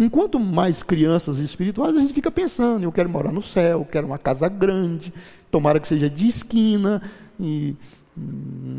Enquanto 0.00 0.40
mais 0.40 0.82
crianças 0.82 1.38
espirituais, 1.38 1.94
a 1.94 2.00
gente 2.00 2.14
fica 2.14 2.30
pensando: 2.30 2.84
eu 2.84 2.90
quero 2.90 3.10
morar 3.10 3.30
no 3.30 3.42
céu, 3.42 3.86
quero 3.88 4.06
uma 4.06 4.18
casa 4.18 4.48
grande, 4.48 5.12
tomara 5.50 5.78
que 5.78 5.86
seja 5.86 6.08
de 6.08 6.26
esquina, 6.26 7.02
e, 7.38 7.76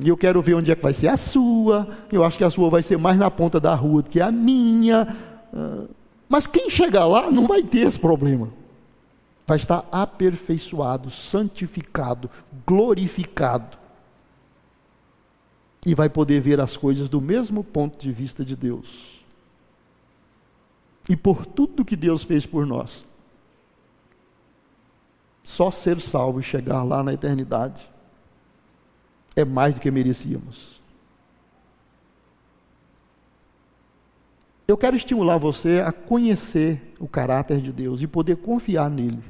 e 0.04 0.10
eu 0.10 0.18
quero 0.18 0.42
ver 0.42 0.56
onde 0.56 0.72
é 0.72 0.76
que 0.76 0.82
vai 0.82 0.94
ser 0.94 1.10
a 1.10 1.18
sua, 1.18 1.88
eu 2.12 2.24
acho 2.24 2.40
que 2.40 2.44
a 2.44 2.50
sua 2.50 2.72
vai 2.72 2.82
ser 2.82 2.98
mais 2.98 3.20
na 3.20 3.30
ponta 3.30 3.60
da 3.60 3.76
rua 3.76 4.02
do 4.02 4.10
que 4.10 4.20
a 4.20 4.32
minha. 4.32 5.16
Mas 6.28 6.48
quem 6.48 6.72
chegar 6.72 7.06
lá 7.06 7.30
não 7.30 7.46
vai 7.46 7.62
ter 7.62 7.86
esse 7.86 8.00
problema 8.00 8.50
vai 9.46 9.58
estar 9.58 9.86
aperfeiçoado, 9.92 11.12
santificado, 11.12 12.30
glorificado. 12.66 13.78
E 15.86 15.94
vai 15.94 16.10
poder 16.10 16.40
ver 16.40 16.62
as 16.62 16.78
coisas 16.78 17.10
do 17.10 17.20
mesmo 17.20 17.64
ponto 17.64 18.00
de 18.00 18.12
vista 18.14 18.46
de 18.46 18.56
Deus. 18.56 19.21
E 21.12 21.16
por 21.18 21.46
tudo 21.46 21.84
que 21.84 21.98
Deus 21.98 22.24
fez 22.24 22.46
por 22.46 22.66
nós, 22.66 23.06
só 25.44 25.70
ser 25.70 26.00
salvo 26.00 26.40
e 26.40 26.44
chegar 26.44 26.84
lá 26.84 27.04
na 27.04 27.12
eternidade 27.12 27.86
é 29.36 29.44
mais 29.44 29.74
do 29.74 29.82
que 29.82 29.92
merecíamos. 29.92 30.80
Eu 34.66 34.78
quero 34.78 34.96
estimular 34.96 35.38
você 35.38 35.82
a 35.82 35.92
conhecer 35.92 36.94
o 36.98 37.10
caráter 37.10 37.60
de 37.60 37.74
Deus 37.74 38.02
e 38.02 38.08
poder 38.08 38.38
confiar 38.38 38.90
nele. 38.90 39.22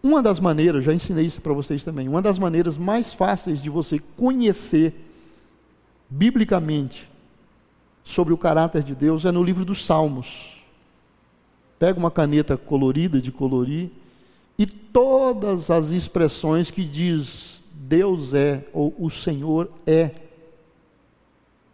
Uma 0.00 0.22
das 0.22 0.38
maneiras, 0.38 0.84
já 0.84 0.94
ensinei 0.94 1.26
isso 1.26 1.40
para 1.40 1.52
vocês 1.52 1.82
também, 1.82 2.08
uma 2.08 2.22
das 2.22 2.38
maneiras 2.38 2.78
mais 2.78 3.12
fáceis 3.12 3.60
de 3.60 3.68
você 3.68 3.98
conhecer 3.98 4.94
biblicamente 6.08 7.17
sobre 8.08 8.32
o 8.32 8.38
caráter 8.38 8.82
de 8.82 8.94
Deus 8.94 9.26
é 9.26 9.30
no 9.30 9.44
livro 9.44 9.66
dos 9.66 9.84
Salmos. 9.84 10.64
Pega 11.78 11.98
uma 11.98 12.10
caneta 12.10 12.56
colorida 12.56 13.20
de 13.20 13.30
colorir 13.30 13.90
e 14.58 14.64
todas 14.64 15.70
as 15.70 15.90
expressões 15.90 16.70
que 16.70 16.84
diz 16.84 17.62
Deus 17.70 18.32
é 18.32 18.64
ou 18.72 18.94
o 18.98 19.10
Senhor 19.10 19.70
é, 19.86 20.10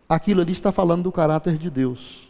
aquilo 0.09 0.41
ali 0.41 0.51
está 0.51 0.73
falando 0.73 1.05
do 1.05 1.13
caráter 1.13 1.57
de 1.57 1.71
Deus. 1.71 2.29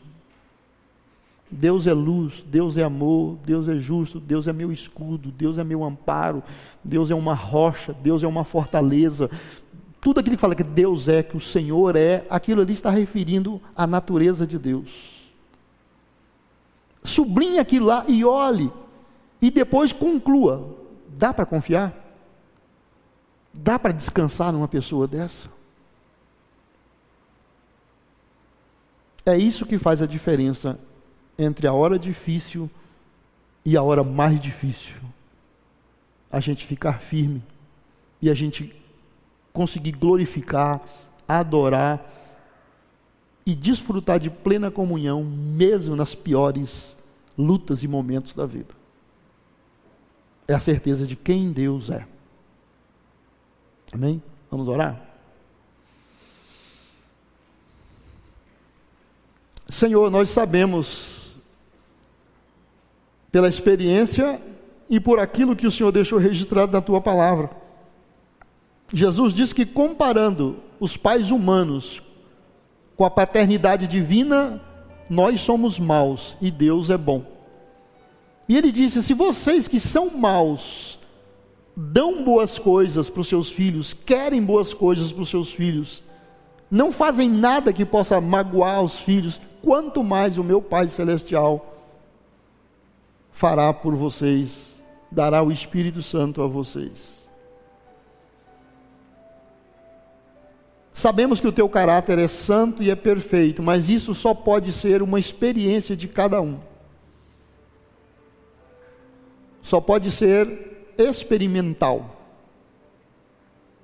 Deus 1.51 1.87
é 1.87 1.93
luz, 1.95 2.45
Deus 2.47 2.77
é 2.77 2.83
amor, 2.83 3.39
Deus 3.45 3.69
é 3.69 3.77
justo, 3.77 4.21
Deus 4.21 4.47
é 4.47 4.53
meu 4.53 4.71
escudo, 4.71 5.31
Deus 5.31 5.57
é 5.57 5.65
meu 5.65 5.83
amparo, 5.83 6.43
Deus 6.83 7.11
é 7.11 7.15
uma 7.15 7.35
rocha, 7.35 7.95
Deus 8.03 8.23
é 8.23 8.27
uma 8.27 8.45
fortaleza. 8.45 9.31
Tudo 10.05 10.21
aquilo 10.21 10.37
que 10.37 10.41
fala 10.41 10.55
que 10.55 10.63
Deus 10.63 11.09
é, 11.09 11.23
que 11.23 11.35
o 11.35 11.41
Senhor 11.41 11.97
é, 11.97 12.27
aquilo 12.29 12.61
ali 12.61 12.75
está 12.75 12.91
referindo 12.91 13.59
à 13.75 13.87
natureza 13.87 14.47
de 14.47 14.59
Deus. 14.59 15.33
Sublinhe 17.03 17.59
aquilo 17.59 17.87
lá 17.87 18.05
e 18.07 18.23
olhe, 18.23 18.71
e 19.41 19.51
depois 19.51 19.95
conclua: 19.95 20.77
dá 21.09 21.33
para 21.33 21.47
confiar? 21.47 21.95
Dá 23.51 23.79
para 23.79 23.95
descansar 23.95 24.53
numa 24.53 24.69
pessoa 24.69 25.09
dessa? 25.09 25.49
É 29.25 29.39
isso 29.39 29.65
que 29.65 29.79
faz 29.79 30.03
a 30.03 30.07
diferença 30.07 30.79
entre 31.39 31.67
a 31.67 31.73
hora 31.73 31.99
difícil 31.99 32.69
e 33.65 33.75
a 33.75 33.83
hora 33.83 34.05
mais 34.05 34.39
difícil. 34.39 34.97
A 36.31 36.41
gente 36.41 36.67
ficar 36.67 37.01
firme 37.01 37.43
e 38.21 38.29
a 38.29 38.35
gente 38.35 38.84
conseguir 39.55 39.93
glorificar, 39.93 40.81
adorar 41.29 42.13
e 43.47 43.55
desfrutar 43.55 44.19
de 44.19 44.29
plena 44.29 44.69
comunhão, 44.69 45.23
mesmo 45.23 45.95
nas 45.95 46.13
piores 46.13 46.97
lutas 47.39 47.85
e 47.85 47.89
momentos 47.89 48.35
da 48.35 48.47
vida. 48.47 48.75
É 50.49 50.55
a 50.55 50.59
certeza 50.59 51.07
de 51.07 51.15
quem 51.15 51.53
Deus 51.53 51.89
é. 51.89 52.05
Amém? 53.93 54.21
Vamos 54.51 54.67
orar? 54.67 55.01
Senhor, 59.69 60.11
nós 60.11 60.31
sabemos, 60.31 61.37
pela 63.31 63.49
experiência 63.49 64.41
e 64.91 64.99
por 64.99 65.21
aquilo 65.21 65.55
que 65.55 65.67
o 65.67 65.71
Senhor 65.71 65.93
deixou 65.93 66.19
registrado 66.19 66.73
na 66.73 66.81
tua 66.81 67.01
palavra. 67.01 67.64
Jesus 68.93 69.33
disse 69.33 69.55
que 69.55 69.67
comparando 69.67 70.59
os 70.79 70.97
pais 70.97 71.31
humanos 71.31 72.03
com 72.97 73.05
a 73.05 73.11
paternidade 73.11 73.87
divina, 73.87 74.61
nós 75.09 75.41
somos 75.41 75.79
maus 75.79 76.37
e 76.41 76.51
Deus 76.51 76.91
é 76.91 76.97
bom. 76.97 77.25
E 78.49 78.57
ele 78.57 78.71
disse: 78.71 79.03
se 79.03 79.15
vocês 79.15 79.67
que 79.69 79.81
são 79.81 80.11
maus 80.11 80.99
dão 81.77 82.23
boas 82.25 82.59
coisas 82.59 83.11
para 83.11 83.21
os 83.21 83.29
seus 83.29 83.51
filhos, 83.51 83.93
querem 83.93 84.43
boas 84.43 84.73
coisas 84.73 85.13
para 85.13 85.23
os 85.23 85.29
seus 85.29 85.53
filhos, 85.53 86.05
não 86.71 86.93
fazem 86.93 87.29
nada 87.29 87.73
que 87.73 87.85
possa 87.85 88.21
magoar 88.21 88.83
os 88.83 88.99
filhos, 88.99 89.41
quanto 89.61 90.05
mais 90.05 90.39
o 90.39 90.45
meu 90.45 90.63
Pai 90.63 90.89
Celestial 90.89 91.75
fará 93.33 93.73
por 93.73 93.97
vocês, 93.97 94.81
dará 95.11 95.43
o 95.43 95.51
Espírito 95.51 96.03
Santo 96.03 96.43
a 96.43 96.47
vocês. 96.47 97.24
Sabemos 100.97 101.41
que 101.41 101.49
o 101.49 101.53
teu 101.53 101.69
caráter 101.69 102.21
é 102.21 102.29
santo 102.29 102.81
e 102.81 102.89
é 102.89 102.95
perfeito, 102.95 103.61
mas 103.61 103.91
isso 103.91 104.15
só 104.15 104.33
pode 104.33 104.71
ser 104.71 105.03
uma 105.03 105.19
experiência 105.19 105.97
de 105.97 106.07
cada 106.07 106.41
um. 106.41 106.61
Só 109.61 109.81
pode 109.81 110.13
ser 110.13 110.95
experimental. 110.97 112.17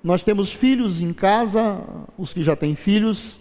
Nós 0.05 0.23
temos 0.23 0.53
filhos 0.53 1.03
em 1.03 1.13
casa, 1.13 1.83
os 2.17 2.33
que 2.33 2.45
já 2.45 2.55
têm 2.55 2.77
filhos, 2.77 3.41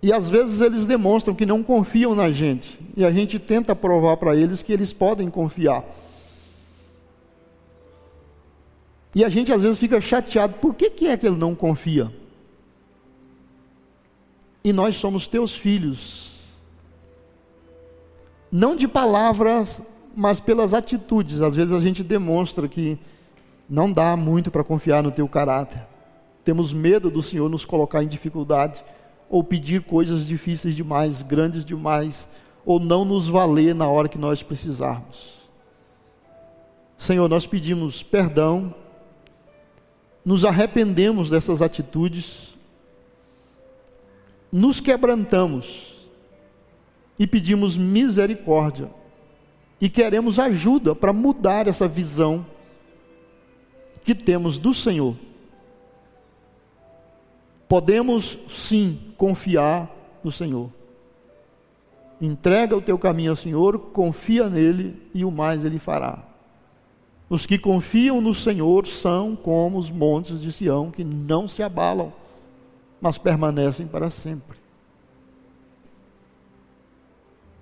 e 0.00 0.12
às 0.12 0.30
vezes 0.30 0.60
eles 0.60 0.86
demonstram 0.86 1.34
que 1.34 1.44
não 1.44 1.60
confiam 1.60 2.14
na 2.14 2.30
gente, 2.30 2.78
e 2.96 3.04
a 3.04 3.10
gente 3.10 3.36
tenta 3.36 3.74
provar 3.74 4.16
para 4.16 4.36
eles 4.36 4.62
que 4.62 4.72
eles 4.72 4.92
podem 4.92 5.28
confiar. 5.28 5.84
E 9.14 9.24
a 9.24 9.28
gente 9.28 9.52
às 9.52 9.62
vezes 9.62 9.78
fica 9.78 10.00
chateado, 10.00 10.54
por 10.54 10.74
que, 10.74 10.90
que 10.90 11.06
é 11.06 11.16
que 11.16 11.26
ele 11.26 11.36
não 11.36 11.54
confia? 11.54 12.12
E 14.62 14.72
nós 14.72 14.96
somos 14.96 15.26
teus 15.26 15.54
filhos, 15.54 16.32
não 18.52 18.76
de 18.76 18.86
palavras, 18.86 19.80
mas 20.14 20.38
pelas 20.38 20.74
atitudes. 20.74 21.40
Às 21.40 21.54
vezes 21.54 21.72
a 21.72 21.80
gente 21.80 22.02
demonstra 22.02 22.68
que 22.68 22.98
não 23.68 23.90
dá 23.90 24.16
muito 24.16 24.50
para 24.50 24.64
confiar 24.64 25.02
no 25.02 25.10
teu 25.10 25.28
caráter. 25.28 25.86
Temos 26.44 26.72
medo 26.72 27.10
do 27.10 27.22
Senhor 27.22 27.48
nos 27.48 27.64
colocar 27.64 28.02
em 28.02 28.08
dificuldade, 28.08 28.84
ou 29.28 29.44
pedir 29.44 29.82
coisas 29.82 30.26
difíceis 30.26 30.74
demais, 30.74 31.22
grandes 31.22 31.64
demais, 31.64 32.28
ou 32.66 32.80
não 32.80 33.04
nos 33.04 33.28
valer 33.28 33.74
na 33.74 33.88
hora 33.88 34.08
que 34.08 34.18
nós 34.18 34.42
precisarmos. 34.42 35.40
Senhor, 36.98 37.28
nós 37.28 37.46
pedimos 37.46 38.02
perdão 38.02 38.74
nos 40.30 40.44
arrependemos 40.44 41.28
dessas 41.28 41.60
atitudes, 41.60 42.56
nos 44.52 44.80
quebrantamos 44.80 46.08
e 47.18 47.26
pedimos 47.26 47.76
misericórdia 47.76 48.88
e 49.80 49.88
queremos 49.88 50.38
ajuda 50.38 50.94
para 50.94 51.12
mudar 51.12 51.66
essa 51.66 51.88
visão 51.88 52.46
que 54.04 54.14
temos 54.14 54.56
do 54.56 54.72
Senhor. 54.72 55.16
Podemos 57.68 58.38
sim 58.48 59.12
confiar 59.16 59.90
no 60.22 60.30
Senhor. 60.30 60.70
Entrega 62.20 62.76
o 62.76 62.80
teu 62.80 62.96
caminho 62.96 63.32
ao 63.32 63.36
Senhor, 63.36 63.80
confia 63.92 64.48
nele 64.48 65.10
e 65.12 65.24
o 65.24 65.30
mais 65.32 65.64
ele 65.64 65.80
fará. 65.80 66.29
Os 67.30 67.46
que 67.46 67.56
confiam 67.56 68.20
no 68.20 68.34
Senhor 68.34 68.88
são 68.88 69.36
como 69.36 69.78
os 69.78 69.88
montes 69.88 70.40
de 70.40 70.50
Sião, 70.50 70.90
que 70.90 71.04
não 71.04 71.46
se 71.46 71.62
abalam, 71.62 72.12
mas 73.00 73.16
permanecem 73.16 73.86
para 73.86 74.10
sempre. 74.10 74.58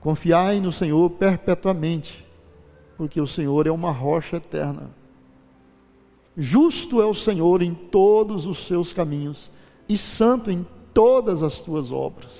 Confiai 0.01 0.59
no 0.59 0.73
Senhor 0.73 1.11
perpetuamente, 1.11 2.27
porque 2.97 3.21
o 3.21 3.27
Senhor 3.27 3.67
é 3.67 3.71
uma 3.71 3.91
rocha 3.91 4.39
eterna. 4.39 4.91
Justo 6.35 7.03
é 7.03 7.05
o 7.05 7.13
Senhor 7.13 7.61
em 7.61 7.75
todos 7.75 8.47
os 8.47 8.67
seus 8.67 8.95
caminhos, 8.95 9.51
e 9.87 9.99
santo 9.99 10.51
em 10.51 10.67
todas 10.95 11.43
as 11.43 11.61
tuas 11.61 11.93
obras. 11.93 12.33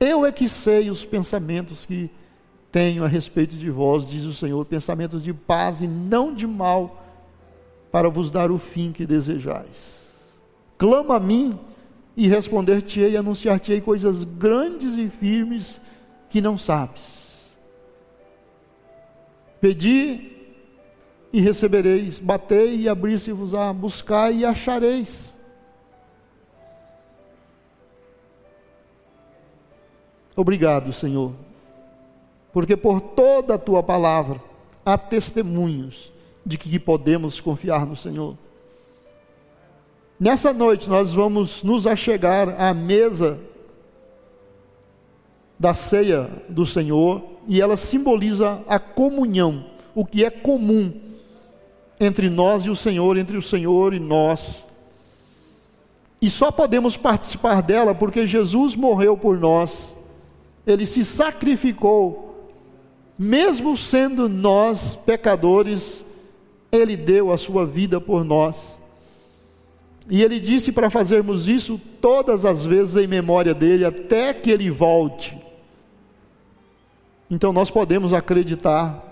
Eu 0.00 0.24
é 0.24 0.32
que 0.32 0.48
sei 0.48 0.88
os 0.88 1.04
pensamentos 1.04 1.84
que 1.84 2.10
tenho 2.70 3.02
a 3.04 3.08
respeito 3.08 3.56
de 3.56 3.70
vós, 3.70 4.08
diz 4.08 4.24
o 4.24 4.34
Senhor, 4.34 4.64
pensamentos 4.66 5.24
de 5.24 5.32
paz 5.32 5.80
e 5.80 5.86
não 5.86 6.34
de 6.34 6.46
mal, 6.46 7.04
para 7.90 8.10
vos 8.10 8.30
dar 8.30 8.50
o 8.50 8.58
fim 8.58 8.92
que 8.92 9.06
desejais. 9.06 9.98
Clama 10.76 11.16
a 11.16 11.20
mim 11.20 11.58
e 12.16 12.28
responder-te-ei, 12.28 13.16
anunciar-te-ei 13.16 13.80
coisas 13.80 14.24
grandes 14.24 14.96
e 14.96 15.08
firmes 15.08 15.80
que 16.28 16.40
não 16.40 16.58
sabes. 16.58 17.56
Pedi 19.60 20.32
e 21.32 21.40
recebereis, 21.40 22.18
batei 22.18 22.82
e 22.82 22.88
abrir-se-vos-á, 22.88 23.72
buscai 23.72 24.38
e 24.38 24.44
achareis. 24.44 25.38
Obrigado, 30.36 30.92
Senhor 30.92 31.47
porque 32.58 32.76
por 32.76 33.00
toda 33.00 33.54
a 33.54 33.58
tua 33.58 33.84
palavra 33.84 34.42
há 34.84 34.98
testemunhos 34.98 36.12
de 36.44 36.58
que 36.58 36.76
podemos 36.76 37.40
confiar 37.40 37.86
no 37.86 37.94
Senhor. 37.94 38.36
Nessa 40.18 40.52
noite 40.52 40.90
nós 40.90 41.12
vamos 41.12 41.62
nos 41.62 41.86
achegar 41.86 42.60
à 42.60 42.74
mesa 42.74 43.38
da 45.56 45.72
ceia 45.72 46.28
do 46.48 46.66
Senhor 46.66 47.22
e 47.46 47.60
ela 47.60 47.76
simboliza 47.76 48.60
a 48.66 48.80
comunhão, 48.80 49.66
o 49.94 50.04
que 50.04 50.24
é 50.24 50.30
comum 50.30 50.92
entre 52.00 52.28
nós 52.28 52.64
e 52.64 52.70
o 52.70 52.74
Senhor, 52.74 53.16
entre 53.16 53.36
o 53.36 53.42
Senhor 53.42 53.94
e 53.94 54.00
nós. 54.00 54.66
E 56.20 56.28
só 56.28 56.50
podemos 56.50 56.96
participar 56.96 57.62
dela 57.62 57.94
porque 57.94 58.26
Jesus 58.26 58.74
morreu 58.74 59.16
por 59.16 59.38
nós, 59.38 59.96
ele 60.66 60.86
se 60.86 61.04
sacrificou 61.04 62.27
mesmo 63.18 63.76
sendo 63.76 64.28
nós 64.28 64.94
pecadores, 65.04 66.04
Ele 66.70 66.96
deu 66.96 67.32
a 67.32 67.36
sua 67.36 67.66
vida 67.66 68.00
por 68.00 68.22
nós. 68.22 68.78
E 70.08 70.22
Ele 70.22 70.38
disse 70.38 70.70
para 70.70 70.88
fazermos 70.88 71.48
isso 71.48 71.80
todas 72.00 72.44
as 72.44 72.64
vezes 72.64 72.96
em 72.96 73.06
memória 73.08 73.52
dele, 73.52 73.84
até 73.84 74.32
que 74.32 74.50
Ele 74.50 74.70
volte. 74.70 75.36
Então 77.28 77.52
nós 77.52 77.70
podemos 77.70 78.12
acreditar 78.12 79.04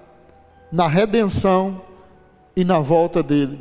na 0.71 0.87
redenção 0.87 1.83
e 2.55 2.65
na 2.65 2.79
volta 2.79 3.23
dele. 3.23 3.59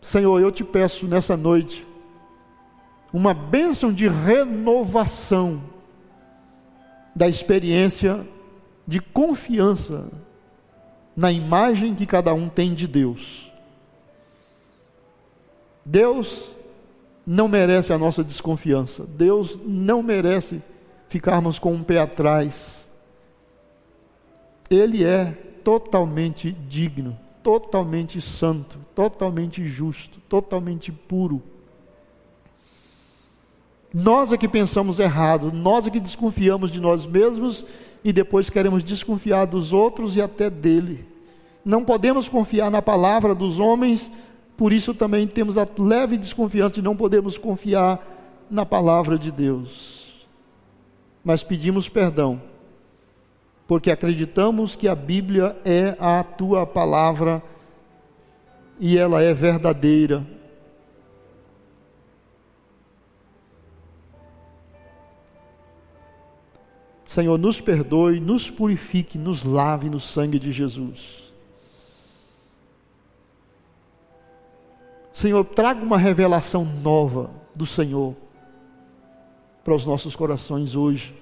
Senhor, 0.00 0.40
eu 0.40 0.52
te 0.52 0.62
peço 0.62 1.06
nessa 1.06 1.36
noite 1.36 1.84
uma 3.12 3.34
bênção 3.34 3.92
de 3.92 4.08
renovação 4.08 5.60
da 7.16 7.26
experiência 7.26 8.28
de 8.86 9.00
confiança 9.00 10.06
na 11.16 11.32
imagem 11.32 11.94
que 11.94 12.04
cada 12.04 12.34
um 12.34 12.46
tem 12.46 12.74
de 12.74 12.86
Deus. 12.86 13.50
Deus 15.82 16.50
não 17.26 17.48
merece 17.48 17.90
a 17.90 17.98
nossa 17.98 18.22
desconfiança. 18.22 19.06
Deus 19.06 19.58
não 19.64 20.02
merece 20.02 20.62
ficarmos 21.08 21.58
com 21.58 21.72
um 21.72 21.82
pé 21.82 22.00
atrás. 22.00 22.86
Ele 24.68 25.02
é 25.02 25.32
totalmente 25.64 26.52
digno, 26.52 27.18
totalmente 27.42 28.20
santo, 28.20 28.78
totalmente 28.94 29.66
justo, 29.66 30.20
totalmente 30.28 30.92
puro. 30.92 31.42
Nós 33.98 34.30
é 34.30 34.36
que 34.36 34.46
pensamos 34.46 34.98
errado, 34.98 35.50
nós 35.50 35.86
é 35.86 35.90
que 35.90 35.98
desconfiamos 35.98 36.70
de 36.70 36.78
nós 36.78 37.06
mesmos 37.06 37.64
e 38.04 38.12
depois 38.12 38.50
queremos 38.50 38.84
desconfiar 38.84 39.46
dos 39.46 39.72
outros 39.72 40.16
e 40.16 40.20
até 40.20 40.50
dele. 40.50 41.08
não 41.64 41.82
podemos 41.82 42.28
confiar 42.28 42.70
na 42.70 42.82
palavra 42.82 43.34
dos 43.34 43.58
homens, 43.58 44.12
por 44.54 44.70
isso 44.70 44.92
também 44.92 45.26
temos 45.26 45.56
a 45.56 45.66
leve 45.78 46.18
desconfiança 46.18 46.74
de 46.74 46.82
não 46.82 46.94
podemos 46.94 47.38
confiar 47.38 48.46
na 48.50 48.66
palavra 48.66 49.18
de 49.18 49.30
Deus. 49.30 50.26
Mas 51.24 51.42
pedimos 51.42 51.88
perdão, 51.88 52.42
porque 53.66 53.90
acreditamos 53.90 54.76
que 54.76 54.88
a 54.88 54.94
Bíblia 54.94 55.56
é 55.64 55.96
a 55.98 56.22
tua 56.22 56.66
palavra 56.66 57.42
e 58.78 58.98
ela 58.98 59.22
é 59.22 59.32
verdadeira. 59.32 60.36
Senhor, 67.16 67.38
nos 67.38 67.62
perdoe, 67.62 68.20
nos 68.20 68.50
purifique, 68.50 69.16
nos 69.16 69.42
lave 69.42 69.88
no 69.88 69.98
sangue 69.98 70.38
de 70.38 70.52
Jesus. 70.52 71.32
Senhor, 75.14 75.42
traga 75.42 75.82
uma 75.82 75.96
revelação 75.96 76.62
nova 76.62 77.30
do 77.54 77.64
Senhor 77.64 78.14
para 79.64 79.74
os 79.74 79.86
nossos 79.86 80.14
corações 80.14 80.76
hoje. 80.76 81.14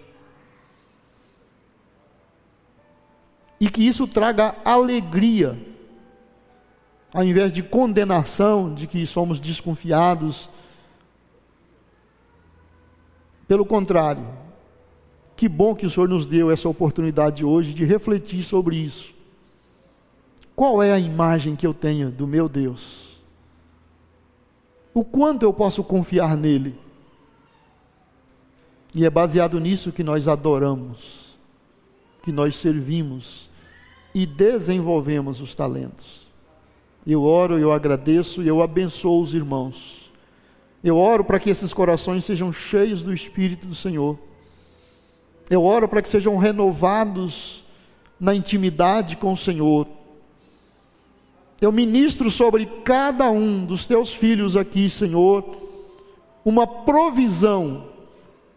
E 3.61 3.71
que 3.71 3.87
isso 3.87 4.09
traga 4.09 4.57
alegria, 4.65 5.57
ao 7.13 7.23
invés 7.23 7.53
de 7.53 7.63
condenação, 7.63 8.75
de 8.75 8.89
que 8.89 9.07
somos 9.07 9.39
desconfiados. 9.39 10.51
Pelo 13.47 13.65
contrário, 13.65 14.43
que 15.37 15.49
bom 15.49 15.75
que 15.75 15.87
o 15.87 15.91
Senhor 15.91 16.09
nos 16.09 16.27
deu 16.27 16.51
essa 16.51 16.69
oportunidade 16.69 17.45
hoje 17.45 17.75
de 17.75 17.85
refletir 17.85 18.43
sobre 18.43 18.77
isso. 18.77 19.13
Qual 20.55 20.83
é 20.83 20.93
a 20.93 20.99
imagem 20.99 21.57
que 21.57 21.67
eu 21.67 21.75
tenho 21.75 22.11
do 22.11 22.27
meu 22.27 22.49
Deus? 22.49 23.15
o 24.95 25.05
quanto 25.05 25.43
eu 25.43 25.53
posso 25.53 25.83
confiar 25.83 26.37
nele. 26.37 26.79
E 28.95 29.05
é 29.05 29.11
baseado 29.11 29.59
nisso 29.59 29.91
que 29.91 30.05
nós 30.05 30.29
adoramos, 30.29 31.37
que 32.23 32.31
nós 32.31 32.55
servimos 32.55 33.51
e 34.15 34.25
desenvolvemos 34.25 35.41
os 35.41 35.53
talentos. 35.53 36.31
Eu 37.05 37.25
oro, 37.25 37.59
eu 37.59 37.73
agradeço 37.73 38.41
e 38.41 38.47
eu 38.47 38.63
abençoo 38.63 39.21
os 39.21 39.35
irmãos. 39.35 40.09
Eu 40.83 40.97
oro 40.97 41.25
para 41.25 41.41
que 41.41 41.51
esses 41.51 41.75
corações 41.75 42.25
sejam 42.25 42.53
cheios 42.53 43.03
do 43.03 43.13
Espírito 43.13 43.67
do 43.67 43.75
Senhor. 43.75 44.17
Eu 45.51 45.65
oro 45.65 45.89
para 45.89 46.01
que 46.03 46.09
sejam 46.09 46.37
renovados 46.37 47.65
na 48.19 48.35
intimidade 48.35 49.17
com 49.17 49.33
o 49.33 49.37
Senhor 49.37 49.87
eu 51.65 51.73
ministro 51.73 52.31
sobre 52.31 52.67
cada 52.85 53.31
um 53.31 53.65
dos 53.65 53.87
teus 53.87 54.13
filhos 54.13 54.57
aqui, 54.57 54.91
Senhor, 54.91 55.57
uma 56.45 56.67
provisão 56.67 57.89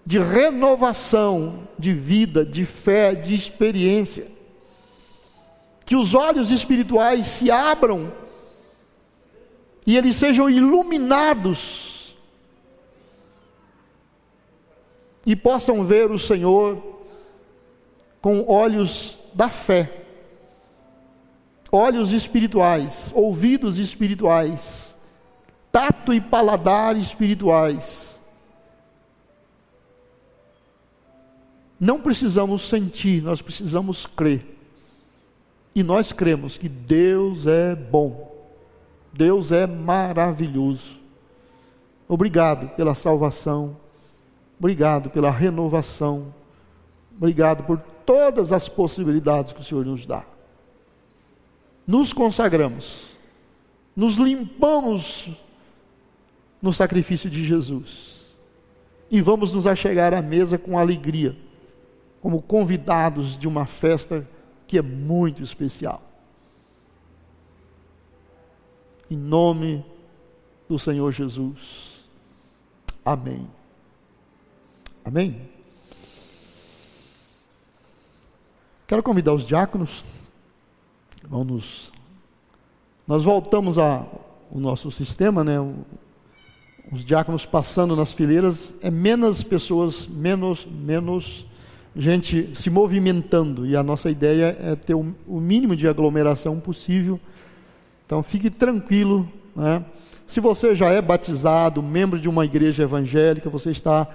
de 0.05 0.19
renovação 0.19 1.67
de 1.79 1.93
vida, 1.93 2.45
de 2.45 2.65
fé, 2.65 3.15
de 3.15 3.33
experiência. 3.33 4.27
Que 5.85 5.95
os 5.95 6.13
olhos 6.13 6.51
espirituais 6.51 7.27
se 7.27 7.49
abram 7.49 8.11
e 9.85 9.95
eles 9.95 10.17
sejam 10.17 10.49
iluminados 10.49 11.96
e 15.27 15.35
possam 15.35 15.85
ver 15.85 16.09
o 16.09 16.17
Senhor 16.17 16.81
com 18.19 18.43
olhos 18.47 19.19
da 19.35 19.49
fé 19.49 19.97
olhos 21.71 22.13
espirituais, 22.13 23.11
ouvidos 23.13 23.77
espirituais, 23.77 24.97
tato 25.71 26.13
e 26.13 26.21
paladar 26.21 26.95
espirituais. 26.97 28.19
Não 31.79 32.01
precisamos 32.01 32.67
sentir, 32.67 33.21
nós 33.21 33.41
precisamos 33.41 34.05
crer. 34.05 34.55
E 35.75 35.83
nós 35.83 36.11
cremos 36.11 36.57
que 36.57 36.67
Deus 36.67 37.45
é 37.45 37.75
bom, 37.75 38.35
Deus 39.13 39.51
é 39.51 39.67
maravilhoso. 39.67 40.97
Obrigado 42.07 42.69
pela 42.69 42.95
salvação, 42.95 43.77
obrigado 44.59 45.09
pela 45.09 45.31
renovação, 45.31 46.33
obrigado 47.15 47.63
por 47.63 47.79
todas 48.05 48.51
as 48.51 48.67
possibilidades 48.67 49.51
que 49.51 49.61
o 49.61 49.63
Senhor 49.63 49.85
nos 49.85 50.05
dá 50.05 50.23
nos 51.87 52.11
consagramos, 52.11 53.15
nos 53.95 54.17
limpamos 54.17 55.29
no 56.61 56.73
sacrifício 56.73 57.29
de 57.29 57.45
Jesus 57.45 58.17
e 59.09 59.21
vamos 59.21 59.53
nos 59.53 59.65
achegar 59.65 60.13
à 60.13 60.21
mesa 60.21 60.57
com 60.57 60.77
alegria, 60.77 61.35
como 62.21 62.41
convidados 62.41 63.37
de 63.37 63.47
uma 63.47 63.65
festa 63.65 64.27
que 64.67 64.77
é 64.77 64.81
muito 64.81 65.41
especial. 65.41 66.01
Em 69.09 69.15
nome 69.15 69.85
do 70.67 70.77
Senhor 70.77 71.09
Jesus. 71.13 72.05
Amém. 73.05 73.56
Amém. 75.07 75.37
Quero 78.85 79.01
convidar 79.01 79.33
os 79.33 79.47
diáconos. 79.47 80.03
Vamos, 81.23 81.93
nós 83.07 83.23
voltamos 83.23 83.77
ao 83.77 84.21
nosso 84.51 84.91
sistema, 84.91 85.45
né? 85.45 85.55
Os 86.91 87.05
diáconos 87.05 87.45
passando 87.45 87.95
nas 87.95 88.11
fileiras, 88.11 88.73
é 88.81 88.91
menos 88.91 89.43
pessoas, 89.43 90.05
menos, 90.05 90.67
menos 90.69 91.45
gente 91.95 92.53
se 92.53 92.69
movimentando. 92.69 93.65
E 93.65 93.77
a 93.77 93.83
nossa 93.83 94.11
ideia 94.11 94.57
é 94.59 94.75
ter 94.75 94.93
o, 94.93 95.15
o 95.25 95.39
mínimo 95.39 95.73
de 95.73 95.87
aglomeração 95.87 96.59
possível. 96.59 97.17
Então 98.05 98.21
fique 98.21 98.49
tranquilo, 98.49 99.25
né? 99.55 99.85
Se 100.27 100.41
você 100.41 100.75
já 100.75 100.89
é 100.89 101.01
batizado, 101.01 101.81
membro 101.81 102.19
de 102.19 102.27
uma 102.27 102.43
igreja 102.43 102.83
evangélica, 102.83 103.49
você 103.49 103.71
está 103.71 104.05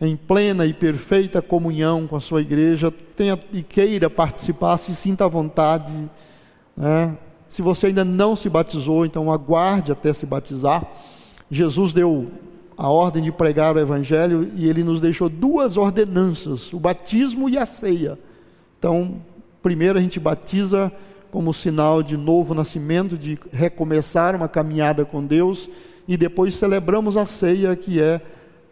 em 0.00 0.16
plena 0.16 0.66
e 0.66 0.74
perfeita 0.74 1.40
comunhão 1.40 2.06
com 2.06 2.16
a 2.16 2.20
sua 2.20 2.42
igreja, 2.42 2.90
tenha 2.90 3.38
e 3.52 3.62
queira 3.62 4.10
participar, 4.10 4.76
se 4.78 4.94
sinta 4.94 5.24
à 5.24 5.28
vontade. 5.28 5.92
Né? 6.76 7.16
Se 7.48 7.62
você 7.62 7.86
ainda 7.86 8.04
não 8.04 8.36
se 8.36 8.48
batizou, 8.50 9.06
então 9.06 9.30
aguarde 9.30 9.90
até 9.90 10.12
se 10.12 10.26
batizar. 10.26 10.86
Jesus 11.50 11.92
deu 11.92 12.30
a 12.76 12.90
ordem 12.90 13.22
de 13.22 13.32
pregar 13.32 13.74
o 13.74 13.78
Evangelho 13.78 14.50
e 14.54 14.68
ele 14.68 14.84
nos 14.84 15.00
deixou 15.00 15.28
duas 15.28 15.76
ordenanças: 15.76 16.72
o 16.72 16.78
batismo 16.78 17.48
e 17.48 17.56
a 17.56 17.64
ceia. 17.64 18.18
Então, 18.78 19.22
primeiro 19.62 19.98
a 19.98 20.02
gente 20.02 20.20
batiza 20.20 20.92
como 21.30 21.54
sinal 21.54 22.02
de 22.02 22.16
novo 22.16 22.54
nascimento, 22.54 23.16
de 23.16 23.38
recomeçar 23.52 24.34
uma 24.34 24.48
caminhada 24.48 25.04
com 25.04 25.24
Deus, 25.24 25.68
e 26.06 26.16
depois 26.16 26.54
celebramos 26.54 27.16
a 27.16 27.24
ceia, 27.24 27.74
que 27.74 28.00
é 28.00 28.20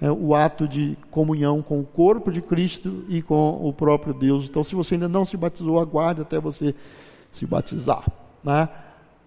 é, 0.01 0.11
o 0.11 0.34
ato 0.34 0.66
de 0.66 0.97
comunhão 1.11 1.62
com 1.62 1.80
o 1.80 1.84
corpo 1.84 2.30
de 2.30 2.40
Cristo 2.40 3.05
e 3.09 3.22
com 3.22 3.61
o 3.66 3.72
próprio 3.72 4.12
Deus. 4.12 4.45
Então, 4.45 4.64
se 4.64 4.74
você 4.74 4.95
ainda 4.95 5.09
não 5.09 5.24
se 5.24 5.36
batizou, 5.36 5.78
aguarde 5.78 6.20
até 6.20 6.38
você 6.38 6.74
se 7.32 7.47
batizar. 7.47 8.07
Né? 8.42 8.68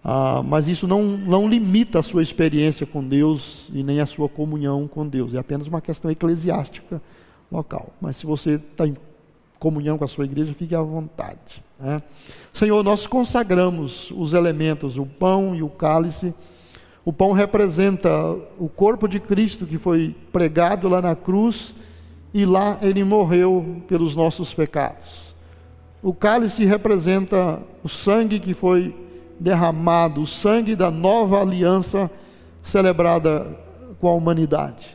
Ah, 0.04 0.42
mas 0.44 0.68
isso 0.68 0.86
não, 0.86 1.02
não 1.02 1.48
limita 1.48 1.98
a 1.98 2.02
sua 2.02 2.22
experiência 2.22 2.86
com 2.86 3.02
Deus 3.02 3.68
e 3.72 3.82
nem 3.82 4.00
a 4.00 4.06
sua 4.06 4.28
comunhão 4.28 4.86
com 4.86 5.06
Deus. 5.06 5.34
É 5.34 5.38
apenas 5.38 5.66
uma 5.66 5.80
questão 5.80 6.10
eclesiástica 6.10 7.00
local. 7.50 7.92
Mas 8.00 8.16
se 8.16 8.26
você 8.26 8.52
está 8.52 8.86
em 8.86 8.96
comunhão 9.58 9.98
com 9.98 10.04
a 10.04 10.08
sua 10.08 10.24
igreja, 10.24 10.54
fique 10.54 10.74
à 10.74 10.80
vontade. 10.80 11.62
Né? 11.78 12.00
Senhor, 12.52 12.82
nós 12.84 13.06
consagramos 13.06 14.12
os 14.16 14.32
elementos, 14.32 14.98
o 14.98 15.06
pão 15.06 15.54
e 15.54 15.62
o 15.62 15.68
cálice 15.68 16.32
o 17.08 17.12
pão 17.12 17.32
representa 17.32 18.36
o 18.58 18.68
corpo 18.68 19.08
de 19.08 19.18
Cristo 19.18 19.64
que 19.64 19.78
foi 19.78 20.14
pregado 20.30 20.90
lá 20.90 21.00
na 21.00 21.16
cruz 21.16 21.74
e 22.34 22.44
lá 22.44 22.78
ele 22.82 23.02
morreu 23.02 23.80
pelos 23.88 24.14
nossos 24.14 24.52
pecados. 24.52 25.34
O 26.02 26.12
cálice 26.12 26.66
representa 26.66 27.62
o 27.82 27.88
sangue 27.88 28.38
que 28.38 28.52
foi 28.52 28.94
derramado, 29.40 30.20
o 30.20 30.26
sangue 30.26 30.76
da 30.76 30.90
nova 30.90 31.40
aliança 31.40 32.10
celebrada 32.62 33.58
com 33.98 34.08
a 34.08 34.12
humanidade. 34.12 34.94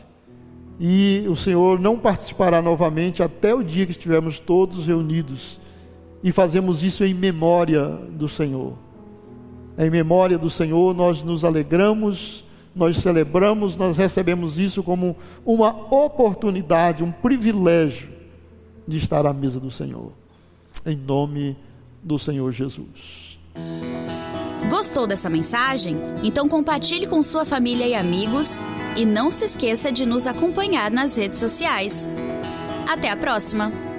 E 0.79 1.25
o 1.27 1.35
Senhor 1.35 1.79
não 1.79 1.97
participará 1.97 2.61
novamente 2.61 3.23
até 3.23 3.55
o 3.55 3.63
dia 3.63 3.87
que 3.87 3.91
estivermos 3.91 4.37
todos 4.37 4.85
reunidos 4.85 5.59
e 6.23 6.31
fazemos 6.31 6.83
isso 6.83 7.03
em 7.03 7.11
memória 7.11 7.87
do 8.11 8.29
Senhor 8.29 8.73
em 9.77 9.89
memória 9.89 10.37
do 10.37 10.49
Senhor, 10.49 10.95
nós 10.95 11.23
nos 11.23 11.43
alegramos, 11.43 12.43
nós 12.75 12.97
celebramos, 12.97 13.77
nós 13.77 13.97
recebemos 13.97 14.57
isso 14.57 14.83
como 14.83 15.15
uma 15.45 15.69
oportunidade, 15.93 17.03
um 17.03 17.11
privilégio 17.11 18.09
de 18.87 18.97
estar 18.97 19.25
à 19.25 19.33
mesa 19.33 19.59
do 19.59 19.71
Senhor. 19.71 20.11
Em 20.85 20.95
nome 20.95 21.55
do 22.01 22.19
Senhor 22.19 22.51
Jesus. 22.51 23.39
Gostou 24.69 25.05
dessa 25.05 25.29
mensagem? 25.29 25.97
Então 26.23 26.49
compartilhe 26.49 27.05
com 27.05 27.21
sua 27.21 27.45
família 27.45 27.87
e 27.87 27.93
amigos 27.93 28.59
e 28.97 29.05
não 29.05 29.29
se 29.29 29.45
esqueça 29.45 29.91
de 29.91 30.05
nos 30.05 30.27
acompanhar 30.27 30.91
nas 30.91 31.15
redes 31.15 31.39
sociais. 31.39 32.09
Até 32.87 33.09
a 33.09 33.15
próxima! 33.15 33.92